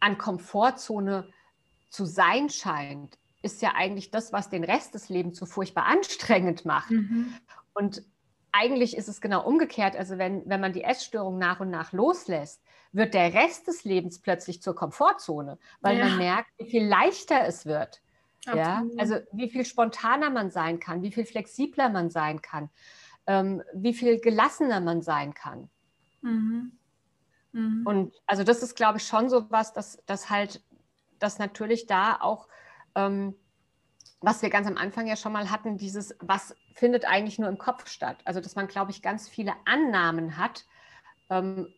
an 0.00 0.18
Komfortzone 0.18 1.32
zu 1.92 2.06
sein 2.06 2.48
scheint, 2.48 3.18
ist 3.42 3.60
ja 3.60 3.72
eigentlich 3.74 4.10
das, 4.10 4.32
was 4.32 4.48
den 4.48 4.64
Rest 4.64 4.94
des 4.94 5.08
Lebens 5.08 5.38
so 5.38 5.46
furchtbar 5.46 5.86
anstrengend 5.86 6.64
macht. 6.64 6.90
Mhm. 6.90 7.34
Und 7.74 8.02
eigentlich 8.50 8.96
ist 8.96 9.08
es 9.08 9.20
genau 9.20 9.44
umgekehrt. 9.44 9.96
Also 9.96 10.18
wenn, 10.18 10.42
wenn 10.48 10.60
man 10.60 10.72
die 10.72 10.84
Essstörung 10.84 11.38
nach 11.38 11.60
und 11.60 11.70
nach 11.70 11.92
loslässt, 11.92 12.62
wird 12.92 13.14
der 13.14 13.34
Rest 13.34 13.66
des 13.66 13.84
Lebens 13.84 14.20
plötzlich 14.20 14.62
zur 14.62 14.74
Komfortzone, 14.74 15.58
weil 15.80 15.98
ja. 15.98 16.06
man 16.06 16.18
merkt, 16.18 16.50
wie 16.58 16.70
viel 16.70 16.86
leichter 16.86 17.46
es 17.46 17.66
wird. 17.66 18.00
Ja, 18.44 18.82
also 18.98 19.18
wie 19.30 19.48
viel 19.48 19.64
spontaner 19.64 20.28
man 20.28 20.50
sein 20.50 20.80
kann, 20.80 21.02
wie 21.02 21.12
viel 21.12 21.24
flexibler 21.24 21.88
man 21.88 22.10
sein 22.10 22.42
kann, 22.42 22.70
ähm, 23.28 23.62
wie 23.72 23.94
viel 23.94 24.18
gelassener 24.20 24.80
man 24.80 25.00
sein 25.00 25.32
kann. 25.32 25.70
Mhm. 26.22 26.72
Mhm. 27.52 27.82
Und 27.86 28.14
also 28.26 28.42
das 28.42 28.62
ist, 28.62 28.74
glaube 28.74 28.98
ich, 28.98 29.06
schon 29.06 29.28
so 29.28 29.48
was, 29.50 29.72
dass, 29.72 30.02
dass 30.06 30.28
halt, 30.28 30.60
dass 31.22 31.38
natürlich 31.38 31.86
da 31.86 32.18
auch 32.20 32.48
ähm, 32.94 33.34
was 34.22 34.40
wir 34.40 34.50
ganz 34.50 34.66
am 34.66 34.76
Anfang 34.76 35.06
ja 35.06 35.16
schon 35.16 35.32
mal 35.32 35.50
hatten, 35.50 35.76
dieses, 35.76 36.16
was 36.20 36.54
findet 36.74 37.04
eigentlich 37.04 37.38
nur 37.38 37.48
im 37.48 37.58
Kopf 37.58 37.88
statt? 37.88 38.18
Also, 38.24 38.40
dass 38.40 38.54
man, 38.54 38.68
glaube 38.68 38.92
ich, 38.92 39.02
ganz 39.02 39.28
viele 39.28 39.52
Annahmen 39.64 40.38
hat, 40.38 40.64
ähm, 41.28 41.68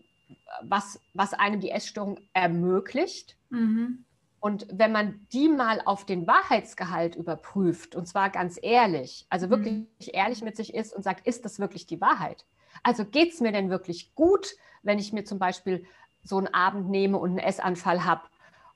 was, 0.62 1.00
was 1.14 1.32
einem 1.32 1.60
die 1.60 1.70
Essstörung 1.70 2.20
ermöglicht. 2.32 3.36
Mhm. 3.48 4.04
Und 4.40 4.66
wenn 4.70 4.92
man 4.92 5.26
die 5.32 5.48
mal 5.48 5.80
auf 5.84 6.04
den 6.04 6.26
Wahrheitsgehalt 6.26 7.16
überprüft, 7.16 7.94
und 7.94 8.06
zwar 8.06 8.28
ganz 8.28 8.58
ehrlich, 8.60 9.26
also 9.30 9.48
wirklich 9.48 9.72
mhm. 9.72 9.88
ehrlich 10.12 10.42
mit 10.42 10.56
sich 10.56 10.74
ist 10.74 10.94
und 10.94 11.02
sagt, 11.02 11.26
ist 11.26 11.46
das 11.46 11.58
wirklich 11.58 11.86
die 11.86 12.00
Wahrheit? 12.00 12.44
Also 12.82 13.06
geht 13.06 13.32
es 13.32 13.40
mir 13.40 13.52
denn 13.52 13.70
wirklich 13.70 14.14
gut, 14.14 14.54
wenn 14.82 14.98
ich 14.98 15.14
mir 15.14 15.24
zum 15.24 15.38
Beispiel 15.38 15.86
so 16.22 16.36
einen 16.36 16.48
Abend 16.48 16.90
nehme 16.90 17.16
und 17.16 17.30
einen 17.30 17.38
Essanfall 17.38 18.04
habe 18.04 18.22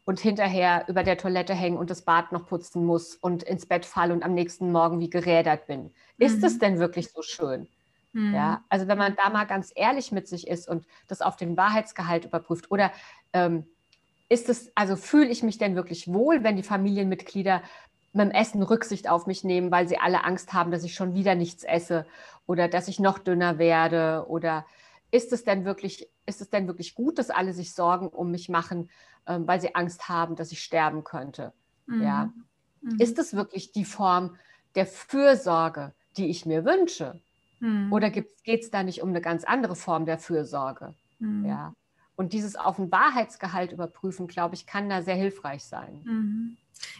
und 0.09 0.19
hinterher 0.19 0.87
über 0.89 1.03
der 1.03 1.19
Toilette 1.19 1.53
hänge 1.53 1.77
und 1.77 1.91
das 1.91 2.01
Bad 2.01 2.33
noch 2.33 2.47
putzen 2.47 2.87
muss 2.87 3.15
und 3.15 3.43
ins 3.43 3.67
Bett 3.67 3.85
falle 3.85 4.15
und 4.15 4.23
am 4.23 4.33
nächsten 4.33 4.73
Morgen 4.73 5.01
wie 5.01 5.11
gerädert 5.11 5.67
bin? 5.67 5.91
Ist 6.17 6.43
es 6.43 6.55
mhm. 6.55 6.59
denn 6.61 6.79
wirklich 6.79 7.11
so 7.11 7.21
schön? 7.21 7.69
Mhm. 8.15 8.33
Ja, 8.33 8.65
also 8.71 8.89
wenn 8.89 8.97
man 8.97 9.17
da 9.23 9.29
mal 9.29 9.45
ganz 9.45 9.71
ehrlich 9.77 10.11
mit 10.11 10.27
sich 10.27 10.49
ist 10.49 10.67
und 10.67 10.87
das 11.09 11.21
auf 11.21 11.37
den 11.37 11.59
Wahrheitsgehalt 11.59 12.25
überprüft 12.25 12.71
oder 12.71 12.91
ähm, 13.35 13.67
ist 14.31 14.49
es, 14.49 14.73
also 14.75 14.97
fühle 14.97 15.29
ich 15.29 15.43
mich 15.43 15.59
denn 15.59 15.77
wirklich 15.77 16.11
wohl, 16.11 16.43
wenn 16.43 16.57
die 16.57 16.63
Familienmitglieder 16.63 17.63
mit 18.15 18.29
dem 18.29 18.31
Essen 18.31 18.63
Rücksicht 18.63 19.11
auf 19.11 19.27
mich 19.27 19.45
nehmen, 19.45 19.71
weil 19.71 19.89
sie 19.89 19.99
alle 19.99 20.25
Angst 20.25 20.55
haben, 20.55 20.71
dass 20.71 20.85
ich 20.85 20.95
schon 20.95 21.13
wieder 21.13 21.35
nichts 21.35 21.65
esse 21.65 22.07
oder 22.47 22.69
dass 22.69 22.89
ich 22.89 22.99
noch 22.99 23.19
dünner 23.19 23.59
werde 23.59 24.25
oder 24.27 24.65
ist 25.11 25.35
es 25.35 25.45
denn 25.45 25.67
wirklich, 25.67 26.09
ist 26.29 26.41
es 26.41 26.51
denn 26.51 26.66
wirklich 26.66 26.95
gut, 26.95 27.18
dass 27.18 27.31
alle 27.31 27.53
sich 27.53 27.72
Sorgen 27.72 28.09
um 28.09 28.31
mich 28.31 28.49
machen, 28.49 28.91
ähm, 29.26 29.47
weil 29.47 29.61
sie 29.61 29.74
Angst 29.74 30.09
haben, 30.09 30.37
dass 30.37 30.53
ich 30.53 30.62
sterben 30.62 31.03
könnte? 31.05 31.53
Mhm. 31.87 32.03
Ja. 32.03 32.33
Mhm. 32.83 32.97
Ist 32.99 33.18
es 33.18 33.35
wirklich 33.35 33.72
die 33.72 33.85
Form 33.85 34.37
der 34.74 34.87
Fürsorge, 34.87 35.93
die 36.16 36.26
ich 36.26 36.47
mir 36.47 36.64
wünsche? 36.64 37.20
Mhm. 37.61 37.93
Oder 37.93 38.11
geht 38.11 38.37
es 38.47 38.70
da 38.70 38.83
nicht 38.83 39.03
um 39.03 39.09
eine 39.09 39.20
ganz 39.20 39.45
andere 39.45 39.74
Form 39.74 40.07
der 40.07 40.18
Fürsorge? 40.18 40.95
Mhm. 41.18 41.45
Ja. 41.45 41.74
Und 42.14 42.33
dieses 42.33 42.57
auf 42.57 42.76
den 42.76 42.91
Wahrheitsgehalt 42.91 43.72
überprüfen, 43.72 44.26
glaube 44.26 44.55
ich, 44.55 44.66
kann 44.66 44.89
da 44.89 45.03
sehr 45.03 45.14
hilfreich 45.14 45.64
sein. 45.64 46.03
Mhm. 46.05 46.57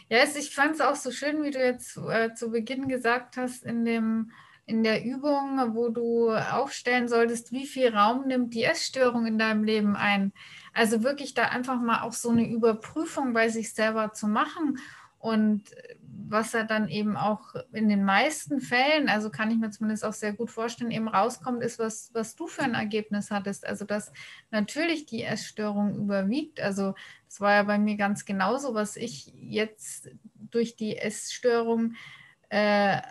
Ja, 0.09 0.23
ich 0.23 0.53
fand 0.53 0.75
es 0.75 0.81
auch 0.81 0.95
so 0.95 1.11
schön, 1.11 1.43
wie 1.43 1.51
du 1.51 1.59
jetzt 1.59 1.97
äh, 1.97 2.33
zu 2.33 2.51
Beginn 2.51 2.87
gesagt 2.87 3.37
hast, 3.37 3.63
in, 3.63 3.85
dem, 3.85 4.31
in 4.69 4.83
der 4.83 5.03
Übung, 5.03 5.73
wo 5.73 5.89
du 5.89 6.29
aufstellen 6.31 7.07
solltest, 7.07 7.51
wie 7.51 7.65
viel 7.65 7.89
Raum 7.89 8.27
nimmt 8.27 8.53
die 8.53 8.63
Essstörung 8.63 9.25
in 9.25 9.39
deinem 9.39 9.63
Leben 9.63 9.95
ein. 9.95 10.31
Also 10.73 11.03
wirklich 11.03 11.33
da 11.33 11.45
einfach 11.45 11.81
mal 11.81 12.03
auch 12.03 12.13
so 12.13 12.29
eine 12.29 12.47
Überprüfung 12.47 13.33
bei 13.33 13.49
sich 13.49 13.73
selber 13.73 14.13
zu 14.13 14.27
machen 14.27 14.77
und 15.17 15.63
was 16.31 16.53
er 16.53 16.63
dann 16.63 16.87
eben 16.87 17.17
auch 17.17 17.55
in 17.73 17.89
den 17.89 18.05
meisten 18.05 18.61
Fällen, 18.61 19.09
also 19.09 19.31
kann 19.31 19.49
ich 19.49 19.57
mir 19.57 19.71
zumindest 19.71 20.05
auch 20.05 20.13
sehr 20.13 20.33
gut 20.33 20.51
vorstellen, 20.51 20.91
eben 20.91 21.07
rauskommt, 21.07 21.63
ist, 21.63 21.79
was, 21.79 22.11
was 22.13 22.35
du 22.35 22.45
für 22.45 22.61
ein 22.61 22.75
Ergebnis 22.75 23.31
hattest. 23.31 23.65
Also 23.65 23.83
dass 23.83 24.13
natürlich 24.51 25.07
die 25.07 25.23
Essstörung 25.23 25.95
überwiegt. 25.95 26.61
Also 26.61 26.93
das 27.25 27.41
war 27.41 27.53
ja 27.53 27.63
bei 27.63 27.79
mir 27.79 27.97
ganz 27.97 28.25
genauso, 28.25 28.75
was 28.75 28.95
ich 28.95 29.33
jetzt 29.33 30.09
durch 30.35 30.75
die 30.75 30.97
Essstörung, 30.97 31.95
äh, 32.49 33.01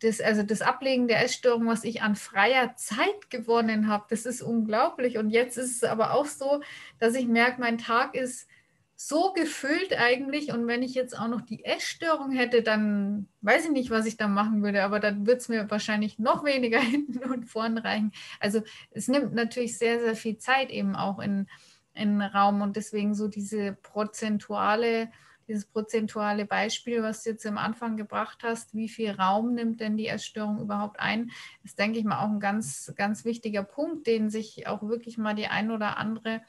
das, 0.00 0.20
also 0.20 0.42
das 0.42 0.62
Ablegen 0.62 1.08
der 1.08 1.22
Essstörung, 1.24 1.66
was 1.66 1.84
ich 1.84 2.02
an 2.02 2.16
freier 2.16 2.74
Zeit 2.76 3.30
gewonnen 3.30 3.88
habe, 3.88 4.04
das 4.08 4.26
ist 4.26 4.42
unglaublich. 4.42 5.18
Und 5.18 5.30
jetzt 5.30 5.56
ist 5.56 5.76
es 5.76 5.84
aber 5.84 6.12
auch 6.12 6.26
so, 6.26 6.60
dass 6.98 7.14
ich 7.14 7.26
merke, 7.26 7.60
mein 7.60 7.78
Tag 7.78 8.14
ist 8.14 8.48
so 8.96 9.32
gefüllt 9.34 9.92
eigentlich. 9.98 10.52
Und 10.52 10.66
wenn 10.66 10.82
ich 10.82 10.94
jetzt 10.94 11.18
auch 11.18 11.28
noch 11.28 11.42
die 11.42 11.64
Essstörung 11.64 12.32
hätte, 12.32 12.62
dann 12.62 13.28
weiß 13.42 13.66
ich 13.66 13.70
nicht, 13.70 13.90
was 13.90 14.06
ich 14.06 14.16
da 14.16 14.26
machen 14.26 14.62
würde, 14.62 14.82
aber 14.84 15.00
dann 15.00 15.26
wird 15.26 15.42
es 15.42 15.48
mir 15.48 15.70
wahrscheinlich 15.70 16.18
noch 16.18 16.44
weniger 16.44 16.80
hinten 16.80 17.18
und 17.30 17.44
vorn 17.44 17.78
reichen. 17.78 18.12
Also 18.40 18.62
es 18.90 19.08
nimmt 19.08 19.34
natürlich 19.34 19.78
sehr, 19.78 20.00
sehr 20.00 20.16
viel 20.16 20.38
Zeit 20.38 20.70
eben 20.70 20.96
auch 20.96 21.18
in, 21.18 21.46
in 21.92 22.22
Raum 22.22 22.62
und 22.62 22.76
deswegen 22.76 23.14
so 23.14 23.28
diese 23.28 23.74
prozentuale, 23.82 25.10
dieses 25.48 25.64
prozentuale 25.64 26.44
Beispiel, 26.44 27.02
was 27.02 27.22
du 27.22 27.30
jetzt 27.30 27.46
am 27.46 27.58
Anfang 27.58 27.96
gebracht 27.96 28.38
hast, 28.42 28.74
wie 28.74 28.88
viel 28.88 29.10
Raum 29.12 29.54
nimmt 29.54 29.80
denn 29.80 29.96
die 29.96 30.08
Essstörung 30.08 30.60
überhaupt 30.60 31.00
ein, 31.00 31.30
ist, 31.64 31.78
denke 31.78 31.98
ich 31.98 32.04
mal, 32.04 32.20
auch 32.20 32.30
ein 32.30 32.40
ganz, 32.40 32.92
ganz 32.96 33.24
wichtiger 33.24 33.62
Punkt, 33.62 34.06
den 34.06 34.30
sich 34.30 34.66
auch 34.66 34.82
wirklich 34.82 35.18
mal 35.18 35.34
die 35.34 35.46
ein 35.46 35.70
oder 35.70 35.98
andere 35.98 36.42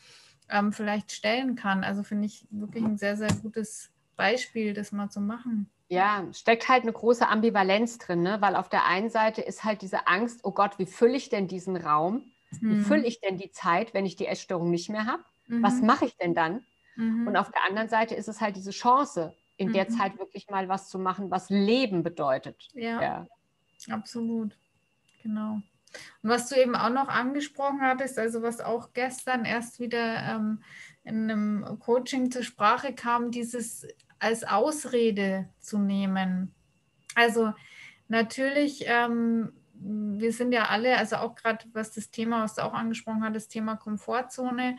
ähm, 0.49 0.73
vielleicht 0.73 1.11
stellen 1.11 1.55
kann. 1.55 1.83
Also 1.83 2.03
finde 2.03 2.25
ich 2.25 2.47
wirklich 2.49 2.83
ein 2.83 2.97
sehr, 2.97 3.17
sehr 3.17 3.33
gutes 3.41 3.91
Beispiel, 4.15 4.73
das 4.73 4.91
mal 4.91 5.09
zu 5.09 5.21
machen. 5.21 5.69
Ja, 5.89 6.25
steckt 6.33 6.67
halt 6.67 6.83
eine 6.83 6.91
große 6.91 7.27
Ambivalenz 7.27 7.97
drin, 7.97 8.21
ne? 8.21 8.41
weil 8.41 8.55
auf 8.55 8.67
der 8.67 8.85
einen 8.85 9.09
Seite 9.09 9.41
ist 9.41 9.63
halt 9.63 9.81
diese 9.81 10.07
Angst, 10.07 10.41
oh 10.43 10.51
Gott, 10.51 10.79
wie 10.79 10.85
fülle 10.85 11.15
ich 11.15 11.29
denn 11.29 11.47
diesen 11.47 11.77
Raum? 11.77 12.23
Wie 12.59 12.75
mhm. 12.75 12.83
fülle 12.83 13.05
ich 13.05 13.21
denn 13.21 13.37
die 13.37 13.51
Zeit, 13.51 13.93
wenn 13.93 14.05
ich 14.05 14.15
die 14.15 14.27
Essstörung 14.27 14.69
nicht 14.69 14.89
mehr 14.89 15.05
habe? 15.05 15.23
Mhm. 15.47 15.63
Was 15.63 15.81
mache 15.81 16.05
ich 16.05 16.17
denn 16.17 16.33
dann? 16.33 16.65
Mhm. 16.97 17.27
Und 17.27 17.37
auf 17.37 17.51
der 17.51 17.63
anderen 17.63 17.87
Seite 17.87 18.15
ist 18.15 18.27
es 18.27 18.41
halt 18.41 18.55
diese 18.55 18.71
Chance, 18.71 19.33
in 19.55 19.71
der 19.71 19.89
mhm. 19.89 19.97
Zeit 19.97 20.19
wirklich 20.19 20.49
mal 20.49 20.67
was 20.67 20.89
zu 20.89 20.99
machen, 20.99 21.31
was 21.31 21.49
Leben 21.49 22.03
bedeutet. 22.03 22.67
Ja, 22.73 23.01
ja. 23.01 23.27
absolut. 23.89 24.57
Genau. 25.23 25.61
Und 26.21 26.29
was 26.29 26.49
du 26.49 26.55
eben 26.55 26.75
auch 26.75 26.89
noch 26.89 27.07
angesprochen 27.07 27.81
hattest, 27.81 28.19
also 28.19 28.41
was 28.41 28.59
auch 28.59 28.93
gestern 28.93 29.45
erst 29.45 29.79
wieder 29.79 30.23
ähm, 30.23 30.61
in 31.03 31.31
einem 31.31 31.79
Coaching 31.79 32.29
zur 32.29 32.43
Sprache 32.43 32.93
kam, 32.93 33.31
dieses 33.31 33.87
als 34.19 34.43
Ausrede 34.43 35.49
zu 35.59 35.77
nehmen. 35.77 36.53
Also 37.15 37.53
natürlich, 38.07 38.83
ähm, 38.87 39.53
wir 39.73 40.33
sind 40.33 40.51
ja 40.51 40.65
alle, 40.65 40.97
also 40.97 41.17
auch 41.17 41.35
gerade 41.35 41.65
was 41.73 41.91
das 41.91 42.09
Thema, 42.09 42.43
was 42.43 42.55
du 42.55 42.63
auch 42.63 42.73
angesprochen 42.73 43.23
hast, 43.23 43.35
das 43.35 43.47
Thema 43.47 43.75
Komfortzone, 43.75 44.77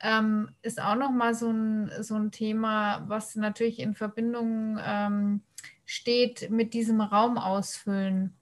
ähm, 0.00 0.50
ist 0.62 0.80
auch 0.80 0.96
nochmal 0.96 1.34
so 1.34 1.50
ein, 1.50 1.90
so 2.02 2.14
ein 2.14 2.30
Thema, 2.30 3.04
was 3.08 3.36
natürlich 3.36 3.78
in 3.78 3.94
Verbindung 3.94 4.78
ähm, 4.84 5.42
steht 5.84 6.50
mit 6.50 6.74
diesem 6.74 7.00
Raum 7.00 7.38
ausfüllen. 7.38 8.36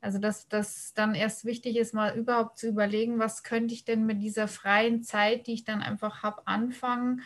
Also 0.00 0.18
dass 0.18 0.48
das 0.48 0.94
dann 0.94 1.14
erst 1.14 1.44
wichtig 1.44 1.76
ist, 1.76 1.92
mal 1.92 2.16
überhaupt 2.16 2.58
zu 2.58 2.68
überlegen, 2.68 3.18
was 3.18 3.42
könnte 3.42 3.74
ich 3.74 3.84
denn 3.84 4.06
mit 4.06 4.22
dieser 4.22 4.48
freien 4.48 5.02
Zeit, 5.02 5.46
die 5.46 5.54
ich 5.54 5.64
dann 5.64 5.82
einfach 5.82 6.22
habe, 6.22 6.46
anfangen. 6.46 7.22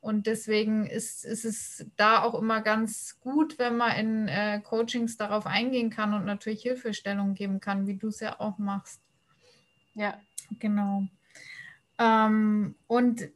Und 0.00 0.26
deswegen 0.26 0.86
ist, 0.86 1.24
ist 1.24 1.44
es 1.44 1.86
da 1.96 2.22
auch 2.22 2.34
immer 2.34 2.62
ganz 2.62 3.18
gut, 3.20 3.58
wenn 3.58 3.76
man 3.76 3.96
in 3.96 4.28
äh, 4.28 4.60
Coachings 4.60 5.16
darauf 5.16 5.46
eingehen 5.46 5.90
kann 5.90 6.14
und 6.14 6.24
natürlich 6.24 6.62
Hilfestellung 6.62 7.34
geben 7.34 7.60
kann, 7.60 7.86
wie 7.86 7.96
du 7.96 8.08
es 8.08 8.20
ja 8.20 8.40
auch 8.40 8.58
machst. 8.58 9.00
Ja. 9.94 10.14
Genau. 10.58 11.06
Ähm, 11.98 12.74
und 12.86 13.28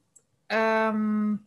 ähm, 0.49 1.47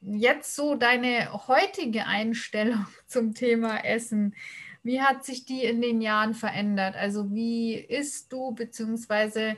jetzt 0.00 0.54
so 0.54 0.74
deine 0.74 1.32
heutige 1.48 2.06
Einstellung 2.06 2.86
zum 3.06 3.34
Thema 3.34 3.84
Essen. 3.84 4.34
Wie 4.82 5.00
hat 5.00 5.24
sich 5.24 5.46
die 5.46 5.64
in 5.64 5.80
den 5.80 6.02
Jahren 6.02 6.34
verändert? 6.34 6.94
Also 6.94 7.32
wie 7.32 7.74
isst 7.74 8.32
du, 8.32 8.52
beziehungsweise 8.52 9.56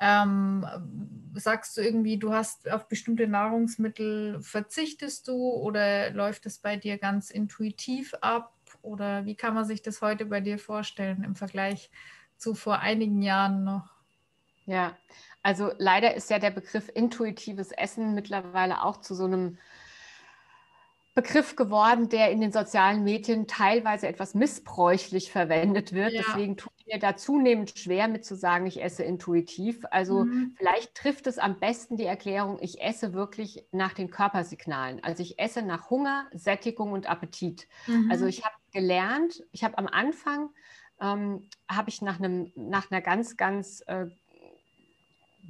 ähm, 0.00 0.66
sagst 1.34 1.76
du 1.76 1.82
irgendwie, 1.82 2.18
du 2.18 2.32
hast 2.32 2.70
auf 2.70 2.88
bestimmte 2.88 3.28
Nahrungsmittel 3.28 4.40
verzichtest 4.40 5.28
du 5.28 5.50
oder 5.52 6.10
läuft 6.10 6.46
es 6.46 6.58
bei 6.58 6.76
dir 6.76 6.98
ganz 6.98 7.30
intuitiv 7.30 8.14
ab? 8.20 8.54
Oder 8.80 9.26
wie 9.26 9.36
kann 9.36 9.54
man 9.54 9.64
sich 9.64 9.82
das 9.82 10.00
heute 10.00 10.26
bei 10.26 10.40
dir 10.40 10.58
vorstellen 10.58 11.22
im 11.22 11.36
Vergleich 11.36 11.90
zu 12.36 12.54
vor 12.54 12.80
einigen 12.80 13.22
Jahren 13.22 13.62
noch? 13.62 13.92
Ja, 14.64 14.96
also 15.42 15.70
leider 15.78 16.14
ist 16.14 16.30
ja 16.30 16.38
der 16.38 16.50
Begriff 16.50 16.90
intuitives 16.94 17.72
Essen 17.72 18.14
mittlerweile 18.14 18.82
auch 18.84 19.00
zu 19.00 19.14
so 19.14 19.24
einem 19.24 19.58
Begriff 21.14 21.56
geworden, 21.56 22.08
der 22.08 22.30
in 22.30 22.40
den 22.40 22.52
sozialen 22.52 23.04
Medien 23.04 23.46
teilweise 23.46 24.08
etwas 24.08 24.32
missbräuchlich 24.32 25.30
verwendet 25.30 25.92
wird. 25.92 26.12
Ja. 26.12 26.22
Deswegen 26.26 26.56
tut 26.56 26.72
mir 26.86 26.98
da 26.98 27.16
zunehmend 27.16 27.78
schwer 27.78 28.08
mit 28.08 28.24
zu 28.24 28.34
sagen, 28.34 28.66
ich 28.66 28.82
esse 28.82 29.02
intuitiv. 29.02 29.84
Also 29.90 30.24
mhm. 30.24 30.54
vielleicht 30.56 30.94
trifft 30.94 31.26
es 31.26 31.38
am 31.38 31.60
besten 31.60 31.98
die 31.98 32.06
Erklärung, 32.06 32.56
ich 32.62 32.80
esse 32.80 33.12
wirklich 33.12 33.66
nach 33.72 33.92
den 33.92 34.10
Körpersignalen. 34.10 35.04
Also 35.04 35.22
ich 35.22 35.38
esse 35.38 35.60
nach 35.60 35.90
Hunger, 35.90 36.28
Sättigung 36.32 36.92
und 36.92 37.10
Appetit. 37.10 37.68
Mhm. 37.86 38.10
Also 38.10 38.24
ich 38.24 38.42
habe 38.42 38.54
gelernt, 38.72 39.44
ich 39.52 39.64
habe 39.64 39.76
am 39.76 39.88
Anfang, 39.88 40.48
ähm, 40.98 41.50
habe 41.68 41.90
ich 41.90 42.00
nach, 42.00 42.20
einem, 42.20 42.52
nach 42.54 42.90
einer 42.90 43.02
ganz, 43.02 43.36
ganz, 43.36 43.82
äh, 43.86 44.06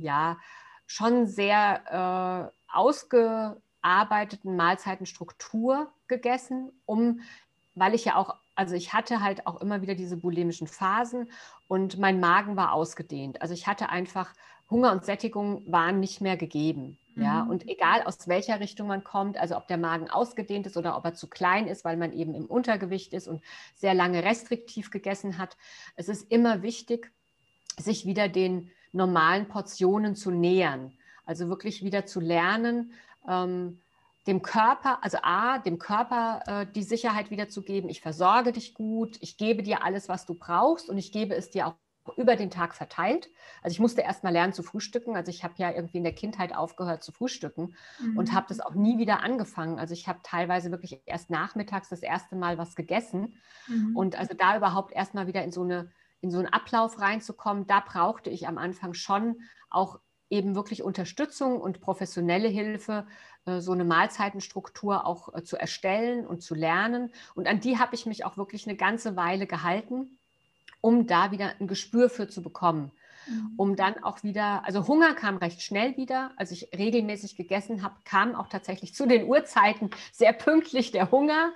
ja, 0.03 0.39
schon 0.87 1.27
sehr 1.27 2.51
äh, 2.51 2.77
ausge 2.77 3.57
gearbeiteten 3.83 4.57
Mahlzeitenstruktur 4.57 5.93
gegessen, 6.09 6.71
um, 6.87 7.21
weil 7.75 7.95
ich 7.95 8.05
ja 8.05 8.17
auch, 8.17 8.37
also 8.55 8.75
ich 8.75 8.93
hatte 8.93 9.21
halt 9.21 9.47
auch 9.47 9.61
immer 9.61 9.83
wieder 9.83 9.95
diese 9.95 10.17
bulimischen 10.17 10.67
Phasen 10.67 11.31
und 11.69 11.99
mein 11.99 12.21
Magen 12.21 12.57
war 12.57 12.73
ausgedehnt. 12.73 13.43
Also 13.43 13.55
ich 13.55 13.67
hatte 13.67 13.89
einfach 13.89 14.33
Hunger 14.71 14.93
und 14.93 15.05
Sättigung 15.05 15.63
waren 15.71 16.01
nicht 16.01 16.21
mehr 16.21 16.37
gegeben. 16.37 16.99
Ja, 17.15 17.45
mhm. 17.45 17.51
und 17.51 17.69
egal 17.69 18.05
aus 18.05 18.27
welcher 18.27 18.59
Richtung 18.59 18.87
man 18.89 19.05
kommt, 19.05 19.37
also 19.37 19.55
ob 19.59 19.69
der 19.69 19.77
Magen 19.77 20.09
ausgedehnt 20.09 20.67
ist 20.67 20.79
oder 20.79 20.97
ob 20.97 21.05
er 21.05 21.13
zu 21.13 21.29
klein 21.29 21.67
ist, 21.67 21.85
weil 21.85 21.99
man 21.99 22.15
eben 22.15 22.35
im 22.35 22.47
Untergewicht 22.47 23.13
ist 23.13 23.29
und 23.29 23.43
sehr 23.75 23.93
lange 23.93 24.25
restriktiv 24.25 24.91
gegessen 24.91 25.37
hat, 25.37 25.59
es 25.95 26.09
ist 26.09 26.33
immer 26.33 26.63
wichtig, 26.63 27.13
sich 27.79 28.07
wieder 28.07 28.29
den 28.29 28.71
normalen 28.93 29.49
Portionen 29.49 30.15
zu 30.15 30.31
nähern. 30.31 30.93
Also 31.25 31.49
wirklich 31.49 31.85
wieder 31.85 32.07
zu 32.07 32.21
lernen, 32.21 32.93
ähm, 33.29 33.81
dem 34.27 34.43
Körper, 34.43 35.03
also 35.03 35.19
A, 35.23 35.59
dem 35.59 35.79
Körper 35.79 36.43
äh, 36.47 36.67
die 36.73 36.83
Sicherheit 36.83 37.31
wiederzugeben, 37.31 37.91
ich 37.91 38.01
versorge 38.01 38.53
dich 38.53 38.75
gut, 38.75 39.19
ich 39.21 39.37
gebe 39.37 39.63
dir 39.63 39.83
alles, 39.83 40.09
was 40.09 40.27
du 40.27 40.35
brauchst 40.35 40.89
und 40.89 40.97
ich 40.99 41.11
gebe 41.11 41.35
es 41.35 41.51
dir 41.51 41.67
auch 41.67 41.75
über 42.17 42.37
den 42.37 42.51
Tag 42.51 42.75
verteilt. 42.75 43.31
Also 43.63 43.75
ich 43.75 43.81
musste 43.81 44.01
erst 44.01 44.25
mal 44.25 44.33
lernen 44.33 44.53
zu 44.53 44.63
frühstücken. 44.63 45.15
Also 45.15 45.31
ich 45.31 45.45
habe 45.45 45.55
ja 45.59 45.71
irgendwie 45.71 45.99
in 45.99 46.05
der 46.05 46.15
Kindheit 46.15 46.55
aufgehört 46.55 47.03
zu 47.03 47.13
frühstücken 47.13 47.77
mhm. 48.01 48.17
und 48.19 48.33
habe 48.33 48.47
das 48.49 48.61
auch 48.61 48.75
nie 48.75 48.99
wieder 48.99 49.21
angefangen. 49.21 49.79
Also 49.79 49.95
ich 49.95 50.09
habe 50.09 50.19
teilweise 50.23 50.71
wirklich 50.71 51.01
erst 51.07 51.31
nachmittags 51.31 51.89
das 51.89 52.03
erste 52.03 52.35
Mal 52.35 52.59
was 52.59 52.75
gegessen. 52.75 53.35
Mhm. 53.69 53.97
Und 53.97 54.19
also 54.19 54.35
da 54.35 54.57
überhaupt 54.57 54.93
erst 54.93 55.15
mal 55.15 55.27
wieder 55.27 55.45
in 55.45 55.53
so, 55.53 55.63
eine, 55.63 55.93
in 56.23 56.31
so 56.31 56.39
einen 56.39 56.49
Ablauf 56.49 56.99
reinzukommen, 57.01 57.67
da 57.67 57.81
brauchte 57.81 58.31
ich 58.31 58.49
am 58.49 58.57
Anfang 58.57 58.95
schon 58.95 59.43
auch 59.69 60.01
eben 60.31 60.55
wirklich 60.55 60.83
Unterstützung 60.83 61.61
und 61.61 61.81
professionelle 61.81 62.49
Hilfe, 62.49 63.07
äh, 63.45 63.61
so 63.61 63.73
eine 63.73 63.85
Mahlzeitenstruktur 63.85 65.07
auch 65.07 65.35
äh, 65.35 65.45
zu 65.45 65.59
erstellen 65.59 66.27
und 66.27 66.43
zu 66.43 66.55
lernen. 66.55 67.13
Und 67.35 67.47
an 67.47 67.61
die 67.61 67.79
habe 67.79 67.95
ich 67.95 68.07
mich 68.07 68.25
auch 68.25 68.39
wirklich 68.39 68.67
eine 68.67 68.77
ganze 68.77 69.15
Weile 69.17 69.47
gehalten 69.47 70.19
um 70.83 71.07
da 71.07 71.31
wieder 71.31 71.55
ein 71.59 71.69
Gespür 71.69 72.11
für 72.11 72.29
zu 72.29 72.43
bekommen. 72.43 72.93
Mhm. 73.27 73.55
Um 73.57 73.77
dann 73.77 74.03
auch 74.03 74.23
wieder, 74.23 74.65
also 74.65 74.87
Hunger 74.87 75.15
kam 75.15 75.37
recht 75.37 75.63
schnell 75.63 75.97
wieder. 75.97 76.33
Als 76.37 76.51
ich 76.51 76.69
regelmäßig 76.77 77.37
gegessen 77.37 77.83
habe, 77.83 77.95
kam 78.05 78.35
auch 78.35 78.49
tatsächlich 78.49 78.95
zu 78.95 79.07
den 79.07 79.25
Uhrzeiten 79.25 79.91
sehr 80.13 80.33
pünktlich 80.33 80.93
der 80.93 81.11
Hunger. 81.11 81.53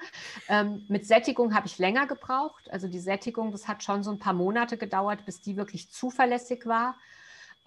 Ähm, 0.49 0.85
mit 0.89 1.07
Sättigung 1.07 1.55
habe 1.55 1.67
ich 1.67 1.79
länger 1.79 2.07
gebraucht. 2.07 2.71
Also 2.71 2.89
die 2.89 3.01
Sättigung, 3.01 3.53
das 3.53 3.69
hat 3.69 3.83
schon 3.83 4.03
so 4.03 4.11
ein 4.11 4.19
paar 4.19 4.35
Monate 4.35 4.77
gedauert, 4.77 5.25
bis 5.27 5.41
die 5.41 5.57
wirklich 5.57 5.91
zuverlässig 5.91 6.67
war. 6.67 6.97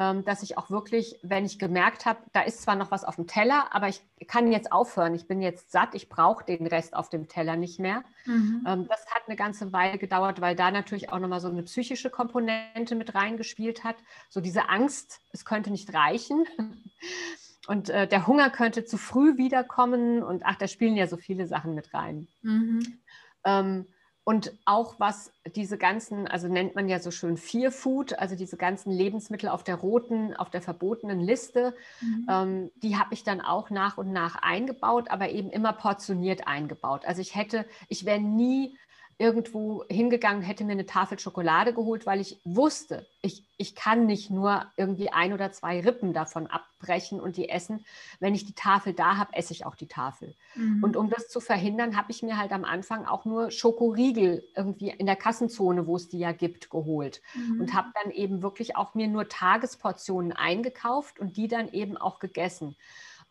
Ähm, 0.02 0.24
dass 0.24 0.44
ich 0.44 0.58
auch 0.58 0.70
wirklich, 0.70 1.20
wenn 1.24 1.44
ich 1.44 1.60
gemerkt 1.60 2.06
habe, 2.06 2.20
da 2.32 2.40
ist 2.40 2.62
zwar 2.62 2.78
noch 2.78 2.90
was 2.90 3.04
auf 3.04 3.18
dem 3.18 3.28
Teller, 3.28 3.76
aber 3.76 3.90
ich 3.90 4.02
kann 4.28 4.50
jetzt 4.50 4.72
aufhören, 4.72 5.14
ich 5.14 5.28
bin 5.28 5.42
jetzt 5.42 5.74
satt, 5.74 5.94
ich 5.94 6.08
brauche 6.08 6.46
den 6.46 6.66
Rest 6.68 6.96
auf 6.96 7.10
dem 7.10 7.28
Teller 7.28 7.58
nicht 7.58 7.82
mehr. 7.82 8.06
Mhm. 8.26 8.66
Ähm, 8.66 8.88
das 8.88 9.06
hat 9.08 9.24
eine 9.28 9.36
ganze 9.36 9.74
Weile 9.74 9.98
gedauert, 9.98 10.40
weil 10.40 10.56
da 10.56 10.72
natürlich 10.72 11.12
auch 11.12 11.20
nochmal 11.20 11.42
so 11.42 11.50
eine 11.50 11.64
psychische 11.64 12.10
Komponente 12.10 12.96
mit 12.96 13.14
reingespielt 13.14 13.84
hat. 13.84 13.98
So 14.30 14.40
diese 14.40 14.70
Angst, 14.70 15.20
es 15.34 15.44
könnte 15.44 15.70
nicht 15.70 15.94
reichen. 15.94 16.46
Und 17.68 17.90
äh, 17.90 18.08
der 18.08 18.26
Hunger 18.26 18.50
könnte 18.52 18.86
zu 18.86 18.98
früh 18.98 19.36
wiederkommen. 19.36 20.24
Und 20.24 20.44
ach, 20.46 20.56
da 20.56 20.70
spielen 20.70 20.96
ja 20.96 21.08
so 21.08 21.18
viele 21.18 21.46
Sachen 21.46 21.76
mit 21.76 21.94
rein. 21.94 22.30
Mhm. 22.42 23.00
Ähm, 23.44 23.86
und 24.30 24.54
auch 24.66 25.00
was 25.00 25.34
diese 25.56 25.80
ganzen, 25.80 26.28
also 26.28 26.48
nennt 26.48 26.76
man 26.76 26.88
ja 26.88 27.00
so 27.00 27.10
schön 27.10 27.36
Fear 27.36 27.72
Food, 27.72 28.20
also 28.20 28.36
diese 28.36 28.58
ganzen 28.58 28.92
Lebensmittel 28.92 29.50
auf 29.50 29.64
der 29.64 29.74
roten, 29.74 30.36
auf 30.36 30.52
der 30.52 30.62
verbotenen 30.62 31.20
Liste, 31.20 31.74
mhm. 32.00 32.28
ähm, 32.30 32.72
die 32.84 32.96
habe 32.98 33.16
ich 33.16 33.24
dann 33.24 33.42
auch 33.42 33.72
nach 33.72 33.98
und 33.98 34.14
nach 34.14 34.36
eingebaut, 34.36 35.10
aber 35.10 35.30
eben 35.32 35.50
immer 35.50 35.74
portioniert 35.74 36.46
eingebaut. 36.46 37.06
Also 37.08 37.22
ich 37.24 37.34
hätte, 37.34 37.66
ich 37.88 38.06
wäre 38.06 38.20
nie 38.20 38.78
irgendwo 39.20 39.84
hingegangen, 39.90 40.42
hätte 40.42 40.64
mir 40.64 40.72
eine 40.72 40.86
Tafel 40.86 41.20
Schokolade 41.20 41.74
geholt, 41.74 42.06
weil 42.06 42.22
ich 42.22 42.40
wusste, 42.46 43.06
ich, 43.22 43.44
ich 43.58 43.76
kann 43.76 44.06
nicht 44.06 44.30
nur 44.30 44.66
irgendwie 44.78 45.10
ein 45.10 45.34
oder 45.34 45.52
zwei 45.52 45.82
Rippen 45.82 46.14
davon 46.14 46.48
abbrechen 46.48 47.20
und 47.20 47.36
die 47.36 47.50
essen. 47.50 47.86
Wenn 48.22 48.34
ich 48.34 48.46
die 48.46 48.54
Tafel 48.54 48.94
da 48.94 49.18
habe, 49.18 49.34
esse 49.34 49.52
ich 49.52 49.66
auch 49.66 49.76
die 49.76 49.88
Tafel. 49.88 50.34
Mhm. 50.56 50.82
Und 50.86 50.96
um 50.96 51.10
das 51.10 51.28
zu 51.28 51.42
verhindern, 51.42 51.98
habe 51.98 52.12
ich 52.12 52.24
mir 52.24 52.38
halt 52.38 52.54
am 52.54 52.64
Anfang 52.64 53.06
auch 53.06 53.26
nur 53.26 53.52
Schokoriegel 53.52 54.48
irgendwie 54.56 54.90
in 54.90 55.06
der 55.06 55.18
Kassenzone, 55.18 55.86
wo 55.86 55.98
es 55.98 56.08
die 56.08 56.20
ja 56.20 56.32
gibt, 56.32 56.70
geholt. 56.70 57.22
Mhm. 57.36 57.60
Und 57.60 57.74
habe 57.74 57.90
dann 58.02 58.14
eben 58.14 58.42
wirklich 58.42 58.78
auch 58.78 58.96
mir 58.96 59.10
nur 59.10 59.28
Tagesportionen 59.28 60.32
eingekauft 60.32 61.20
und 61.20 61.36
die 61.36 61.50
dann 61.50 61.68
eben 61.74 61.98
auch 61.98 62.20
gegessen. 62.20 62.78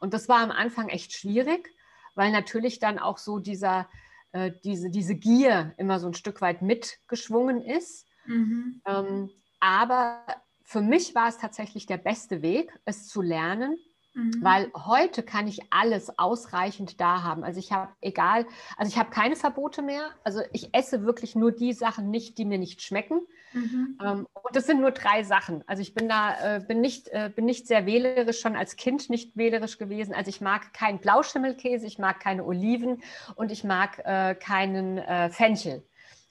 Und 0.01 0.13
das 0.13 0.29
war 0.29 0.41
am 0.41 0.51
Anfang 0.51 0.91
echt 0.91 1.15
schwierig, 1.15 1.75
weil 2.15 2.31
natürlich 2.31 2.79
dann 2.79 2.99
auch 2.99 3.17
so 3.17 3.39
dieser 3.39 3.89
äh, 4.33 4.53
diese, 4.65 4.91
diese 4.91 5.15
Gier 5.15 5.75
immer 5.77 5.99
so 5.99 6.07
ein 6.07 6.15
Stück 6.15 6.41
weit 6.41 6.63
mitgeschwungen 6.63 7.63
ist. 7.63 8.07
Mhm. 8.27 8.83
Ähm, 8.87 9.31
aber 9.61 10.25
für 10.63 10.81
mich 10.81 11.15
war 11.15 11.29
es 11.29 11.39
tatsächlich 11.39 11.87
der 11.87 11.97
beste 11.97 12.43
Weg, 12.43 12.79
es 12.85 13.07
zu 13.09 13.23
lernen, 13.23 13.79
Mhm. 14.19 14.33
Weil 14.43 14.73
heute 14.75 15.23
kann 15.23 15.47
ich 15.47 15.61
alles 15.71 16.19
ausreichend 16.19 17.01
da 17.01 17.23
haben. 17.23 17.45
Also 17.45 17.61
ich 17.61 17.71
habe 17.71 17.93
egal, 18.01 18.47
also 18.77 18.91
ich 18.91 18.99
habe 18.99 19.11
keine 19.11 19.37
Verbote 19.37 19.81
mehr. 19.81 20.11
Also 20.25 20.41
ich 20.53 20.75
esse 20.75 21.05
wirklich 21.05 21.37
nur 21.37 21.53
die 21.53 21.73
Sachen 21.73 22.11
nicht, 22.11 22.37
die 22.37 22.45
mir 22.45 22.59
nicht 22.59 22.83
schmecken. 22.83 23.21
Mhm. 23.53 23.99
Ähm, 24.05 24.27
und 24.35 24.57
das 24.57 24.67
sind 24.67 24.81
nur 24.81 24.91
drei 24.91 25.23
Sachen. 25.23 25.63
Also 25.69 25.83
ich 25.83 25.95
bin 25.95 26.09
da, 26.09 26.57
äh, 26.57 26.61
bin, 26.61 26.81
nicht, 26.81 27.09
äh, 27.09 27.31
bin 27.35 27.45
nicht 27.45 27.69
sehr 27.69 27.87
wählerisch, 27.87 28.41
schon 28.41 28.57
als 28.57 28.75
Kind 28.75 29.09
nicht 29.09 29.37
wählerisch 29.37 29.79
gewesen. 29.79 30.13
Also 30.15 30.31
ich 30.31 30.41
mag 30.41 30.75
keinen 30.75 30.99
Blauschimmelkäse, 30.99 31.87
ich 31.87 31.99
mag 31.99 32.19
keine 32.19 32.45
Oliven 32.45 33.01
und 33.37 33.53
ich 33.53 33.63
mag 33.63 34.01
äh, 34.05 34.35
keinen 34.35 34.99
äh, 34.99 35.31
Fenchel. 35.31 35.85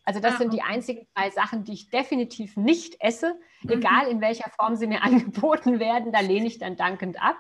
Also 0.08 0.22
das 0.22 0.36
ah, 0.36 0.38
sind 0.38 0.54
die 0.54 0.62
einzigen 0.62 1.06
drei 1.14 1.30
Sachen, 1.32 1.66
die 1.66 1.74
ich 1.74 1.90
definitiv 1.90 2.56
nicht 2.56 2.96
esse, 3.02 3.36
mhm. 3.64 3.72
egal 3.72 4.08
in 4.08 4.22
welcher 4.22 4.50
Form 4.52 4.78
sie 4.78 4.88
mir 4.88 5.04
angeboten 5.04 5.82
werden. 5.82 6.14
Da 6.14 6.22
lehne 6.22 6.48
ich 6.48 6.60
dann 6.60 6.78
dankend 6.78 7.22
ab. 7.22 7.36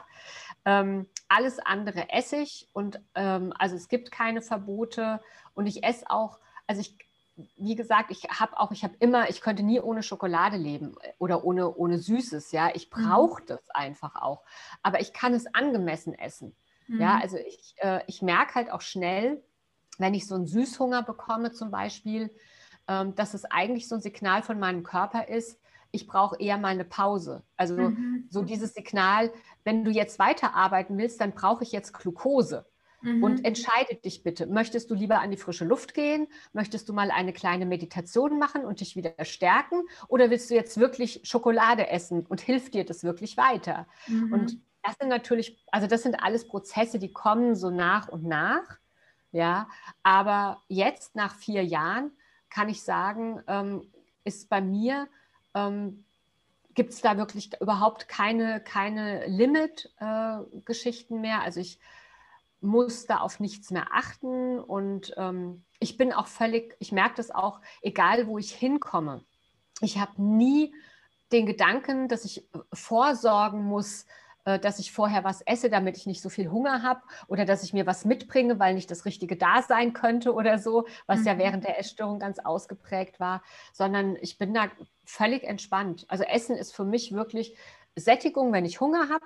Ähm, 0.65 1.07
alles 1.29 1.59
andere 1.59 2.09
esse 2.09 2.35
ich 2.35 2.67
und 2.73 2.99
ähm, 3.15 3.53
also 3.57 3.77
es 3.77 3.87
gibt 3.87 4.11
keine 4.11 4.41
Verbote 4.41 5.21
und 5.53 5.65
ich 5.65 5.85
esse 5.85 6.09
auch, 6.09 6.39
also 6.67 6.81
ich, 6.81 6.97
wie 7.55 7.75
gesagt, 7.75 8.11
ich 8.11 8.23
habe 8.23 8.59
auch, 8.59 8.71
ich 8.71 8.83
habe 8.83 8.95
immer, 8.99 9.29
ich 9.29 9.39
könnte 9.39 9.63
nie 9.63 9.79
ohne 9.79 10.03
Schokolade 10.03 10.57
leben 10.57 10.95
oder 11.19 11.45
ohne, 11.45 11.73
ohne 11.73 11.99
Süßes, 11.99 12.51
ja. 12.51 12.69
Ich 12.73 12.89
brauche 12.89 13.43
mhm. 13.43 13.47
das 13.47 13.69
einfach 13.69 14.17
auch. 14.17 14.43
Aber 14.83 14.99
ich 14.99 15.13
kann 15.13 15.33
es 15.33 15.45
angemessen 15.55 16.13
essen. 16.13 16.53
Mhm. 16.87 16.99
Ja, 16.99 17.17
also 17.17 17.37
ich, 17.37 17.75
äh, 17.77 18.01
ich 18.07 18.21
merke 18.21 18.55
halt 18.55 18.71
auch 18.71 18.81
schnell, 18.81 19.41
wenn 19.97 20.13
ich 20.13 20.27
so 20.27 20.35
einen 20.35 20.47
Süßhunger 20.47 21.03
bekomme 21.03 21.53
zum 21.53 21.71
Beispiel, 21.71 22.29
ähm, 22.87 23.15
dass 23.15 23.33
es 23.33 23.45
eigentlich 23.45 23.87
so 23.87 23.95
ein 23.95 24.01
Signal 24.01 24.41
von 24.43 24.59
meinem 24.59 24.83
Körper 24.83 25.27
ist, 25.27 25.59
ich 25.91 26.07
brauche 26.07 26.39
eher 26.39 26.57
mal 26.57 26.69
eine 26.69 26.85
Pause. 26.85 27.43
Also 27.55 27.75
mhm. 27.75 28.25
so 28.29 28.43
dieses 28.43 28.73
Signal, 28.73 29.31
wenn 29.63 29.83
du 29.83 29.91
jetzt 29.91 30.19
weiterarbeiten 30.19 30.97
willst, 30.97 31.21
dann 31.21 31.33
brauche 31.33 31.63
ich 31.63 31.71
jetzt 31.71 31.93
Glucose. 31.93 32.65
Mhm. 33.01 33.23
Und 33.23 33.45
entscheide 33.45 33.95
dich 33.95 34.23
bitte. 34.23 34.47
Möchtest 34.47 34.89
du 34.89 34.95
lieber 34.95 35.19
an 35.19 35.31
die 35.31 35.37
frische 35.37 35.65
Luft 35.65 35.93
gehen? 35.93 36.27
Möchtest 36.53 36.89
du 36.89 36.93
mal 36.93 37.11
eine 37.11 37.31
kleine 37.31 37.65
Meditation 37.65 38.39
machen 38.39 38.65
und 38.65 38.79
dich 38.79 38.95
wieder 38.95 39.13
stärken? 39.23 39.83
Oder 40.07 40.29
willst 40.29 40.49
du 40.49 40.55
jetzt 40.55 40.79
wirklich 40.79 41.21
Schokolade 41.23 41.87
essen 41.89 42.25
und 42.25 42.41
hilft 42.41 42.73
dir 42.73 42.85
das 42.85 43.03
wirklich 43.03 43.37
weiter? 43.37 43.87
Mhm. 44.07 44.33
Und 44.33 44.57
das 44.83 44.95
sind 44.99 45.09
natürlich, 45.09 45.63
also 45.71 45.87
das 45.87 46.03
sind 46.03 46.23
alles 46.23 46.47
Prozesse, 46.47 46.97
die 46.97 47.11
kommen 47.11 47.55
so 47.55 47.69
nach 47.69 48.07
und 48.07 48.23
nach. 48.23 48.77
Ja, 49.31 49.67
aber 50.03 50.63
jetzt 50.67 51.15
nach 51.15 51.35
vier 51.35 51.63
Jahren 51.63 52.11
kann 52.49 52.69
ich 52.69 52.83
sagen, 52.83 53.41
ähm, 53.47 53.91
ist 54.23 54.49
bei 54.49 54.61
mir, 54.61 55.07
ähm, 55.53 56.03
gibt 56.73 56.93
es 56.93 57.01
da 57.01 57.17
wirklich 57.17 57.49
überhaupt 57.59 58.07
keine, 58.07 58.61
keine 58.61 59.25
Limit-Geschichten 59.27 61.15
äh, 61.15 61.19
mehr. 61.19 61.41
Also 61.41 61.59
ich 61.59 61.79
muss 62.61 63.05
da 63.07 63.17
auf 63.17 63.39
nichts 63.39 63.71
mehr 63.71 63.87
achten 63.91 64.59
und 64.59 65.13
ähm, 65.17 65.63
ich 65.79 65.97
bin 65.97 66.13
auch 66.13 66.27
völlig, 66.27 66.75
ich 66.79 66.91
merke 66.91 67.15
das 67.15 67.31
auch, 67.31 67.61
egal 67.81 68.27
wo 68.27 68.37
ich 68.37 68.51
hinkomme. 68.51 69.23
Ich 69.81 69.97
habe 69.97 70.21
nie 70.21 70.73
den 71.31 71.45
Gedanken, 71.45 72.07
dass 72.07 72.25
ich 72.25 72.47
vorsorgen 72.73 73.63
muss, 73.63 74.05
dass 74.59 74.79
ich 74.79 74.91
vorher 74.91 75.23
was 75.23 75.41
esse, 75.41 75.69
damit 75.69 75.97
ich 75.97 76.05
nicht 76.05 76.21
so 76.21 76.29
viel 76.29 76.49
Hunger 76.49 76.81
habe 76.81 77.01
oder 77.27 77.45
dass 77.45 77.63
ich 77.63 77.73
mir 77.73 77.85
was 77.85 78.05
mitbringe, 78.05 78.59
weil 78.59 78.75
nicht 78.75 78.89
das 78.89 79.05
Richtige 79.05 79.35
da 79.35 79.61
sein 79.61 79.93
könnte 79.93 80.33
oder 80.33 80.57
so, 80.57 80.87
was 81.05 81.19
mhm. 81.21 81.27
ja 81.27 81.37
während 81.37 81.63
der 81.65 81.79
Essstörung 81.79 82.19
ganz 82.19 82.39
ausgeprägt 82.39 83.19
war, 83.19 83.43
sondern 83.73 84.15
ich 84.21 84.37
bin 84.37 84.53
da 84.53 84.69
völlig 85.05 85.43
entspannt. 85.43 86.05
Also 86.07 86.23
Essen 86.23 86.55
ist 86.55 86.73
für 86.73 86.85
mich 86.85 87.11
wirklich 87.11 87.57
Sättigung, 87.95 88.53
wenn 88.53 88.65
ich 88.65 88.79
Hunger 88.79 89.09
habe 89.09 89.25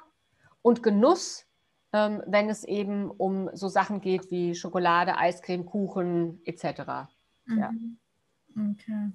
und 0.61 0.81
Genuss, 0.81 1.45
ähm, 1.93 2.23
wenn 2.25 2.49
es 2.49 2.63
eben 2.63 3.11
um 3.11 3.49
so 3.53 3.67
Sachen 3.67 4.01
geht 4.01 4.31
wie 4.31 4.55
Schokolade, 4.55 5.17
Eiscreme, 5.17 5.65
Kuchen 5.65 6.41
etc. 6.45 7.09
Mhm. 7.45 7.59
Ja. 7.59 7.71
Okay. 8.55 9.11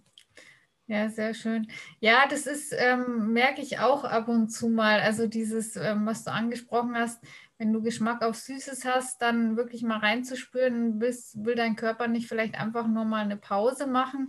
Ja, 0.89 1.09
sehr 1.09 1.35
schön. 1.35 1.67
Ja, 1.99 2.27
das 2.29 2.47
ist, 2.47 2.73
ähm, 2.77 3.33
merke 3.33 3.61
ich 3.61 3.81
auch 3.81 4.05
ab 4.05 4.29
und 4.29 4.51
zu 4.51 4.69
mal. 4.69 5.01
Also 5.01 5.27
dieses, 5.27 5.75
ähm, 5.77 6.07
was 6.07 6.23
du 6.23 6.31
angesprochen 6.33 6.95
hast, 6.97 7.25
wenn 7.59 7.73
du 7.73 7.83
Geschmack 7.83 8.23
auf 8.23 8.37
Süßes 8.37 8.85
hast, 8.85 9.21
dann 9.21 9.57
wirklich 9.57 9.83
mal 9.83 9.99
reinzuspüren, 9.99 10.99
bis, 11.01 11.37
will 11.43 11.57
dein 11.57 11.75
Körper 11.75 12.07
nicht 12.07 12.29
vielleicht 12.29 12.55
einfach 12.55 12.87
nur 12.87 13.05
mal 13.05 13.25
eine 13.25 13.37
Pause 13.37 13.87
machen. 13.89 14.29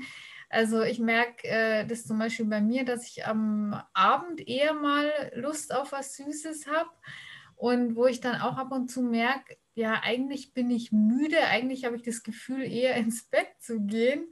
Also 0.50 0.82
ich 0.82 0.98
merke 1.00 1.48
äh, 1.48 1.86
das 1.86 2.06
zum 2.08 2.18
Beispiel 2.18 2.46
bei 2.46 2.62
mir, 2.62 2.86
dass 2.86 3.06
ich 3.08 3.28
am 3.28 3.80
Abend 3.94 4.48
eher 4.48 4.74
mal 4.74 5.12
Lust 5.36 5.76
auf 5.76 5.92
was 5.92 6.16
Süßes 6.16 6.66
habe. 6.68 6.90
und 7.56 7.96
wo 7.96 8.06
ich 8.06 8.22
dann 8.22 8.42
auch 8.42 8.58
ab 8.58 8.72
und 8.72 8.90
zu 8.90 9.02
merke, 9.02 9.58
ja, 9.76 10.02
eigentlich 10.04 10.54
bin 10.54 10.70
ich 10.72 10.92
müde, 10.92 11.40
eigentlich 11.48 11.86
habe 11.86 11.96
ich 11.96 12.04
das 12.04 12.24
Gefühl, 12.24 12.64
eher 12.64 12.96
ins 12.98 13.26
Bett 13.30 13.50
zu 13.60 13.82
gehen. 13.82 14.28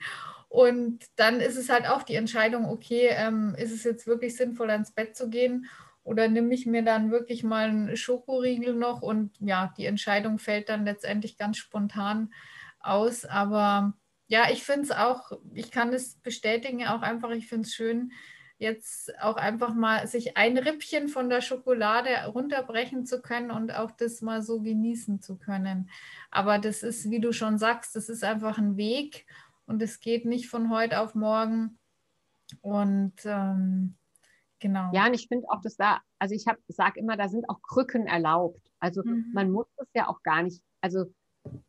Und 0.56 0.99
dann 1.18 1.41
ist 1.41 1.58
es 1.58 1.68
halt 1.68 1.86
auch 1.86 2.03
die 2.03 2.16
Entscheidung, 2.16 2.70
okay, 2.70 3.10
ähm, 3.12 3.56
ist 3.58 3.74
es 3.74 3.84
jetzt 3.84 4.08
wirklich 4.08 4.38
sinnvoll, 4.38 4.70
ins 4.70 4.91
Bett 4.91 5.18
zu 5.18 5.30
gehen? 5.30 5.66
Oder 6.06 6.30
nehme 6.30 6.53
ich 6.53 6.66
mir 6.66 6.82
dann 6.82 7.12
wirklich 7.12 7.43
mal 7.43 7.68
einen 7.68 7.97
Schokoriegel 7.97 8.74
noch? 8.74 9.01
Und 9.01 9.34
ja, 9.41 9.74
die 9.78 9.86
Entscheidung 9.86 10.39
fällt 10.39 10.70
dann 10.70 10.86
letztendlich 10.86 11.38
ganz 11.38 11.58
spontan 11.58 12.34
aus. 12.80 13.26
Aber 13.26 13.95
ja, 14.28 14.49
ich 14.49 14.64
finde 14.64 14.84
es 14.84 14.91
auch, 14.91 15.34
ich 15.53 15.72
kann 15.72 15.91
es 15.91 16.16
bestätigen, 16.22 16.88
auch 16.88 17.01
einfach, 17.01 17.32
ich 17.32 17.49
finde 17.49 17.68
es 17.68 17.76
schön, 17.76 18.14
jetzt 18.58 19.20
auch 19.20 19.36
einfach 19.36 19.74
mal 19.74 20.08
sich 20.08 20.38
ein 20.38 20.58
Rippchen 20.58 21.10
von 21.10 21.30
der 21.30 21.41
Schokolade 21.41 22.12
runterbrechen 22.28 23.06
zu 23.06 23.22
können 23.22 23.51
und 23.51 23.76
auch 23.76 23.91
das 23.91 24.22
mal 24.22 24.41
so 24.41 24.62
genießen 24.62 25.22
zu 25.22 25.38
können. 25.38 25.89
Aber 26.32 26.60
das 26.60 26.82
ist, 26.82 27.10
wie 27.10 27.20
du 27.20 27.34
schon 27.34 27.58
sagst, 27.58 27.97
das 27.97 28.08
ist 28.08 28.24
einfach 28.24 28.58
ein 28.58 28.78
Weg 28.78 29.26
und 29.66 29.82
es 29.82 29.99
geht 29.99 30.26
nicht 30.26 30.49
von 30.49 30.70
heute 30.70 30.99
auf 30.99 31.16
morgen. 31.16 31.80
Und 32.61 33.13
ähm, 33.26 33.95
genau. 34.59 34.91
Ja, 34.93 35.07
und 35.07 35.13
ich 35.13 35.28
finde 35.28 35.49
auch, 35.49 35.61
dass 35.61 35.76
da, 35.76 36.01
also 36.20 36.36
ich 36.36 36.45
sage 36.68 36.99
immer, 36.99 37.18
da 37.18 37.28
sind 37.28 37.49
auch 37.49 37.61
Krücken 37.61 38.07
erlaubt. 38.07 38.72
Also 38.80 39.03
mhm. 39.03 39.32
man 39.34 39.51
muss 39.51 39.68
es 39.78 39.88
ja 39.93 40.07
auch 40.07 40.22
gar 40.24 40.43
nicht, 40.43 40.61
also 40.82 41.05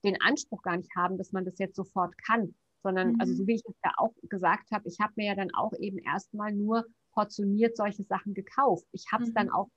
den 0.04 0.20
Anspruch 0.20 0.62
gar 0.62 0.76
nicht 0.76 0.90
haben, 0.96 1.18
dass 1.18 1.32
man 1.32 1.44
das 1.44 1.58
jetzt 1.58 1.76
sofort 1.76 2.16
kann, 2.18 2.54
sondern 2.82 3.12
mhm. 3.12 3.20
also 3.20 3.34
so 3.34 3.46
wie 3.46 3.54
ich 3.54 3.64
es 3.66 3.74
ja 3.84 3.92
auch 3.96 4.14
gesagt 4.22 4.70
habe, 4.70 4.88
ich 4.88 4.98
habe 5.00 5.12
mir 5.16 5.26
ja 5.26 5.34
dann 5.34 5.54
auch 5.54 5.72
eben 5.78 5.98
erstmal 5.98 6.52
nur 6.52 6.84
portioniert 7.12 7.76
solche 7.76 8.04
Sachen 8.04 8.34
gekauft. 8.34 8.84
Ich 8.92 9.06
habe 9.10 9.24
es 9.24 9.30
mhm. 9.30 9.34
dann 9.34 9.50
auch 9.50 9.68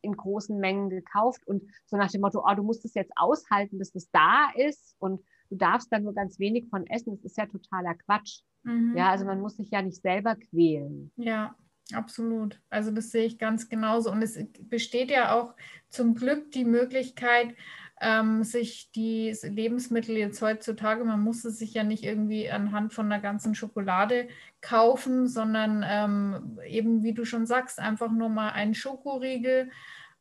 in 0.00 0.16
großen 0.16 0.58
Mengen 0.58 0.90
gekauft 0.90 1.46
und 1.46 1.62
so 1.86 1.96
nach 1.96 2.10
dem 2.10 2.20
Motto, 2.20 2.44
oh, 2.44 2.54
du 2.54 2.64
musst 2.64 2.84
es 2.84 2.94
jetzt 2.94 3.12
aushalten, 3.14 3.78
bis 3.78 3.94
es 3.94 4.10
da 4.10 4.50
ist 4.56 4.96
und 4.98 5.24
du 5.50 5.56
darfst 5.56 5.92
dann 5.92 6.04
nur 6.04 6.14
ganz 6.14 6.38
wenig 6.38 6.68
von 6.68 6.86
essen. 6.86 7.16
Das 7.16 7.24
ist 7.24 7.38
ja 7.38 7.46
totaler 7.46 7.94
Quatsch. 7.94 8.40
Mhm. 8.62 8.96
Ja, 8.96 9.10
also 9.10 9.24
man 9.24 9.40
muss 9.40 9.56
sich 9.56 9.70
ja 9.70 9.82
nicht 9.82 10.00
selber 10.02 10.36
quälen. 10.36 11.10
Ja, 11.16 11.54
absolut. 11.92 12.60
Also 12.70 12.90
das 12.90 13.10
sehe 13.10 13.24
ich 13.24 13.38
ganz 13.38 13.68
genauso. 13.68 14.10
Und 14.10 14.22
es 14.22 14.38
besteht 14.62 15.10
ja 15.10 15.32
auch 15.34 15.54
zum 15.88 16.14
Glück 16.14 16.50
die 16.52 16.64
Möglichkeit, 16.64 17.54
ähm, 18.00 18.44
sich 18.44 18.90
die 18.92 19.34
Lebensmittel 19.42 20.16
jetzt 20.16 20.40
heutzutage, 20.40 21.04
man 21.04 21.20
muss 21.20 21.44
es 21.44 21.58
sich 21.58 21.74
ja 21.74 21.82
nicht 21.82 22.04
irgendwie 22.04 22.48
anhand 22.48 22.92
von 22.92 23.06
einer 23.06 23.20
ganzen 23.20 23.54
Schokolade 23.54 24.28
kaufen, 24.60 25.26
sondern 25.26 25.84
ähm, 25.86 26.58
eben, 26.66 27.02
wie 27.02 27.12
du 27.12 27.24
schon 27.24 27.46
sagst, 27.46 27.80
einfach 27.80 28.10
nur 28.10 28.28
mal 28.28 28.50
einen 28.50 28.74
Schokoriegel. 28.74 29.70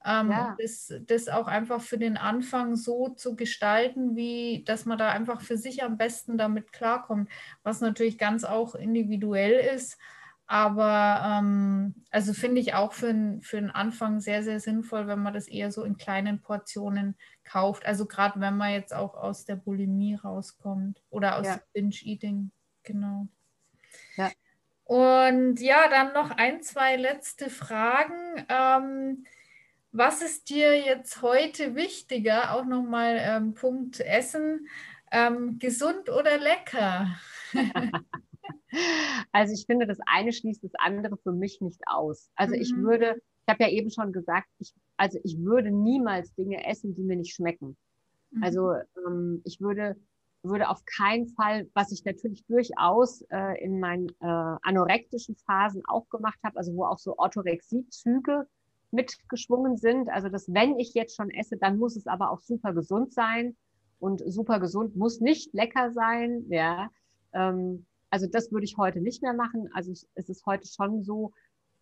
Ähm, 0.08 0.32
ja. 0.32 0.56
das, 0.58 0.94
das 1.06 1.28
auch 1.28 1.48
einfach 1.48 1.82
für 1.82 1.98
den 1.98 2.16
Anfang 2.16 2.78
so 2.78 3.10
zu 3.10 3.36
gestalten, 3.36 4.16
wie 4.16 4.64
dass 4.66 4.86
man 4.86 4.98
da 4.98 5.10
einfach 5.10 5.42
für 5.42 5.58
sich 5.58 5.84
am 5.84 5.98
besten 5.98 6.38
damit 6.38 6.72
klarkommt, 6.72 7.30
was 7.62 7.82
natürlich 7.82 8.18
ganz 8.18 8.46
auch 8.46 8.74
individuell 8.74 9.76
ist. 9.76 9.98
Aber 10.50 11.22
ähm, 11.26 11.94
also 12.10 12.32
finde 12.34 12.62
ich 12.62 12.74
auch 12.74 12.94
für, 12.94 13.38
für 13.42 13.58
den 13.58 13.70
Anfang 13.70 14.22
sehr, 14.22 14.44
sehr 14.44 14.62
sinnvoll, 14.62 15.06
wenn 15.08 15.20
man 15.20 15.34
das 15.34 15.50
eher 15.50 15.74
so 15.74 15.84
in 15.84 15.98
kleinen 15.98 16.42
Portionen 16.42 17.18
kauft. 17.44 17.86
Also 17.86 18.06
gerade 18.06 18.40
wenn 18.40 18.56
man 18.56 18.72
jetzt 18.72 18.94
auch 18.94 19.14
aus 19.14 19.44
der 19.44 19.58
Bulimie 19.58 20.16
rauskommt 20.16 21.04
oder 21.10 21.38
aus 21.38 21.48
ja. 21.48 21.60
Binge-Eating. 21.74 22.52
Genau. 22.84 23.28
Ja. 24.16 24.32
Und 24.86 25.60
ja, 25.60 25.90
dann 25.90 26.14
noch 26.14 26.32
ein, 26.32 26.64
zwei 26.64 26.96
letzte 26.96 27.50
Fragen. 27.50 28.46
Ähm, 28.48 29.26
was 29.92 30.22
ist 30.22 30.50
dir 30.50 30.78
jetzt 30.78 31.22
heute 31.22 31.76
wichtiger? 31.76 32.54
Auch 32.54 32.66
nochmal 32.66 33.18
ähm, 33.20 33.54
Punkt 33.54 34.00
Essen. 34.00 34.68
Ähm, 35.12 35.58
gesund 35.60 36.10
oder 36.10 36.38
lecker? 36.38 37.08
Also 39.32 39.54
ich 39.54 39.66
finde, 39.66 39.88
das 39.88 40.00
eine 40.06 40.32
schließt 40.32 40.64
das 40.64 40.74
andere 40.78 41.18
für 41.18 41.32
mich 41.32 41.62
nicht 41.62 41.82
aus. 41.88 42.30
Also 42.36 42.56
mhm. 42.56 42.62
ich 42.62 42.76
würde, 42.76 43.16
ich 43.16 43.54
habe 43.54 43.64
ja 43.64 43.70
eben 43.70 43.90
schon 43.90 44.12
gesagt, 44.12 44.48
ich, 44.60 44.74
also 44.98 45.20
ich 45.24 45.38
würde 45.40 45.72
niemals 45.72 46.34
Dinge 46.36 46.66
essen, 46.66 46.96
die 46.96 47.04
mir 47.04 47.16
nicht 47.16 47.34
schmecken. 47.34 47.78
Mhm. 48.32 48.44
Also 48.44 48.74
ähm, 49.06 49.42
ich 49.46 49.62
würde, 49.62 49.96
würde 50.44 50.70
auf 50.70 50.84
keinen 50.86 51.28
Fall, 51.30 51.70
was 51.74 51.92
ich 51.92 52.04
natürlich 52.06 52.46
durchaus 52.46 53.22
äh, 53.30 53.64
in 53.64 53.80
meinen 53.80 54.10
äh, 54.20 54.58
anorektischen 54.62 55.36
Phasen 55.36 55.84
auch 55.88 56.08
gemacht 56.10 56.40
habe, 56.44 56.58
also 56.58 56.76
wo 56.76 56.86
auch 56.86 57.00
so 57.00 57.18
Orthorexie-Züge 57.18 58.48
mitgeschwungen 58.92 59.78
sind. 59.78 60.10
Also 60.10 60.30
dass 60.30 60.54
wenn 60.54 60.80
ich 60.80 60.94
jetzt 60.94 61.16
schon 61.16 61.30
esse, 61.30 61.58
dann 61.58 61.78
muss 61.78 61.96
es 61.96 62.08
aber 62.08 62.32
auch 62.32 62.42
super 62.42 62.74
gesund 62.74 63.14
sein. 63.14 63.56
Und 64.00 64.22
super 64.26 64.60
gesund 64.60 64.96
muss 64.96 65.22
nicht 65.22 65.54
lecker 65.54 65.92
sein. 65.92 66.46
Ja. 66.50 66.90
Ähm, 67.34 67.86
also 68.10 68.28
das 68.28 68.52
würde 68.52 68.66
ich 68.66 68.78
heute 68.78 69.02
nicht 69.02 69.22
mehr 69.22 69.34
machen. 69.34 69.70
Also 69.74 69.92
es 69.92 70.30
ist 70.30 70.46
heute 70.46 70.68
schon 70.68 71.04
so. 71.04 71.32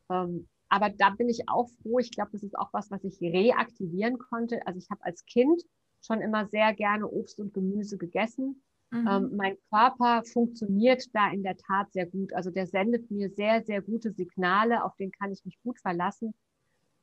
Ähm, 0.09 0.47
aber 0.69 0.89
da 0.89 1.11
bin 1.11 1.29
ich 1.29 1.47
auch 1.47 1.69
froh. 1.81 1.99
Ich 1.99 2.11
glaube, 2.11 2.31
das 2.31 2.43
ist 2.43 2.57
auch 2.57 2.73
was, 2.73 2.89
was 2.89 3.03
ich 3.03 3.21
reaktivieren 3.21 4.17
konnte. 4.17 4.65
Also 4.65 4.79
ich 4.79 4.89
habe 4.89 5.03
als 5.03 5.25
Kind 5.25 5.61
schon 6.01 6.21
immer 6.21 6.47
sehr 6.47 6.73
gerne 6.73 7.07
Obst 7.07 7.39
und 7.39 7.53
Gemüse 7.53 7.97
gegessen. 7.97 8.61
Mhm. 8.91 9.07
Ähm, 9.07 9.35
mein 9.35 9.57
Körper 9.69 10.23
funktioniert 10.23 11.03
da 11.13 11.31
in 11.31 11.43
der 11.43 11.57
Tat 11.57 11.91
sehr 11.91 12.05
gut. 12.05 12.33
Also 12.33 12.49
der 12.51 12.67
sendet 12.67 13.11
mir 13.11 13.29
sehr, 13.29 13.63
sehr 13.63 13.81
gute 13.81 14.11
Signale, 14.11 14.83
auf 14.83 14.95
den 14.95 15.11
kann 15.11 15.31
ich 15.31 15.43
mich 15.45 15.59
gut 15.63 15.79
verlassen. 15.79 16.33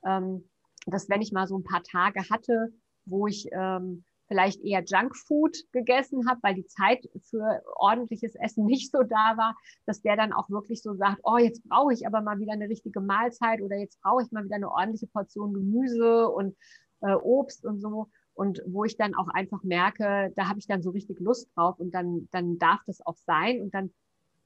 Ähm, 0.05 0.48
dass 0.86 1.09
wenn 1.09 1.22
ich 1.22 1.32
mal 1.32 1.46
so 1.46 1.59
ein 1.59 1.64
paar 1.64 1.82
Tage 1.82 2.28
hatte, 2.28 2.72
wo 3.05 3.26
ich 3.26 3.48
ähm, 3.53 4.05
vielleicht 4.32 4.62
eher 4.62 4.82
Junkfood 4.82 5.59
gegessen 5.72 6.26
habe, 6.28 6.40
weil 6.42 6.55
die 6.55 6.66
Zeit 6.66 7.07
für 7.22 7.62
ordentliches 7.76 8.34
Essen 8.34 8.64
nicht 8.66 8.90
so 8.90 9.03
da 9.03 9.36
war, 9.36 9.57
dass 9.86 10.00
der 10.00 10.16
dann 10.16 10.32
auch 10.32 10.48
wirklich 10.48 10.82
so 10.82 10.94
sagt, 10.94 11.20
oh, 11.24 11.36
jetzt 11.36 11.62
brauche 11.68 11.92
ich 11.92 12.07
aber 12.07 12.22
mal 12.22 12.38
wieder 12.38 12.53
eine 12.53 12.68
richtige 12.68 13.00
Mahlzeit 13.00 13.61
oder 13.61 13.76
jetzt 13.76 14.00
brauche 14.00 14.22
ich 14.22 14.32
mal 14.32 14.44
wieder 14.44 14.57
eine 14.57 14.70
ordentliche 14.70 15.07
Portion 15.07 15.53
Gemüse 15.53 16.28
und 16.28 16.57
äh, 17.00 17.14
Obst 17.14 17.64
und 17.64 17.80
so. 17.80 18.09
Und 18.34 18.62
wo 18.66 18.84
ich 18.84 18.96
dann 18.96 19.14
auch 19.14 19.28
einfach 19.28 19.62
merke, 19.62 20.32
da 20.34 20.48
habe 20.48 20.59
ich 20.59 20.66
dann 20.66 20.82
so 20.82 20.90
richtig 20.90 21.20
Lust 21.20 21.50
drauf 21.55 21.78
und 21.78 21.92
dann, 21.92 22.28
dann 22.30 22.59
darf 22.59 22.80
das 22.86 23.05
auch 23.05 23.16
sein. 23.18 23.61
Und 23.61 23.74
dann, 23.74 23.92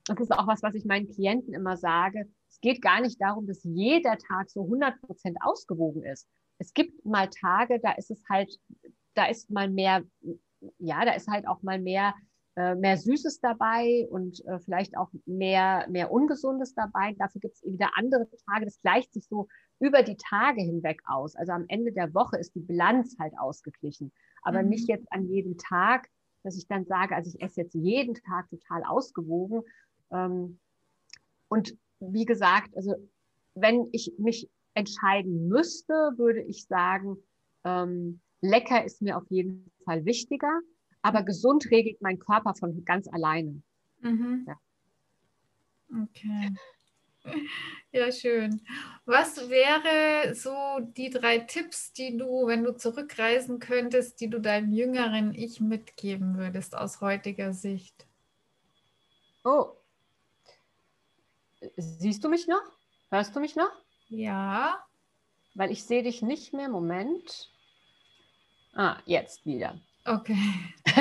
das 0.06 0.18
ist 0.18 0.32
auch 0.32 0.48
was, 0.48 0.64
was 0.64 0.74
ich 0.74 0.84
meinen 0.84 1.08
Klienten 1.08 1.54
immer 1.54 1.76
sage. 1.76 2.28
Es 2.56 2.60
geht 2.60 2.80
gar 2.80 3.02
nicht 3.02 3.20
darum, 3.20 3.46
dass 3.46 3.62
jeder 3.64 4.16
Tag 4.16 4.48
so 4.50 4.62
100 4.62 5.00
Prozent 5.02 5.36
ausgewogen 5.42 6.04
ist. 6.04 6.26
Es 6.58 6.72
gibt 6.72 7.04
mal 7.04 7.28
Tage, 7.28 7.78
da 7.80 7.92
ist 7.92 8.10
es 8.10 8.22
halt 8.30 8.58
da 9.16 9.26
ist 9.26 9.50
mal 9.50 9.68
mehr, 9.68 10.04
ja, 10.78 11.04
da 11.04 11.12
ist 11.12 11.28
halt 11.28 11.48
auch 11.48 11.62
mal 11.62 11.80
mehr, 11.80 12.14
äh, 12.54 12.74
mehr 12.74 12.96
Süßes 12.96 13.40
dabei 13.40 14.06
und 14.10 14.44
äh, 14.46 14.60
vielleicht 14.60 14.96
auch 14.96 15.10
mehr, 15.24 15.86
mehr 15.88 16.12
Ungesundes 16.12 16.74
dabei. 16.74 17.14
Dafür 17.18 17.40
gibt 17.40 17.56
es 17.56 17.64
wieder 17.64 17.90
andere 17.96 18.28
Tage. 18.46 18.64
Das 18.64 18.80
gleicht 18.80 19.12
sich 19.12 19.26
so 19.26 19.48
über 19.80 20.02
die 20.02 20.16
Tage 20.16 20.62
hinweg 20.62 21.02
aus. 21.06 21.34
Also 21.34 21.52
am 21.52 21.64
Ende 21.68 21.92
der 21.92 22.14
Woche 22.14 22.38
ist 22.38 22.54
die 22.54 22.60
Bilanz 22.60 23.16
halt 23.18 23.34
ausgeglichen. 23.38 24.12
Aber 24.42 24.62
mhm. 24.62 24.68
nicht 24.68 24.88
jetzt 24.88 25.10
an 25.12 25.26
jedem 25.26 25.58
Tag, 25.58 26.08
dass 26.44 26.56
ich 26.56 26.68
dann 26.68 26.86
sage, 26.86 27.16
also 27.16 27.30
ich 27.34 27.42
esse 27.42 27.62
jetzt 27.62 27.74
jeden 27.74 28.14
Tag 28.14 28.48
total 28.50 28.84
ausgewogen. 28.84 29.62
Ähm, 30.12 30.60
und 31.48 31.76
wie 32.00 32.24
gesagt, 32.24 32.76
also 32.76 32.94
wenn 33.54 33.88
ich 33.92 34.12
mich 34.18 34.48
entscheiden 34.74 35.48
müsste, 35.48 35.92
würde 36.16 36.42
ich 36.42 36.66
sagen, 36.66 37.16
ähm, 37.64 38.20
Lecker 38.42 38.84
ist 38.84 39.02
mir 39.02 39.16
auf 39.16 39.24
jeden 39.30 39.70
Fall 39.84 40.04
wichtiger, 40.04 40.60
aber 41.02 41.22
gesund 41.22 41.70
regelt 41.70 42.00
mein 42.02 42.18
Körper 42.18 42.54
von 42.54 42.84
ganz 42.84 43.08
alleine. 43.08 43.62
Mhm. 44.00 44.44
Ja. 44.46 44.56
Okay. 46.02 46.50
Ja, 47.92 48.12
schön. 48.12 48.60
Was 49.04 49.48
wäre 49.48 50.34
so 50.34 50.52
die 50.80 51.10
drei 51.10 51.38
Tipps, 51.38 51.92
die 51.92 52.16
du, 52.16 52.46
wenn 52.46 52.62
du 52.62 52.76
zurückreisen 52.76 53.58
könntest, 53.58 54.20
die 54.20 54.28
du 54.28 54.38
deinem 54.38 54.70
jüngeren 54.70 55.34
Ich 55.34 55.60
mitgeben 55.60 56.36
würdest 56.36 56.76
aus 56.76 57.00
heutiger 57.00 57.52
Sicht? 57.52 58.06
Oh. 59.44 59.75
Siehst 61.76 62.24
du 62.24 62.28
mich 62.28 62.46
noch? 62.46 62.62
Hörst 63.10 63.34
du 63.36 63.40
mich 63.40 63.56
noch? 63.56 63.70
Ja. 64.08 64.84
Weil 65.54 65.70
ich 65.70 65.84
sehe 65.84 66.02
dich 66.02 66.22
nicht 66.22 66.52
mehr. 66.52 66.68
Moment. 66.68 67.50
Ah, 68.74 68.96
jetzt 69.06 69.46
wieder. 69.46 69.78
Okay. 70.04 70.36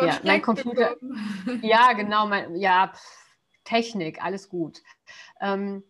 ja, 0.00 0.18
mein 0.24 0.42
Computer. 0.42 0.96
ja, 1.62 1.92
genau. 1.92 2.26
Mein, 2.26 2.56
ja, 2.56 2.92
Technik, 3.64 4.22
alles 4.22 4.48
gut. 4.48 4.82
Ähm, 5.40 5.84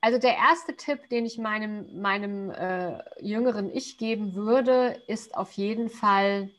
also 0.00 0.18
der 0.18 0.36
erste 0.36 0.76
Tipp, 0.76 1.08
den 1.08 1.26
ich 1.26 1.38
meinem, 1.38 2.00
meinem 2.00 2.50
äh, 2.50 2.98
jüngeren 3.20 3.74
Ich 3.74 3.98
geben 3.98 4.34
würde, 4.34 5.02
ist 5.08 5.36
auf 5.36 5.52
jeden 5.52 5.88
Fall, 5.88 6.50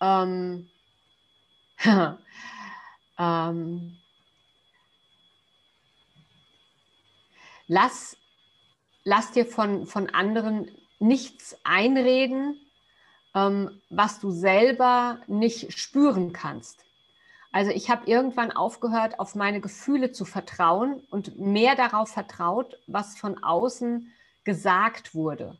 ähm, 0.00 0.68
ähm, 3.18 3.98
lass 7.66 8.16
lass 9.04 9.32
dir 9.32 9.46
von, 9.46 9.86
von 9.86 10.08
anderen 10.10 10.70
nichts 10.98 11.56
einreden, 11.64 12.60
ähm, 13.34 13.80
was 13.90 14.20
du 14.20 14.30
selber 14.30 15.20
nicht 15.26 15.78
spüren 15.78 16.32
kannst. 16.32 16.84
Also 17.50 17.70
ich 17.70 17.90
habe 17.90 18.06
irgendwann 18.06 18.50
aufgehört, 18.50 19.18
auf 19.18 19.34
meine 19.34 19.60
Gefühle 19.60 20.12
zu 20.12 20.24
vertrauen 20.24 21.00
und 21.10 21.38
mehr 21.38 21.76
darauf 21.76 22.10
vertraut, 22.10 22.78
was 22.86 23.18
von 23.18 23.42
außen 23.42 24.10
gesagt 24.44 25.14
wurde. 25.14 25.58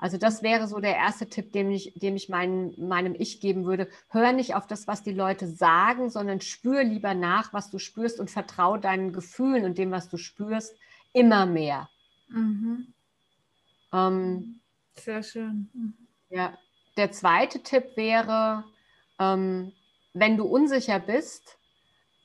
Also 0.00 0.16
das 0.16 0.42
wäre 0.42 0.66
so 0.66 0.80
der 0.80 0.96
erste 0.96 1.28
Tipp, 1.28 1.52
den 1.52 1.70
ich, 1.70 1.92
dem 1.94 2.16
ich 2.16 2.30
mein, 2.30 2.74
meinem 2.78 3.14
Ich 3.18 3.40
geben 3.40 3.66
würde. 3.66 3.86
Hör 4.08 4.32
nicht 4.32 4.54
auf 4.54 4.66
das, 4.66 4.86
was 4.86 5.02
die 5.02 5.12
Leute 5.12 5.46
sagen, 5.46 6.08
sondern 6.08 6.40
spür 6.40 6.82
lieber 6.82 7.12
nach, 7.12 7.52
was 7.52 7.70
du 7.70 7.78
spürst 7.78 8.18
und 8.18 8.30
vertraue 8.30 8.80
deinen 8.80 9.12
Gefühlen 9.12 9.66
und 9.66 9.76
dem, 9.76 9.90
was 9.90 10.08
du 10.08 10.16
spürst, 10.16 10.74
immer 11.12 11.44
mehr. 11.44 11.90
Mhm. 12.28 12.94
Ähm, 13.92 14.60
Sehr 14.94 15.22
schön. 15.22 15.68
Mhm. 15.74 15.94
Ja. 16.30 16.56
Der 16.96 17.12
zweite 17.12 17.62
Tipp 17.62 17.96
wäre, 17.96 18.64
ähm, 19.18 19.72
wenn 20.14 20.38
du 20.38 20.44
unsicher 20.44 20.98
bist, 20.98 21.58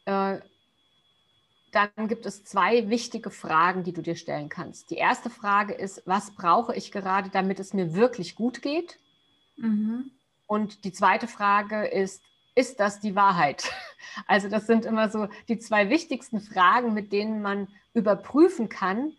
äh, 0.05 0.39
dann 1.75 2.07
gibt 2.07 2.25
es 2.25 2.45
zwei 2.45 2.89
wichtige 2.89 3.29
Fragen, 3.29 3.83
die 3.83 3.91
du 3.91 4.01
dir 4.01 4.15
stellen 4.15 4.47
kannst. 4.47 4.91
Die 4.91 4.95
erste 4.95 5.29
Frage 5.29 5.73
ist, 5.73 6.01
was 6.05 6.31
brauche 6.31 6.73
ich 6.73 6.91
gerade, 6.91 7.29
damit 7.29 7.59
es 7.59 7.73
mir 7.73 7.93
wirklich 7.93 8.35
gut 8.35 8.61
geht? 8.61 8.97
Mhm. 9.57 10.11
Und 10.47 10.85
die 10.85 10.93
zweite 10.93 11.27
Frage 11.27 11.85
ist, 11.85 12.23
ist 12.55 12.79
das 12.79 12.99
die 12.99 13.15
Wahrheit? 13.15 13.69
Also 14.27 14.47
das 14.47 14.65
sind 14.65 14.85
immer 14.85 15.09
so 15.09 15.27
die 15.49 15.59
zwei 15.59 15.89
wichtigsten 15.89 16.39
Fragen, 16.39 16.93
mit 16.93 17.11
denen 17.11 17.41
man 17.41 17.67
überprüfen 17.93 18.69
kann, 18.69 19.11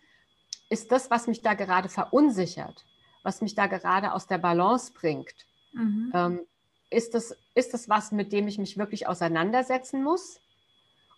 ist 0.71 0.91
das, 0.91 1.11
was 1.11 1.27
mich 1.27 1.43
da 1.43 1.53
gerade 1.53 1.91
verunsichert, 1.91 2.87
was 3.23 3.43
mich 3.43 3.55
da 3.55 3.67
gerade 3.67 4.13
aus 4.15 4.27
der 4.27 4.39
Balance 4.39 4.93
bringt, 4.95 5.35
mhm. 5.73 6.13
ähm, 6.15 6.41
ist, 6.89 7.13
das, 7.13 7.37
ist 7.55 7.75
das 7.75 7.91
was, 7.91 8.11
mit 8.13 8.33
dem 8.33 8.49
ich 8.49 8.57
mich 8.59 8.79
wirklich 8.79 9.07
auseinandersetzen 9.07 10.03
muss? 10.03 10.41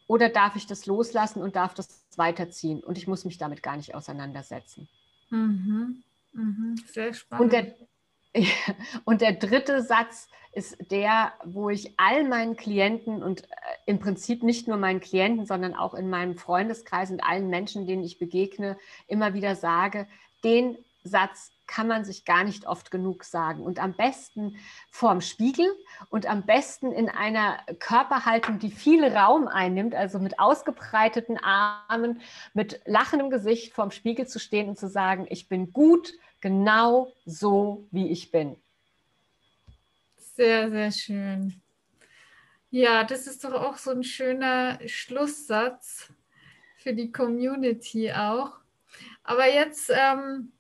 Oder 0.09 0.31
darf 0.31 0.57
ich 0.57 0.67
das 0.67 0.87
loslassen 0.87 1.43
und 1.43 1.55
darf 1.55 1.75
das 1.75 2.03
weiterziehen 2.17 2.83
und 2.83 2.99
ich 2.99 3.07
muss 3.07 3.25
mich 3.25 3.39
damit 3.39 3.63
gar 3.63 3.77
nicht 3.77 3.95
auseinandersetzen? 3.95 4.89
Mhm. 5.31 6.03
Mhm. 6.33 6.77
Sehr 6.87 7.13
spannend. 7.15 7.45
Und 7.45 7.53
der, 7.53 7.75
und 9.05 9.21
der 9.21 9.35
dritte 9.35 9.83
Satz 9.83 10.29
ist 10.53 10.77
der, 10.91 11.35
wo 11.45 11.69
ich 11.69 11.93
all 11.99 12.27
meinen 12.27 12.57
Klienten 12.57 13.23
und 13.23 13.45
äh, 13.45 13.47
im 13.85 13.99
Prinzip 13.99 14.43
nicht 14.43 14.67
nur 14.67 14.79
meinen 14.79 15.01
Klienten, 15.01 15.45
sondern 15.45 15.75
auch 15.75 15.93
in 15.95 16.09
meinem 16.09 16.37
Freundeskreis 16.37 17.11
und 17.11 17.23
allen 17.23 17.49
Menschen, 17.49 17.87
denen 17.87 18.03
ich 18.03 18.19
begegne, 18.19 18.79
immer 19.07 19.35
wieder 19.35 19.57
sage, 19.57 20.09
den 20.43 20.79
Satz 21.05 21.53
kann 21.69 21.87
man 21.87 22.05
sich 22.05 22.25
gar 22.25 22.43
nicht 22.43 22.67
oft 22.67 22.91
genug 22.91 23.23
sagen. 23.23 23.63
Und 23.63 23.79
am 23.79 23.93
besten 23.93 24.57
vorm 24.91 25.21
Spiegel 25.21 25.69
und 26.09 26.27
am 26.27 26.45
besten 26.45 26.91
in 26.91 27.09
einer 27.09 27.59
Körperhaltung, 27.79 28.59
die 28.59 28.73
viel 28.73 29.05
Raum 29.05 29.47
einnimmt, 29.47 29.95
also 29.95 30.19
mit 30.19 30.41
ausgebreiteten 30.41 31.39
Armen, 31.39 32.21
mit 32.55 32.81
lachendem 32.87 33.31
Gesicht 33.31 33.75
vorm 33.75 33.93
Spiegel 33.93 34.27
zu 34.27 34.41
stehen 34.41 34.69
und 34.69 34.79
zu 34.79 34.89
sagen, 34.89 35.27
ich 35.31 35.49
bin 35.49 35.73
gut, 35.73 36.15
genau 36.41 37.13
so, 37.25 37.87
wie 37.91 38.11
ich 38.11 38.31
bin. 38.33 38.57
Sehr, 40.17 40.71
sehr 40.71 40.91
schön. 40.91 41.61
Ja, 42.71 43.05
das 43.05 43.27
ist 43.27 43.45
doch 43.45 43.53
auch 43.53 43.77
so 43.77 43.91
ein 43.91 44.05
schöner 44.05 44.79
Schlusssatz 44.87 46.13
für 46.77 46.95
die 46.95 47.13
Community 47.13 48.13
auch. 48.13 48.53
Aber 49.23 49.47
jetzt 49.47 49.91
ähm, 49.95 50.53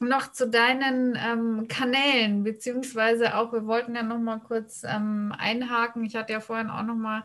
noch 0.00 0.32
zu 0.32 0.48
deinen 0.48 1.16
ähm, 1.16 1.68
Kanälen, 1.68 2.42
beziehungsweise 2.42 3.36
auch, 3.36 3.52
wir 3.52 3.66
wollten 3.66 3.94
ja 3.94 4.02
noch 4.02 4.18
mal 4.18 4.40
kurz 4.40 4.82
ähm, 4.84 5.32
einhaken. 5.36 6.04
Ich 6.04 6.16
hatte 6.16 6.32
ja 6.32 6.40
vorhin 6.40 6.70
auch 6.70 6.82
noch 6.82 6.96
mal 6.96 7.22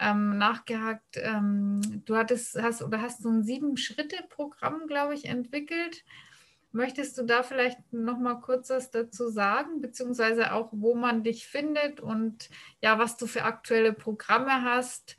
ähm, 0.00 0.38
nachgehakt. 0.38 1.16
Ähm, 1.16 2.02
du 2.06 2.16
hattest, 2.16 2.60
hast 2.60 2.82
oder 2.82 3.02
hast 3.02 3.22
so 3.22 3.28
ein 3.28 3.44
Sieben-Schritte-Programm, 3.44 4.86
glaube 4.86 5.14
ich, 5.14 5.26
entwickelt. 5.26 6.04
Möchtest 6.72 7.16
du 7.18 7.22
da 7.22 7.42
vielleicht 7.42 7.78
noch 7.92 8.18
mal 8.18 8.40
kurz 8.40 8.70
was 8.70 8.90
dazu 8.90 9.28
sagen, 9.28 9.80
beziehungsweise 9.80 10.52
auch, 10.52 10.70
wo 10.72 10.94
man 10.94 11.22
dich 11.22 11.46
findet 11.46 12.00
und 12.00 12.50
ja, 12.82 12.98
was 12.98 13.16
du 13.16 13.26
für 13.26 13.44
aktuelle 13.44 13.92
Programme 13.92 14.62
hast? 14.62 15.16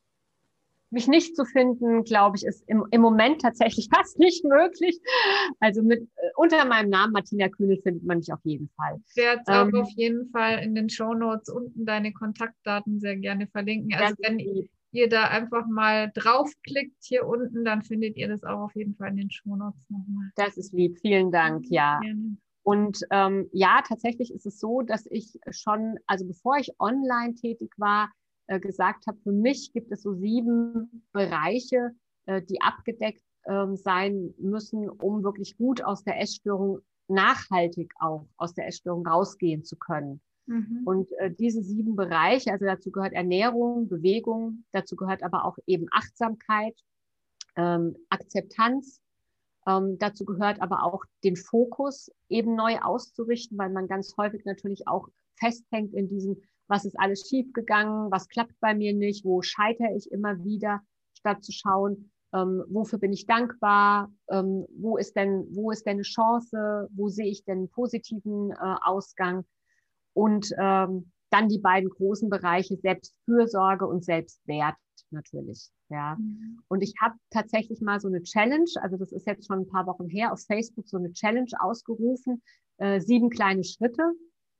mich 0.90 1.08
nicht 1.08 1.36
zu 1.36 1.44
finden, 1.44 2.04
glaube 2.04 2.36
ich, 2.36 2.44
ist 2.44 2.64
im, 2.66 2.84
im 2.90 3.00
Moment 3.00 3.40
tatsächlich 3.40 3.88
fast 3.94 4.18
nicht 4.18 4.44
möglich. 4.44 4.98
Also 5.60 5.82
mit 5.82 6.02
äh, 6.02 6.30
unter 6.36 6.64
meinem 6.64 6.90
Namen 6.90 7.12
Martina 7.12 7.48
Kühnel 7.48 7.80
findet 7.82 8.04
man 8.04 8.18
mich 8.18 8.32
auf 8.32 8.40
jeden 8.44 8.68
Fall. 8.76 9.00
Ich 9.08 9.16
werde 9.16 9.42
ähm, 9.48 9.74
auch 9.74 9.82
auf 9.82 9.90
jeden 9.96 10.30
Fall 10.30 10.62
in 10.62 10.74
den 10.74 10.88
Show 10.88 11.14
Notes 11.14 11.48
unten 11.48 11.84
deine 11.84 12.12
Kontaktdaten 12.12 13.00
sehr 13.00 13.16
gerne 13.16 13.46
verlinken. 13.48 13.94
Also 13.94 14.14
wenn 14.20 14.38
lieb. 14.38 14.70
ihr 14.92 15.08
da 15.08 15.24
einfach 15.24 15.66
mal 15.66 16.10
draufklickt 16.14 17.02
hier 17.02 17.26
unten, 17.26 17.64
dann 17.64 17.82
findet 17.82 18.16
ihr 18.16 18.28
das 18.28 18.44
auch 18.44 18.60
auf 18.60 18.74
jeden 18.74 18.94
Fall 18.94 19.10
in 19.10 19.16
den 19.16 19.30
Show 19.30 19.56
Notes 19.56 19.88
nochmal. 19.88 20.30
Das 20.36 20.56
ist 20.56 20.72
lieb. 20.72 20.98
Vielen 21.00 21.30
Dank. 21.30 21.64
Ja. 21.68 22.00
Gerne. 22.00 22.36
Und 22.68 23.00
ähm, 23.10 23.48
ja, 23.52 23.80
tatsächlich 23.88 24.30
ist 24.30 24.44
es 24.44 24.60
so, 24.60 24.82
dass 24.82 25.06
ich 25.06 25.38
schon, 25.52 25.98
also 26.06 26.26
bevor 26.26 26.58
ich 26.58 26.78
online 26.78 27.34
tätig 27.34 27.72
war, 27.78 28.10
äh, 28.48 28.58
gesagt 28.58 29.06
habe, 29.06 29.18
für 29.22 29.32
mich 29.32 29.72
gibt 29.72 29.92
es 29.92 30.02
so 30.02 30.14
sieben 30.14 31.04
Bereiche, 31.12 31.92
äh, 32.26 32.42
die 32.42 32.60
abgedeckt 32.60 33.22
äh, 33.44 33.66
sein 33.76 34.34
müssen, 34.38 34.88
um 34.88 35.22
wirklich 35.22 35.56
gut 35.56 35.82
aus 35.84 36.02
der 36.02 36.20
Essstörung 36.20 36.80
nachhaltig 37.08 37.92
auch 38.00 38.26
aus 38.36 38.54
der 38.54 38.66
Essstörung 38.66 39.06
rausgehen 39.06 39.64
zu 39.64 39.76
können. 39.76 40.20
Mhm. 40.46 40.82
Und 40.84 41.12
äh, 41.18 41.30
diese 41.30 41.62
sieben 41.62 41.96
Bereiche, 41.96 42.52
also 42.52 42.64
dazu 42.64 42.90
gehört 42.90 43.12
Ernährung, 43.12 43.88
Bewegung, 43.88 44.64
dazu 44.72 44.96
gehört 44.96 45.22
aber 45.22 45.44
auch 45.44 45.56
eben 45.66 45.86
Achtsamkeit, 45.90 46.78
ähm, 47.56 47.96
Akzeptanz, 48.08 49.00
ähm, 49.66 49.98
dazu 49.98 50.24
gehört 50.24 50.62
aber 50.62 50.84
auch 50.84 51.04
den 51.24 51.36
Fokus 51.36 52.10
eben 52.28 52.54
neu 52.54 52.78
auszurichten, 52.78 53.58
weil 53.58 53.70
man 53.70 53.88
ganz 53.88 54.16
häufig 54.16 54.44
natürlich 54.44 54.88
auch 54.88 55.08
festhängt 55.36 55.92
in 55.94 56.08
diesen 56.08 56.42
was 56.68 56.84
ist 56.84 56.98
alles 56.98 57.26
schiefgegangen, 57.28 58.10
was 58.10 58.28
klappt 58.28 58.54
bei 58.60 58.74
mir 58.74 58.94
nicht, 58.94 59.24
wo 59.24 59.42
scheitere 59.42 59.96
ich 59.96 60.10
immer 60.12 60.44
wieder, 60.44 60.80
statt 61.14 61.42
zu 61.42 61.52
schauen, 61.52 62.10
ähm, 62.34 62.62
wofür 62.68 62.98
bin 62.98 63.12
ich 63.12 63.26
dankbar, 63.26 64.12
ähm, 64.30 64.66
wo 64.76 64.96
ist 64.98 65.16
denn, 65.16 65.46
wo 65.50 65.70
ist 65.70 65.86
denn 65.86 65.96
eine 65.96 66.02
Chance, 66.02 66.88
wo 66.92 67.08
sehe 67.08 67.26
ich 67.26 67.44
denn 67.44 67.58
einen 67.58 67.70
positiven 67.70 68.52
äh, 68.52 68.76
Ausgang 68.82 69.44
und 70.12 70.52
ähm, 70.58 71.10
dann 71.30 71.48
die 71.48 71.58
beiden 71.58 71.90
großen 71.90 72.28
Bereiche 72.30 72.76
Selbstfürsorge 72.76 73.86
und 73.86 74.04
Selbstwert 74.04 74.76
natürlich. 75.10 75.70
Ja. 75.88 76.16
Mhm. 76.18 76.60
Und 76.68 76.82
ich 76.82 76.94
habe 77.00 77.14
tatsächlich 77.30 77.80
mal 77.80 78.00
so 78.00 78.08
eine 78.08 78.22
Challenge, 78.22 78.70
also 78.80 78.96
das 78.96 79.12
ist 79.12 79.26
jetzt 79.26 79.46
schon 79.46 79.60
ein 79.60 79.68
paar 79.68 79.86
Wochen 79.86 80.08
her, 80.08 80.32
auf 80.32 80.40
Facebook 80.46 80.88
so 80.88 80.96
eine 80.96 81.12
Challenge 81.12 81.50
ausgerufen, 81.60 82.42
äh, 82.78 83.00
sieben 83.00 83.30
kleine 83.30 83.64
Schritte 83.64 84.02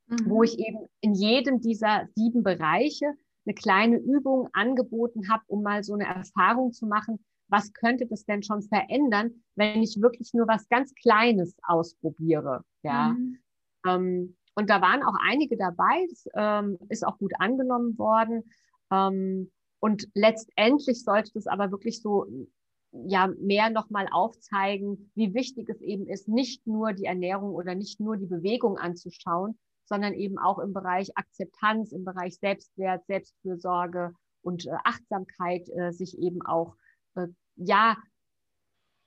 mhm. 0.09 0.30
wo 0.30 0.42
ich 0.42 0.59
eben 0.59 0.88
in 1.00 1.14
jedem 1.14 1.61
dieser 1.61 2.06
sieben 2.14 2.42
Bereiche 2.42 3.06
eine 3.46 3.54
kleine 3.54 3.96
Übung 3.98 4.48
angeboten 4.52 5.30
habe, 5.30 5.42
um 5.46 5.62
mal 5.62 5.82
so 5.82 5.94
eine 5.94 6.06
Erfahrung 6.06 6.72
zu 6.72 6.86
machen, 6.86 7.18
was 7.48 7.72
könnte 7.72 8.06
das 8.06 8.24
denn 8.26 8.42
schon 8.42 8.62
verändern, 8.62 9.42
wenn 9.54 9.82
ich 9.82 10.00
wirklich 10.00 10.34
nur 10.34 10.46
was 10.46 10.68
ganz 10.68 10.94
Kleines 10.94 11.56
ausprobiere. 11.62 12.64
Ja. 12.82 13.11
Mhm. 13.11 13.38
Ähm, 13.86 14.36
und 14.54 14.68
da 14.68 14.80
waren 14.80 15.02
auch 15.02 15.14
einige 15.24 15.56
dabei, 15.56 16.06
das 16.11 16.26
ähm, 16.34 16.78
ist 16.88 17.06
auch 17.06 17.16
gut 17.18 17.32
angenommen 17.38 17.96
worden. 17.96 18.50
Ähm, 18.90 19.50
und 19.80 20.09
letztendlich 20.14 21.04
sollte 21.04 21.30
das 21.34 21.46
aber 21.46 21.70
wirklich 21.70 22.02
so 22.02 22.26
ja 22.92 23.28
mehr 23.38 23.70
nochmal 23.70 24.09
aufzeigen, 24.11 25.11
wie 25.14 25.34
wichtig 25.34 25.68
es 25.68 25.80
eben 25.80 26.06
ist, 26.06 26.28
nicht 26.28 26.66
nur 26.66 26.92
die 26.92 27.04
Ernährung 27.04 27.54
oder 27.54 27.74
nicht 27.74 28.00
nur 28.00 28.16
die 28.16 28.26
Bewegung 28.26 28.78
anzuschauen, 28.78 29.59
sondern 29.89 30.14
eben 30.14 30.39
auch 30.39 30.59
im 30.59 30.72
Bereich 30.72 31.16
Akzeptanz, 31.16 31.93
im 31.93 32.05
Bereich 32.05 32.39
Selbstwert, 32.39 33.05
Selbstfürsorge 33.07 34.14
und 34.43 34.66
äh, 34.66 34.70
Achtsamkeit 34.84 35.68
äh, 35.70 35.93
sich 35.93 36.18
eben 36.18 36.45
auch 36.45 36.76
äh, 37.14 37.26
ja 37.57 37.97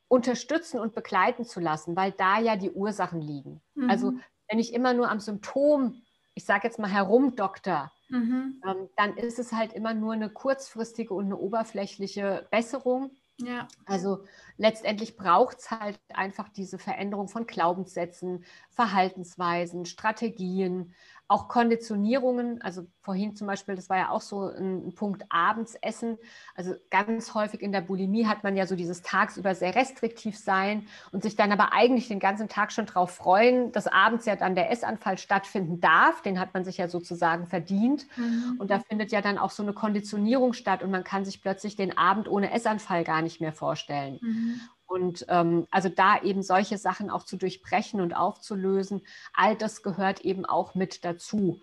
unterstützen 0.07 0.79
und 0.79 0.93
begleiten 0.93 1.45
zu 1.45 1.61
lassen, 1.61 1.95
weil 1.95 2.11
da 2.11 2.39
ja 2.39 2.57
die 2.57 2.71
Ursachen 2.71 3.21
liegen. 3.21 3.61
Mhm. 3.75 3.89
Also 3.89 4.13
wenn 4.49 4.59
ich 4.59 4.73
immer 4.73 4.93
nur 4.93 5.09
am 5.09 5.21
Symptom, 5.21 6.01
ich 6.33 6.43
sage 6.43 6.67
jetzt 6.67 6.79
mal 6.79 6.91
herumdokter, 6.91 7.91
mhm. 8.09 8.61
ähm, 8.67 8.89
dann 8.97 9.15
ist 9.15 9.39
es 9.39 9.53
halt 9.53 9.71
immer 9.71 9.93
nur 9.93 10.13
eine 10.13 10.29
kurzfristige 10.29 11.13
und 11.13 11.25
eine 11.25 11.37
oberflächliche 11.37 12.47
Besserung 12.51 13.11
ja. 13.39 13.67
Also 13.85 14.23
letztendlich 14.57 15.17
braucht 15.17 15.59
es 15.59 15.71
halt 15.71 15.99
einfach 16.13 16.49
diese 16.49 16.77
Veränderung 16.77 17.27
von 17.27 17.47
Glaubenssätzen, 17.47 18.45
Verhaltensweisen, 18.69 19.85
Strategien, 19.85 20.93
auch 21.31 21.47
Konditionierungen, 21.47 22.61
also 22.61 22.85
vorhin 22.99 23.37
zum 23.37 23.47
Beispiel, 23.47 23.75
das 23.75 23.89
war 23.89 23.97
ja 23.97 24.09
auch 24.09 24.19
so 24.19 24.49
ein, 24.49 24.93
Punkt, 24.93 25.23
abends 25.29 25.75
essen. 25.81 26.17
Also 26.55 26.75
ganz 26.89 27.33
häufig 27.33 27.61
in 27.61 27.71
der 27.71 27.79
Bulimie 27.79 28.27
hat 28.27 28.43
man 28.43 28.57
ja 28.57 28.67
so 28.67 28.75
dieses 28.75 29.01
tagsüber 29.01 29.55
sehr 29.55 29.73
restriktiv 29.73 30.37
sein 30.37 30.87
und 31.13 31.23
sich 31.23 31.37
dann 31.37 31.53
aber 31.53 31.71
eigentlich 31.71 32.09
den 32.09 32.19
ganzen 32.19 32.49
Tag 32.49 32.73
schon 32.73 32.85
darauf 32.85 33.11
freuen, 33.11 33.71
dass 33.71 33.87
abends 33.87 34.25
ja 34.25 34.35
dann 34.35 34.55
der 34.55 34.71
Essanfall 34.71 35.17
stattfinden 35.17 35.79
darf. 35.79 36.21
Den 36.21 36.37
hat 36.37 36.53
man 36.53 36.65
sich 36.65 36.77
ja 36.77 36.89
sozusagen 36.89 37.47
verdient. 37.47 38.05
Mhm. 38.17 38.57
Und 38.59 38.69
da 38.69 38.79
findet 38.79 39.13
ja 39.13 39.21
dann 39.21 39.37
auch 39.37 39.51
so 39.51 39.63
eine 39.63 39.73
Konditionierung 39.73 40.51
statt 40.51 40.83
und 40.83 40.91
man 40.91 41.05
kann 41.05 41.23
sich 41.23 41.41
plötzlich 41.41 41.77
den 41.77 41.97
Abend 41.97 42.27
ohne 42.27 42.51
Essanfall 42.51 43.05
gar 43.05 43.21
nicht 43.21 43.39
mehr 43.39 43.53
vorstellen. 43.53 44.19
Mhm. 44.21 44.61
Und 44.91 45.25
ähm, 45.29 45.67
also 45.71 45.87
da 45.87 46.21
eben 46.21 46.43
solche 46.43 46.77
Sachen 46.77 47.09
auch 47.09 47.23
zu 47.23 47.37
durchbrechen 47.37 48.01
und 48.01 48.13
aufzulösen, 48.13 49.01
all 49.33 49.55
das 49.55 49.83
gehört 49.83 50.19
eben 50.19 50.45
auch 50.45 50.75
mit 50.75 51.05
dazu. 51.05 51.61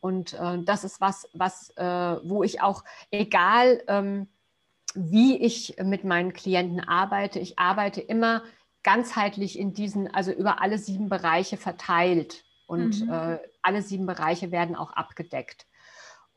Und 0.00 0.32
äh, 0.32 0.62
das 0.62 0.84
ist 0.84 0.98
was, 0.98 1.28
was 1.34 1.76
äh, 1.76 1.84
wo 1.84 2.42
ich 2.42 2.62
auch, 2.62 2.82
egal 3.10 3.82
ähm, 3.86 4.28
wie 4.94 5.36
ich 5.36 5.76
mit 5.82 6.04
meinen 6.04 6.32
Klienten 6.32 6.80
arbeite, 6.80 7.38
ich 7.38 7.58
arbeite 7.58 8.00
immer 8.00 8.44
ganzheitlich 8.82 9.58
in 9.58 9.74
diesen, 9.74 10.12
also 10.14 10.32
über 10.32 10.62
alle 10.62 10.78
sieben 10.78 11.10
Bereiche 11.10 11.58
verteilt. 11.58 12.46
Und 12.66 13.04
mhm. 13.04 13.10
äh, 13.12 13.38
alle 13.60 13.82
sieben 13.82 14.06
Bereiche 14.06 14.52
werden 14.52 14.74
auch 14.74 14.92
abgedeckt. 14.92 15.66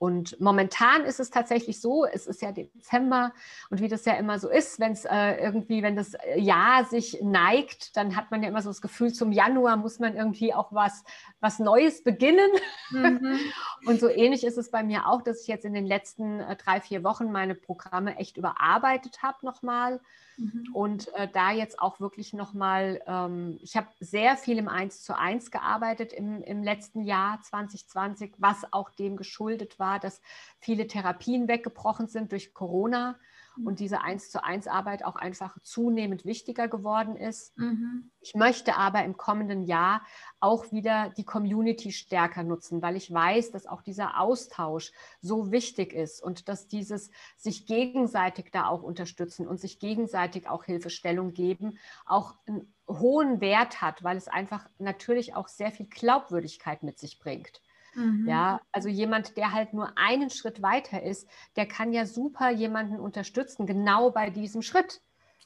Und 0.04 0.38
momentan 0.42 1.06
ist 1.06 1.22
es 1.22 1.30
tatsächlich 1.30 1.80
so, 1.80 2.04
es 2.04 2.28
ist 2.28 2.42
ja 2.42 2.52
Dezember 2.52 3.32
und 3.70 3.80
wie 3.80 3.88
das 3.88 4.04
ja 4.04 4.16
immer 4.16 4.38
so 4.38 4.50
ist, 4.50 4.82
wenn 4.82 4.92
es 4.92 5.06
äh, 5.06 5.36
irgendwie, 5.42 5.82
wenn 5.82 5.96
das 5.96 6.18
Jahr 6.36 6.84
sich 6.84 7.22
neigt, 7.22 7.96
dann 7.96 8.18
hat 8.18 8.30
man 8.30 8.44
ja 8.44 8.50
immer 8.50 8.62
so 8.62 8.70
das 8.70 8.82
Gefühl, 8.82 9.14
zum 9.14 9.32
Januar 9.32 9.78
muss 9.78 10.00
man 10.00 10.18
irgendwie 10.18 10.54
auch 10.54 10.74
was, 10.74 11.06
was 11.40 11.60
Neues 11.60 12.04
beginnen. 12.04 12.52
Mhm. 12.92 13.40
und 13.86 14.02
so 14.02 14.10
ähnlich 14.10 14.44
ist 14.44 14.58
es 14.58 14.72
bei 14.72 14.84
mir 14.84 15.08
auch, 15.08 15.22
dass 15.22 15.44
ich 15.44 15.48
jetzt 15.48 15.64
in 15.64 15.74
den 15.74 15.86
letzten 15.86 16.42
äh, 16.42 16.58
drei, 16.58 16.82
vier 16.82 17.06
Wochen 17.06 17.32
meine 17.32 17.56
Programme 17.56 18.18
echt 18.18 18.36
überarbeitet 18.36 19.24
habe 19.24 19.38
nochmal. 19.46 20.02
Mhm. 20.38 20.70
Und 20.74 21.14
äh, 21.16 21.28
da 21.32 21.52
jetzt 21.52 21.80
auch 21.80 22.00
wirklich 22.00 22.34
nochmal, 22.34 23.02
ähm, 23.08 23.60
ich 23.62 23.78
habe 23.78 23.88
sehr 24.00 24.38
viel 24.38 24.58
im 24.58 24.68
1 24.68 25.04
zu 25.04 25.18
1 25.18 25.52
gearbeitet 25.52 26.14
im, 26.14 26.42
im 26.42 26.64
letzten 26.64 27.04
Jahr 27.04 27.42
2020, 27.42 28.34
was 28.38 28.72
auch 28.72 28.90
dem 28.90 29.18
geschuldet 29.18 29.80
war, 29.80 30.00
dass 30.00 30.22
viele 30.60 30.88
Therapien 30.88 31.48
weggebrochen 31.48 32.08
sind 32.08 32.32
durch 32.32 32.54
Corona. 32.54 33.18
Und 33.64 33.80
diese 33.80 34.02
1 34.02 34.32
zu 34.32 34.44
1 34.44 34.68
Arbeit 34.68 35.06
auch 35.06 35.16
einfach 35.16 35.58
zunehmend 35.62 36.26
wichtiger 36.26 36.68
geworden 36.68 37.16
ist. 37.16 37.58
Mhm. 37.58 38.12
Ich 38.20 38.36
möchte 38.36 38.76
aber 38.76 39.04
im 39.04 39.18
kommenden 39.18 39.64
Jahr 39.64 40.02
auch 40.40 40.72
wieder 40.72 41.10
die 41.18 41.26
Community 41.26 41.92
stärker 41.92 42.44
nutzen, 42.44 42.82
weil 42.82 42.96
ich 42.96 43.14
weiß, 43.14 43.52
dass 43.52 43.66
auch 43.66 43.82
dieser 43.82 44.20
Austausch 44.20 44.92
so 45.22 45.52
wichtig 45.52 45.94
ist 45.94 46.22
und 46.22 46.50
dass 46.50 46.68
dieses 46.68 47.12
sich 47.38 47.66
gegenseitig 47.66 48.52
da 48.52 48.68
auch 48.68 48.84
unterstützen 48.84 49.48
und 49.48 49.60
sich 49.60 49.80
gegenseitig 49.80 50.50
auch 50.50 50.64
Hilfestellung 50.64 51.34
geben, 51.34 51.78
auch 52.06 52.36
einen 52.46 52.74
hohen 52.88 53.42
Wert 53.42 53.82
hat, 53.82 54.04
weil 54.04 54.18
es 54.18 54.28
einfach 54.28 54.70
natürlich 54.78 55.36
auch 55.36 55.48
sehr 55.48 55.72
viel 55.72 55.88
Glaubwürdigkeit 55.88 56.84
mit 56.84 57.00
sich 57.00 57.20
bringt. 57.20 57.62
Mhm. 57.96 58.28
Ja, 58.28 58.62
also 58.72 58.90
jemand, 58.90 59.38
der 59.38 59.52
halt 59.52 59.74
nur 59.74 59.98
einen 59.98 60.30
Schritt 60.30 60.62
weiter 60.62 61.04
ist, 61.04 61.28
der 61.56 61.68
kann 61.68 61.94
ja 61.94 62.06
super 62.06 62.50
jemanden 62.50 63.00
unterstützen, 63.00 63.66
genau 63.66 64.12
bei 64.12 64.30
diesem 64.30 64.62
Schritt. 64.62 65.02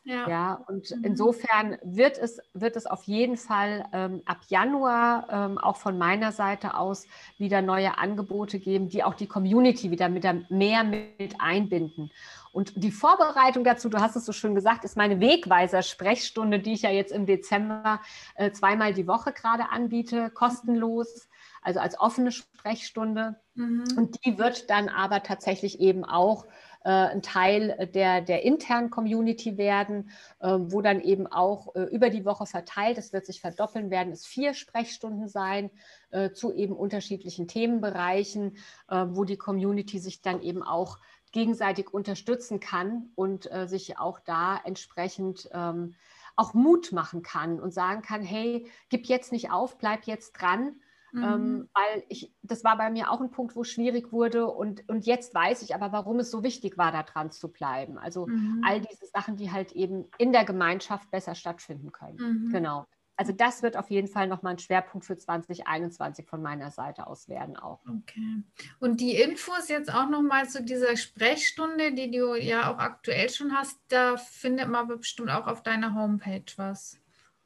Ja. 0.07 0.29
ja, 0.29 0.53
und 0.69 0.89
mhm. 0.89 1.03
insofern 1.03 1.77
wird 1.83 2.17
es, 2.17 2.39
wird 2.53 2.77
es 2.77 2.85
auf 2.85 3.03
jeden 3.03 3.35
Fall 3.35 3.83
ähm, 3.91 4.21
ab 4.23 4.37
Januar 4.47 5.27
ähm, 5.29 5.57
auch 5.57 5.75
von 5.75 5.97
meiner 5.97 6.31
Seite 6.31 6.77
aus 6.77 7.07
wieder 7.37 7.61
neue 7.61 7.97
Angebote 7.97 8.57
geben, 8.57 8.87
die 8.87 9.03
auch 9.03 9.15
die 9.15 9.27
Community 9.27 9.91
wieder 9.91 10.07
mit 10.07 10.23
mehr 10.49 10.85
mit 10.85 11.41
einbinden. 11.41 12.09
Und 12.53 12.71
die 12.81 12.91
Vorbereitung 12.91 13.65
dazu, 13.65 13.89
du 13.89 13.99
hast 13.99 14.15
es 14.15 14.25
so 14.25 14.31
schön 14.31 14.55
gesagt, 14.55 14.85
ist 14.85 14.95
meine 14.95 15.19
Wegweiser-Sprechstunde, 15.19 16.59
die 16.59 16.73
ich 16.73 16.83
ja 16.83 16.89
jetzt 16.89 17.11
im 17.11 17.25
Dezember 17.25 17.99
äh, 18.35 18.51
zweimal 18.51 18.93
die 18.93 19.07
Woche 19.07 19.33
gerade 19.33 19.69
anbiete, 19.71 20.29
kostenlos 20.29 21.27
also 21.67 21.81
als 21.81 21.99
offene 21.99 22.31
Sprechstunde. 22.31 23.35
Mhm. 23.55 23.83
Und 23.97 24.25
die 24.25 24.37
wird 24.37 24.69
dann 24.69 24.87
aber 24.87 25.21
tatsächlich 25.21 25.81
eben 25.81 26.05
auch 26.05 26.45
äh, 26.85 26.89
ein 26.89 27.21
Teil 27.21 27.89
der, 27.93 28.21
der 28.21 28.43
internen 28.43 28.89
Community 28.89 29.57
werden, 29.57 30.09
äh, 30.39 30.47
wo 30.57 30.81
dann 30.81 31.01
eben 31.01 31.27
auch 31.27 31.75
äh, 31.75 31.83
über 31.83 32.09
die 32.09 32.23
Woche 32.23 32.45
verteilt, 32.45 32.97
es 32.97 33.11
wird 33.11 33.25
sich 33.25 33.41
verdoppeln, 33.41 33.91
werden 33.91 34.13
es 34.13 34.25
vier 34.25 34.53
Sprechstunden 34.53 35.27
sein 35.27 35.69
äh, 36.11 36.31
zu 36.31 36.53
eben 36.53 36.73
unterschiedlichen 36.73 37.49
Themenbereichen, 37.49 38.55
äh, 38.87 39.05
wo 39.09 39.25
die 39.25 39.37
Community 39.37 39.99
sich 39.99 40.21
dann 40.21 40.41
eben 40.41 40.63
auch 40.63 40.99
gegenseitig 41.33 41.93
unterstützen 41.93 42.61
kann 42.61 43.09
und 43.15 43.51
äh, 43.51 43.67
sich 43.67 43.99
auch 43.99 44.21
da 44.21 44.57
entsprechend 44.63 45.49
ähm, 45.51 45.95
auch 46.37 46.53
Mut 46.53 46.93
machen 46.93 47.23
kann 47.23 47.59
und 47.59 47.73
sagen 47.73 48.03
kann, 48.03 48.21
hey, 48.21 48.71
gib 48.87 49.07
jetzt 49.07 49.33
nicht 49.33 49.51
auf, 49.51 49.77
bleib 49.77 50.05
jetzt 50.05 50.31
dran 50.31 50.77
mhm. 51.17 51.23
Ähm, 51.23 51.69
weil 51.73 52.03
ich, 52.09 52.33
das 52.41 52.63
war 52.63 52.77
bei 52.77 52.89
mir 52.89 53.11
auch 53.11 53.21
ein 53.21 53.31
Punkt, 53.31 53.55
wo 53.55 53.61
es 53.61 53.69
schwierig 53.69 54.11
wurde 54.11 54.47
und, 54.47 54.87
und 54.87 55.05
jetzt 55.05 55.33
weiß 55.33 55.61
ich 55.61 55.75
aber, 55.75 55.91
warum 55.91 56.19
es 56.19 56.31
so 56.31 56.43
wichtig 56.43 56.77
war, 56.77 56.91
da 56.91 57.03
dran 57.03 57.31
zu 57.31 57.51
bleiben. 57.51 57.97
Also 57.97 58.27
mhm. 58.27 58.63
all 58.65 58.81
diese 58.81 59.05
Sachen, 59.07 59.35
die 59.35 59.51
halt 59.51 59.71
eben 59.73 60.05
in 60.17 60.31
der 60.31 60.45
Gemeinschaft 60.45 61.09
besser 61.11 61.35
stattfinden 61.35 61.91
können. 61.91 62.45
Mhm. 62.45 62.51
Genau. 62.51 62.85
Also 63.19 63.33
das 63.33 63.63
wird 63.63 63.75
auf 63.77 63.89
jeden 63.89 64.07
Fall 64.07 64.27
nochmal 64.27 64.53
ein 64.53 64.59
Schwerpunkt 64.59 65.05
für 65.05 65.17
2021 65.17 66.27
von 66.27 66.41
meiner 66.41 66.69
Seite 66.69 67.07
aus 67.07 67.27
werden 67.27 67.57
auch. 67.57 67.79
Okay. 67.87 68.43
Und 68.79 69.01
die 69.01 69.15
Infos 69.15 69.69
jetzt 69.69 69.91
auch 69.91 70.07
nochmal 70.07 70.47
zu 70.47 70.63
dieser 70.63 70.95
Sprechstunde, 70.95 71.93
die 71.93 72.11
du 72.11 72.35
ja 72.35 72.71
auch 72.71 72.77
aktuell 72.77 73.29
schon 73.29 73.53
hast, 73.53 73.79
da 73.87 74.17
findet 74.17 74.69
man 74.69 74.87
bestimmt 74.87 75.31
auch 75.31 75.47
auf 75.47 75.63
deiner 75.63 75.95
Homepage 75.95 76.45
was. 76.57 76.99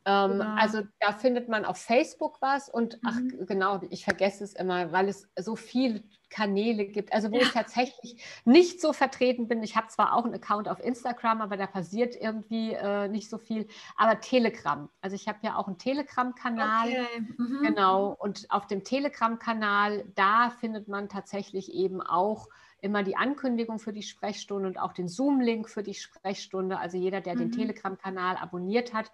Ähm, 0.05 0.41
also 0.41 0.81
da 0.99 1.13
findet 1.13 1.47
man 1.47 1.65
auf 1.65 1.77
Facebook 1.77 2.37
was 2.41 2.69
und 2.69 2.95
mhm. 2.95 2.99
ach 3.05 3.45
genau, 3.47 3.81
ich 3.89 4.03
vergesse 4.03 4.43
es 4.43 4.53
immer, 4.53 4.91
weil 4.91 5.09
es 5.09 5.27
so 5.39 5.55
viele 5.55 6.03
Kanäle 6.31 6.85
gibt, 6.85 7.13
also 7.13 7.29
wo 7.29 7.35
ja. 7.35 7.43
ich 7.43 7.51
tatsächlich 7.51 8.23
nicht 8.45 8.81
so 8.81 8.93
vertreten 8.93 9.47
bin. 9.47 9.61
Ich 9.61 9.75
habe 9.75 9.87
zwar 9.89 10.15
auch 10.15 10.23
einen 10.23 10.33
Account 10.33 10.67
auf 10.69 10.79
Instagram, 10.79 11.41
aber 11.41 11.57
da 11.57 11.67
passiert 11.67 12.15
irgendwie 12.15 12.73
äh, 12.73 13.09
nicht 13.09 13.29
so 13.29 13.37
viel. 13.37 13.67
Aber 13.97 14.19
Telegram, 14.21 14.89
also 15.01 15.15
ich 15.15 15.27
habe 15.27 15.39
ja 15.43 15.57
auch 15.57 15.67
einen 15.67 15.77
Telegram-Kanal, 15.77 16.87
okay. 16.87 17.25
mhm. 17.37 17.59
genau. 17.61 18.15
Und 18.17 18.49
auf 18.49 18.65
dem 18.65 18.83
Telegram-Kanal, 18.83 20.05
da 20.15 20.49
findet 20.49 20.87
man 20.87 21.09
tatsächlich 21.09 21.73
eben 21.73 22.01
auch 22.01 22.47
immer 22.79 23.03
die 23.03 23.15
Ankündigung 23.15 23.77
für 23.77 23.93
die 23.93 24.01
Sprechstunde 24.01 24.67
und 24.67 24.79
auch 24.79 24.93
den 24.93 25.07
Zoom-Link 25.07 25.69
für 25.69 25.83
die 25.83 25.93
Sprechstunde. 25.93 26.79
Also 26.79 26.97
jeder, 26.97 27.21
der 27.21 27.35
mhm. 27.35 27.39
den 27.39 27.51
Telegram-Kanal 27.51 28.37
abonniert 28.37 28.93
hat, 28.93 29.11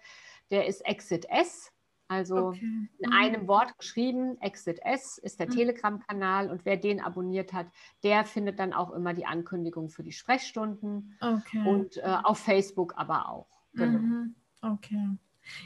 der 0.50 0.66
ist 0.66 0.80
Exit 0.86 1.26
S. 1.28 1.72
Also 2.10 2.48
okay. 2.48 2.60
in 2.60 3.10
mhm. 3.10 3.12
einem 3.12 3.48
Wort 3.48 3.76
geschrieben, 3.76 4.40
Exit 4.40 4.80
S 4.82 5.18
ist 5.18 5.38
der 5.40 5.46
mhm. 5.46 5.52
Telegram-Kanal 5.52 6.50
und 6.50 6.64
wer 6.64 6.78
den 6.78 7.02
abonniert 7.02 7.52
hat, 7.52 7.66
der 8.02 8.24
findet 8.24 8.58
dann 8.58 8.72
auch 8.72 8.92
immer 8.92 9.12
die 9.12 9.26
Ankündigung 9.26 9.90
für 9.90 10.02
die 10.02 10.12
Sprechstunden 10.12 11.18
okay. 11.20 11.62
und 11.66 11.98
äh, 11.98 12.16
auf 12.22 12.38
Facebook 12.38 12.94
aber 12.96 13.28
auch. 13.28 13.48
Genau. 13.74 13.98
Mhm. 13.98 14.34
Okay. 14.62 15.18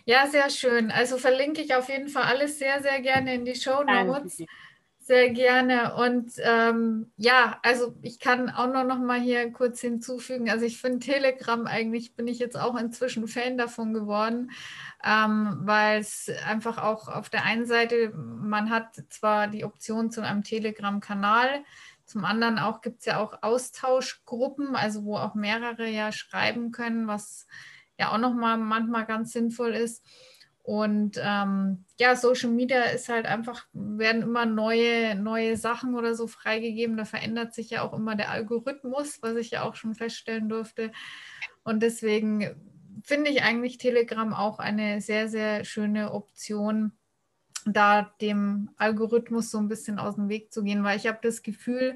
Ja, 0.05 0.27
sehr 0.27 0.51
schön. 0.51 0.91
Also 0.91 1.17
verlinke 1.17 1.61
ich 1.63 1.75
auf 1.75 1.89
jeden 1.89 2.09
Fall 2.09 2.25
alles 2.25 2.59
sehr, 2.59 2.83
sehr 2.83 3.01
gerne 3.01 3.35
in 3.35 3.45
die 3.45 3.55
Show 3.55 3.83
Notes. 3.85 4.43
Sehr 5.05 5.31
gerne. 5.31 5.97
Und 5.97 6.35
ähm, 6.39 7.11
ja, 7.17 7.59
also 7.65 7.97
ich 8.03 8.21
kann 8.21 8.49
auch 8.51 8.69
nur 8.69 8.85
noch 8.85 9.01
mal 9.01 9.21
hier 9.21 9.51
kurz 9.51 9.81
hinzufügen. 9.81 10.49
Also 10.49 10.65
ich 10.65 10.81
finde 10.81 11.01
Telegram 11.01 11.67
eigentlich, 11.67 12.15
bin 12.15 12.29
ich 12.29 12.39
jetzt 12.39 12.57
auch 12.57 12.77
inzwischen 12.77 13.27
Fan 13.27 13.59
davon 13.59 13.95
geworden, 13.95 14.53
ähm, 15.05 15.59
weil 15.63 15.99
es 16.01 16.31
einfach 16.47 16.79
auch 16.79 17.09
auf 17.09 17.31
der 17.31 17.45
einen 17.45 17.67
Seite, 17.67 18.13
man 18.15 18.71
hat 18.71 18.95
zwar 19.09 19.49
die 19.49 19.65
Option 19.65 20.13
zu 20.13 20.21
einem 20.21 20.45
Telegram-Kanal, 20.45 21.65
Zum 22.05 22.25
anderen 22.25 22.59
auch 22.61 22.81
gibt 22.81 23.01
es 23.01 23.07
ja 23.07 23.19
auch 23.19 23.43
Austauschgruppen, 23.43 24.77
also 24.77 25.05
wo 25.05 25.17
auch 25.17 25.35
mehrere 25.35 25.89
ja 25.89 26.13
schreiben 26.13 26.71
können, 26.71 27.09
was 27.09 27.47
ja 27.99 28.13
auch 28.13 28.19
nochmal 28.19 28.57
manchmal 28.59 29.07
ganz 29.07 29.33
sinnvoll 29.33 29.75
ist. 29.75 30.05
Und 30.63 31.19
ähm, 31.21 31.87
ja, 32.03 32.17
Social 32.17 32.51
Media 32.51 32.83
ist 32.83 33.09
halt 33.09 33.27
einfach, 33.27 33.69
werden 33.73 34.23
immer 34.23 34.45
neue, 34.45 35.15
neue 35.15 35.57
Sachen 35.57 35.95
oder 35.95 36.17
so 36.17 36.27
freigegeben. 36.27 36.97
Da 36.97 37.05
verändert 37.05 37.55
sich 37.55 37.71
ja 37.71 37.83
auch 37.83 37.93
immer 37.93 38.17
der 38.17 38.31
Algorithmus, 38.31 39.23
was 39.23 39.37
ich 39.37 39.53
ja 39.53 39.63
auch 39.63 39.77
schon 39.77 39.95
feststellen 39.95 40.49
durfte. 40.49 40.91
Und 41.63 41.81
deswegen 41.81 42.57
finde 43.05 43.31
ich 43.31 43.45
eigentlich 43.45 43.79
Telegram 43.79 44.35
auch 44.35 44.59
eine 44.59 45.01
sehr, 45.01 45.29
sehr 45.29 45.65
schöne 45.65 46.13
Option, 46.13 46.91
da 47.67 48.13
dem 48.21 48.71
Algorithmus 48.77 49.53
so 49.53 49.59
ein 49.59 49.69
bisschen 49.69 50.01
aus 50.01 50.17
dem 50.17 50.29
Weg 50.29 50.53
zu 50.53 50.65
gehen, 50.65 50.83
weil 50.83 50.97
ich 50.97 51.07
habe 51.07 51.21
das 51.23 51.43
Gefühl, 51.43 51.95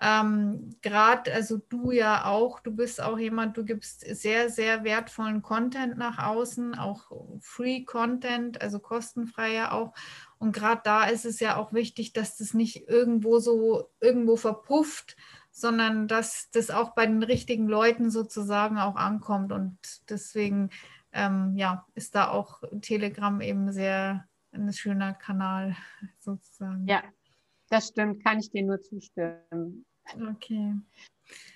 ähm, 0.00 0.76
Gerade, 0.82 1.32
also 1.32 1.58
du 1.68 1.90
ja 1.90 2.24
auch, 2.24 2.60
du 2.60 2.74
bist 2.74 3.00
auch 3.00 3.18
jemand, 3.18 3.56
du 3.56 3.64
gibst 3.64 4.00
sehr, 4.00 4.50
sehr 4.50 4.84
wertvollen 4.84 5.40
Content 5.40 5.96
nach 5.96 6.18
außen, 6.18 6.74
auch 6.74 7.10
Free 7.40 7.84
Content, 7.84 8.60
also 8.60 8.80
kostenfrei 8.80 9.54
ja 9.54 9.72
auch. 9.72 9.94
Und 10.38 10.52
gerade 10.52 10.80
da 10.84 11.04
ist 11.04 11.24
es 11.24 11.40
ja 11.40 11.56
auch 11.56 11.72
wichtig, 11.72 12.12
dass 12.12 12.36
das 12.36 12.54
nicht 12.54 12.88
irgendwo 12.88 13.38
so 13.38 13.90
irgendwo 14.00 14.36
verpufft, 14.36 15.16
sondern 15.52 16.08
dass 16.08 16.50
das 16.50 16.70
auch 16.70 16.94
bei 16.94 17.06
den 17.06 17.22
richtigen 17.22 17.68
Leuten 17.68 18.10
sozusagen 18.10 18.78
auch 18.78 18.96
ankommt. 18.96 19.52
Und 19.52 19.78
deswegen 20.10 20.70
ähm, 21.12 21.54
ja, 21.56 21.86
ist 21.94 22.16
da 22.16 22.28
auch 22.28 22.62
Telegram 22.82 23.40
eben 23.40 23.72
sehr 23.72 24.26
ein 24.50 24.72
schöner 24.72 25.14
Kanal 25.14 25.76
sozusagen. 26.18 26.86
Ja, 26.88 27.02
das 27.74 27.88
stimmt, 27.88 28.24
kann 28.24 28.38
ich 28.38 28.50
dir 28.50 28.62
nur 28.62 28.80
zustimmen. 28.80 29.84
Okay. 30.14 30.74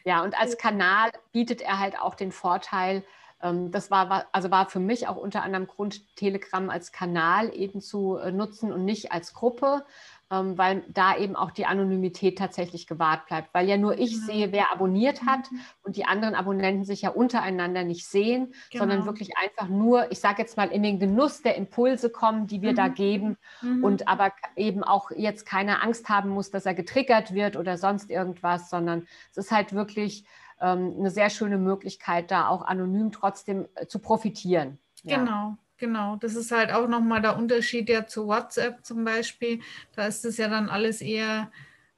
Ja, 0.05 0.23
und 0.23 0.39
als 0.39 0.59
Kanal 0.59 1.11
bietet 1.33 1.61
er 1.61 1.79
halt 1.79 2.01
auch 2.01 2.15
den 2.15 2.33
Vorteil, 2.33 3.05
ähm, 3.41 3.71
das 3.71 3.91
war, 3.91 4.27
also 4.33 4.51
war 4.51 4.69
für 4.69 4.81
mich 4.81 5.07
auch 5.07 5.17
unter 5.17 5.43
anderem 5.43 5.67
Grund, 5.67 6.17
Telegram 6.17 6.71
als 6.71 6.93
Kanal 6.93 7.55
eben 7.55 7.81
zu 7.81 8.17
äh, 8.17 8.33
nutzen 8.33 8.73
und 8.73 8.85
nicht 8.85 9.13
als 9.13 9.35
Gruppe, 9.35 9.85
ähm, 10.31 10.59
weil 10.59 10.85
da 10.89 11.17
eben 11.17 11.37
auch 11.37 11.51
die 11.51 11.67
Anonymität 11.67 12.39
tatsächlich 12.39 12.87
gewahrt 12.87 13.27
bleibt, 13.27 13.55
weil 13.55 13.69
ja 13.69 13.77
nur 13.77 13.99
ich 13.99 14.13
genau. 14.13 14.27
sehe, 14.27 14.53
wer 14.53 14.73
abonniert 14.73 15.23
hat 15.25 15.51
mhm. 15.51 15.61
und 15.83 15.97
die 15.97 16.05
anderen 16.05 16.35
Abonnenten 16.35 16.85
sich 16.85 17.03
ja 17.03 17.11
untereinander 17.11 17.85
nicht 17.85 18.07
sehen, 18.07 18.53
genau. 18.71 18.83
sondern 18.83 19.07
wirklich 19.07 19.37
einfach 19.39 19.69
nur, 19.69 20.11
ich 20.13 20.21
sage 20.21 20.43
jetzt 20.43 20.57
mal, 20.57 20.69
in 20.69 20.83
den 20.83 20.99
Genuss 20.99 21.43
der 21.43 21.57
Impulse 21.57 22.11
kommen, 22.11 22.47
die 22.47 22.61
wir 22.63 22.73
mhm. 22.73 22.77
da 22.77 22.89
geben 22.89 23.37
mhm. 23.63 23.85
und 23.85 24.09
aber 24.09 24.33
eben 24.57 24.85
auch 24.85 25.11
jetzt 25.11 25.47
keine 25.47 25.83
Angst 25.83 26.09
haben 26.09 26.31
muss, 26.31 26.51
dass 26.51 26.67
er 26.67 26.75
getriggert 26.75 27.33
wird 27.33 27.57
oder 27.57 27.79
sonst 27.79 28.11
irgendwas, 28.11 28.69
sondern 28.69 29.07
es 29.31 29.39
ist 29.39 29.51
halt 29.51 29.73
wirklich 29.73 30.25
ähm, 30.61 30.95
eine 30.99 31.11
sehr 31.11 31.31
schöne 31.31 31.59
Möglichkeit, 31.59 32.31
da 32.31 32.49
auch 32.49 32.63
anonym 32.63 33.13
trotzdem 33.13 33.67
äh, 33.75 33.87
zu 33.87 33.99
profitieren. 33.99 34.79
Ja. 35.05 35.57
Genau. 35.79 36.17
Das 36.17 36.35
ist 36.35 36.51
halt 36.51 36.73
auch 36.73 36.89
nochmal 36.89 37.23
der 37.23 37.37
Unterschied 37.37 37.89
ja 37.89 38.07
zu 38.07 38.27
WhatsApp 38.27 38.85
zum 38.85 39.05
Beispiel. 39.05 39.61
Da 39.95 40.07
ist 40.07 40.25
es 40.25 40.37
ja 40.37 40.49
dann 40.49 40.69
alles 40.69 41.01
eher 41.01 41.51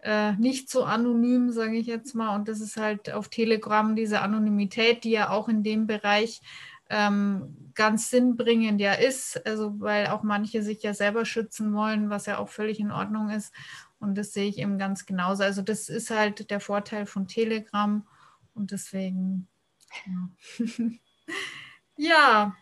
äh, 0.02 0.32
nicht 0.32 0.70
so 0.70 0.84
anonym, 0.84 1.50
sage 1.50 1.76
ich 1.76 1.86
jetzt 1.86 2.14
mal. 2.14 2.34
Und 2.34 2.48
das 2.48 2.60
ist 2.60 2.76
halt 2.76 3.10
auf 3.10 3.28
Telegram 3.28 3.96
diese 3.96 4.20
Anonymität, 4.20 5.04
die 5.04 5.10
ja 5.10 5.30
auch 5.30 5.48
in 5.48 5.62
dem 5.62 5.86
Bereich 5.86 6.42
ähm, 6.90 7.72
ganz 7.74 8.10
sinnbringend 8.10 8.80
ja 8.82 8.92
ist. 8.92 9.46
Also 9.46 9.80
weil 9.80 10.08
auch 10.08 10.22
manche 10.22 10.62
sich 10.62 10.82
ja 10.82 10.92
selber 10.92 11.24
schützen 11.24 11.72
wollen, 11.72 12.10
was 12.10 12.26
ja 12.26 12.38
auch 12.38 12.50
völlig 12.50 12.80
in 12.80 12.92
Ordnung 12.92 13.30
ist. 13.30 13.54
Und 13.98 14.16
das 14.16 14.34
sehe 14.34 14.48
ich 14.48 14.58
eben 14.58 14.78
ganz 14.78 15.06
genauso. 15.06 15.42
Also 15.42 15.62
das 15.62 15.88
ist 15.88 16.10
halt 16.10 16.50
der 16.50 16.60
Vorteil 16.60 17.06
von 17.06 17.26
Telegram. 17.28 18.06
Und 18.54 18.72
deswegen, 18.72 19.48
ja. 20.06 20.66
ja, 21.96 22.56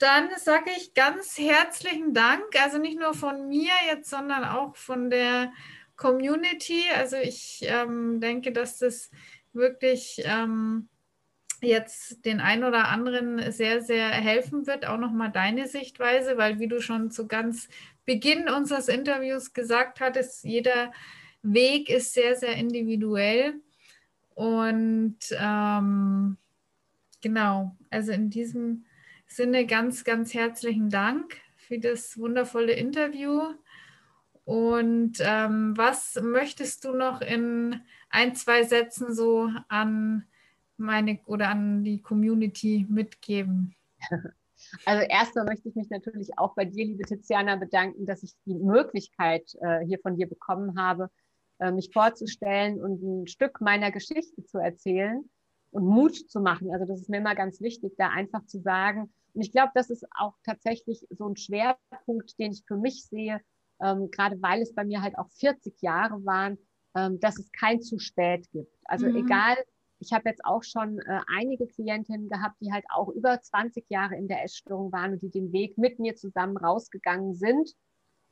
dann 0.00 0.30
sage 0.38 0.70
ich 0.76 0.94
ganz 0.94 1.38
herzlichen 1.38 2.14
Dank. 2.14 2.42
Also 2.60 2.78
nicht 2.78 2.98
nur 2.98 3.14
von 3.14 3.48
mir 3.48 3.72
jetzt, 3.88 4.08
sondern 4.08 4.44
auch 4.44 4.74
von 4.74 5.10
der 5.10 5.52
Community. 5.96 6.82
Also 6.96 7.16
ich 7.16 7.60
ähm, 7.62 8.18
denke, 8.18 8.50
dass 8.50 8.78
das 8.78 9.10
wirklich 9.52 10.22
ähm, 10.24 10.88
jetzt 11.60 12.24
den 12.24 12.40
einen 12.40 12.64
oder 12.64 12.88
anderen 12.88 13.52
sehr, 13.52 13.82
sehr 13.82 14.08
helfen 14.08 14.66
wird. 14.66 14.86
Auch 14.86 14.96
nochmal 14.96 15.30
deine 15.30 15.68
Sichtweise, 15.68 16.38
weil 16.38 16.58
wie 16.58 16.68
du 16.68 16.80
schon 16.80 17.10
zu 17.10 17.28
ganz 17.28 17.68
Beginn 18.06 18.48
unseres 18.48 18.88
Interviews 18.88 19.52
gesagt 19.52 20.00
hattest, 20.00 20.44
jeder 20.44 20.92
Weg 21.42 21.90
ist 21.90 22.14
sehr, 22.14 22.36
sehr 22.36 22.54
individuell. 22.54 23.60
Und 24.34 25.18
ähm, 25.32 26.38
genau, 27.20 27.76
also 27.90 28.12
in 28.12 28.30
diesem 28.30 28.86
Sinne 29.32 29.64
ganz, 29.64 30.02
ganz 30.02 30.34
herzlichen 30.34 30.90
Dank 30.90 31.36
für 31.56 31.78
das 31.78 32.18
wundervolle 32.18 32.72
Interview. 32.72 33.54
Und 34.44 35.18
ähm, 35.20 35.76
was 35.76 36.20
möchtest 36.20 36.84
du 36.84 36.92
noch 36.92 37.20
in 37.20 37.80
ein, 38.08 38.34
zwei 38.34 38.64
Sätzen 38.64 39.14
so 39.14 39.48
an 39.68 40.24
meine 40.76 41.20
oder 41.26 41.48
an 41.48 41.84
die 41.84 42.02
Community 42.02 42.86
mitgeben? 42.88 43.74
Also 44.84 45.02
erstmal 45.08 45.46
möchte 45.46 45.70
ich 45.70 45.74
mich 45.74 45.88
natürlich 45.88 46.38
auch 46.38 46.54
bei 46.54 46.66
dir, 46.66 46.84
liebe 46.84 47.02
Tiziana, 47.02 47.56
bedanken, 47.56 48.04
dass 48.04 48.22
ich 48.22 48.34
die 48.44 48.54
Möglichkeit 48.54 49.50
äh, 49.62 49.80
hier 49.86 49.98
von 50.00 50.16
dir 50.16 50.28
bekommen 50.28 50.78
habe, 50.78 51.10
äh, 51.60 51.72
mich 51.72 51.90
vorzustellen 51.94 52.78
und 52.78 53.02
ein 53.02 53.26
Stück 53.26 53.62
meiner 53.62 53.90
Geschichte 53.90 54.44
zu 54.44 54.58
erzählen 54.58 55.24
und 55.70 55.86
Mut 55.86 56.14
zu 56.14 56.40
machen. 56.40 56.70
Also 56.72 56.84
das 56.84 57.00
ist 57.00 57.08
mir 57.08 57.18
immer 57.18 57.34
ganz 57.34 57.62
wichtig, 57.62 57.94
da 57.96 58.10
einfach 58.10 58.44
zu 58.44 58.60
sagen, 58.60 59.10
und 59.34 59.42
ich 59.42 59.52
glaube, 59.52 59.72
das 59.74 59.90
ist 59.90 60.06
auch 60.18 60.34
tatsächlich 60.44 61.06
so 61.10 61.28
ein 61.28 61.36
Schwerpunkt, 61.36 62.38
den 62.38 62.52
ich 62.52 62.64
für 62.66 62.76
mich 62.76 63.04
sehe, 63.04 63.40
ähm, 63.80 64.10
gerade 64.10 64.40
weil 64.42 64.62
es 64.62 64.74
bei 64.74 64.84
mir 64.84 65.02
halt 65.02 65.18
auch 65.18 65.30
40 65.30 65.80
Jahre 65.80 66.24
waren, 66.24 66.58
ähm, 66.94 67.20
dass 67.20 67.38
es 67.38 67.50
kein 67.52 67.80
zu 67.80 67.98
spät 67.98 68.50
gibt. 68.52 68.74
Also 68.84 69.06
mhm. 69.06 69.16
egal, 69.16 69.56
ich 70.00 70.12
habe 70.12 70.28
jetzt 70.28 70.44
auch 70.44 70.62
schon 70.62 70.98
äh, 70.98 71.20
einige 71.26 71.66
Klientinnen 71.66 72.28
gehabt, 72.28 72.56
die 72.60 72.72
halt 72.72 72.84
auch 72.92 73.08
über 73.08 73.40
20 73.40 73.84
Jahre 73.88 74.16
in 74.16 74.28
der 74.28 74.42
Essstörung 74.42 74.92
waren 74.92 75.12
und 75.12 75.22
die 75.22 75.30
den 75.30 75.52
Weg 75.52 75.76
mit 75.78 75.98
mir 75.98 76.16
zusammen 76.16 76.56
rausgegangen 76.56 77.34
sind 77.34 77.70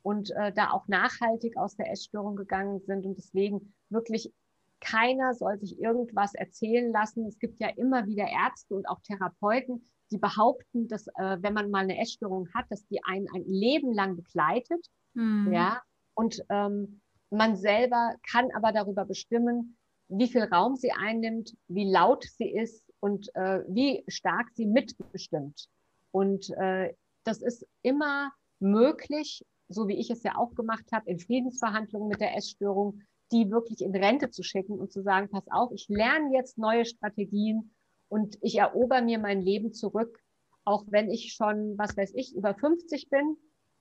und 0.02 0.30
äh, 0.30 0.52
da 0.52 0.70
auch 0.70 0.88
nachhaltig 0.88 1.56
aus 1.56 1.76
der 1.76 1.90
Essstörung 1.90 2.36
gegangen 2.36 2.80
sind. 2.80 3.04
Und 3.04 3.18
deswegen 3.18 3.74
wirklich 3.90 4.32
keiner 4.80 5.34
soll 5.34 5.58
sich 5.58 5.78
irgendwas 5.78 6.34
erzählen 6.34 6.90
lassen. 6.92 7.26
Es 7.26 7.38
gibt 7.38 7.60
ja 7.60 7.68
immer 7.68 8.06
wieder 8.06 8.26
Ärzte 8.26 8.74
und 8.74 8.88
auch 8.88 9.00
Therapeuten, 9.02 9.82
die 10.10 10.18
behaupten, 10.18 10.88
dass 10.88 11.06
äh, 11.08 11.38
wenn 11.40 11.54
man 11.54 11.70
mal 11.70 11.82
eine 11.82 12.00
Essstörung 12.00 12.48
hat, 12.54 12.66
dass 12.70 12.86
die 12.86 13.02
einen 13.04 13.28
ein 13.34 13.44
Leben 13.44 13.92
lang 13.92 14.16
begleitet. 14.16 14.86
Mhm. 15.14 15.52
Ja, 15.52 15.82
und 16.14 16.42
ähm, 16.48 17.00
man 17.30 17.56
selber 17.56 18.14
kann 18.30 18.50
aber 18.54 18.72
darüber 18.72 19.04
bestimmen, 19.04 19.76
wie 20.08 20.28
viel 20.28 20.44
Raum 20.44 20.76
sie 20.76 20.92
einnimmt, 20.92 21.54
wie 21.68 21.90
laut 21.90 22.24
sie 22.24 22.50
ist 22.50 22.82
und 23.00 23.28
äh, 23.34 23.62
wie 23.68 24.04
stark 24.08 24.48
sie 24.54 24.66
mitbestimmt. 24.66 25.68
Und 26.10 26.50
äh, 26.56 26.94
das 27.24 27.42
ist 27.42 27.66
immer 27.82 28.32
möglich, 28.58 29.44
so 29.68 29.86
wie 29.86 29.98
ich 29.98 30.10
es 30.10 30.22
ja 30.22 30.36
auch 30.36 30.54
gemacht 30.54 30.86
habe, 30.92 31.10
in 31.10 31.18
Friedensverhandlungen 31.18 32.08
mit 32.08 32.20
der 32.20 32.34
Essstörung, 32.36 33.02
die 33.32 33.50
wirklich 33.50 33.82
in 33.82 33.94
Rente 33.94 34.30
zu 34.30 34.42
schicken 34.42 34.78
und 34.78 34.90
zu 34.90 35.02
sagen, 35.02 35.28
pass 35.28 35.46
auf, 35.50 35.70
ich 35.72 35.86
lerne 35.88 36.34
jetzt 36.34 36.56
neue 36.56 36.86
Strategien 36.86 37.74
und 38.08 38.38
ich 38.40 38.56
erober 38.56 39.02
mir 39.02 39.18
mein 39.18 39.42
Leben 39.42 39.72
zurück, 39.72 40.20
auch 40.64 40.84
wenn 40.88 41.10
ich 41.10 41.32
schon, 41.32 41.76
was 41.78 41.96
weiß 41.96 42.12
ich, 42.14 42.34
über 42.34 42.54
50 42.54 43.08
bin. 43.10 43.36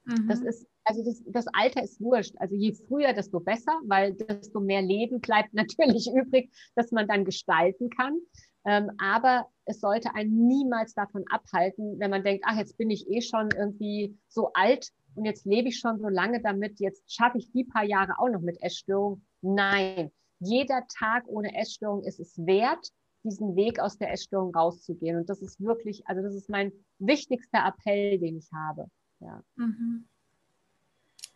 Mhm. 0.06 0.28
Das 0.28 0.42
ist, 0.42 0.68
also 0.86 1.04
das, 1.04 1.22
das 1.28 1.48
Alter 1.54 1.84
ist 1.84 2.00
wurscht. 2.00 2.36
Also 2.38 2.56
je 2.56 2.74
früher, 2.74 3.14
desto 3.14 3.40
besser, 3.40 3.80
weil 3.84 4.14
desto 4.14 4.60
mehr 4.60 4.82
Leben 4.82 5.20
bleibt 5.20 5.54
natürlich 5.54 6.10
übrig, 6.14 6.52
dass 6.76 6.92
man 6.92 7.08
dann 7.08 7.26
gestalten 7.26 7.90
kann. 7.90 8.20
Ähm, 8.66 8.92
aber 8.98 9.48
es 9.66 9.80
sollte 9.80 10.14
einen 10.16 10.48
niemals 10.48 10.94
davon 10.94 11.24
abhalten, 11.30 12.00
wenn 12.00 12.12
man 12.12 12.24
denkt, 12.24 12.44
ach, 12.46 12.58
jetzt 12.58 12.78
bin 12.78 12.90
ich 12.90 13.10
eh 13.10 13.22
schon 13.22 13.50
irgendwie 13.58 14.18
so 14.28 14.52
alt 14.54 14.92
und 15.16 15.26
jetzt 15.26 15.46
lebe 15.46 15.70
ich 15.70 15.80
schon 15.80 16.00
so 16.00 16.10
lange 16.10 16.42
damit, 16.42 16.80
jetzt 16.80 17.12
schaffe 17.12 17.38
ich 17.38 17.52
die 17.52 17.64
paar 17.64 17.84
Jahre 17.84 18.20
auch 18.20 18.30
noch 18.30 18.42
mit 18.42 18.62
Essstörung. 18.62 19.22
Nein, 19.42 20.12
jeder 20.40 20.86
Tag 20.88 21.24
ohne 21.28 21.56
Essstörung 21.56 22.04
ist 22.04 22.20
es 22.20 22.38
wert, 22.38 22.92
diesen 23.30 23.56
Weg 23.56 23.80
aus 23.80 23.98
der 23.98 24.12
Essstörung 24.12 24.54
rauszugehen. 24.54 25.18
Und 25.18 25.30
das 25.30 25.42
ist 25.42 25.62
wirklich, 25.62 26.08
also 26.08 26.22
das 26.22 26.36
ist 26.36 26.50
mein 26.50 26.72
wichtigster 27.00 27.66
Appell, 27.66 28.20
den 28.20 28.38
ich 28.38 28.50
habe. 28.52 28.88
Ja. 29.20 29.44
Mhm. 29.56 30.08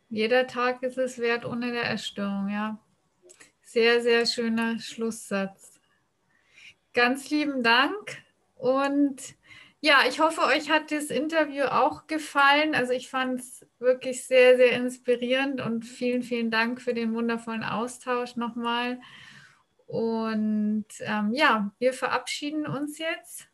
Jeder 0.10 0.48
Tag 0.48 0.84
ist 0.84 0.98
es 0.98 1.20
wert 1.20 1.46
ohne 1.46 1.72
der 1.72 1.89
Essstörung, 1.89 2.50
ja. 2.50 2.80
Sehr, 3.64 4.02
sehr 4.02 4.26
schöner 4.26 4.80
Schlusssatz. 4.80 5.80
Ganz 6.94 7.30
lieben 7.30 7.64
Dank 7.64 8.22
und 8.56 9.36
ja, 9.84 10.04
ich 10.08 10.20
hoffe, 10.20 10.42
euch 10.42 10.70
hat 10.70 10.92
das 10.92 11.06
Interview 11.06 11.64
auch 11.64 12.06
gefallen. 12.06 12.76
Also 12.76 12.94
ich 12.94 13.10
fand 13.10 13.39
es 13.39 13.66
wirklich 13.80 14.28
sehr, 14.28 14.56
sehr 14.56 14.74
inspirierend 14.74 15.60
und 15.60 15.86
vielen, 15.86 16.22
vielen 16.22 16.52
Dank 16.52 16.82
für 16.82 16.94
den 16.94 17.16
wundervollen 17.16 17.64
Austausch 17.64 18.36
nochmal. 18.36 19.00
Und 19.92 20.86
ähm, 21.02 21.34
ja, 21.34 21.70
wir 21.78 21.92
verabschieden 21.92 22.66
uns 22.66 22.98
jetzt 22.98 23.50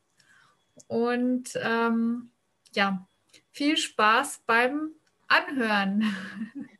und 0.86 1.50
ähm, 1.56 2.30
ja, 2.76 3.08
viel 3.52 3.76
Spaß 3.76 4.44
beim 4.46 4.92
Anhören. 5.28 6.16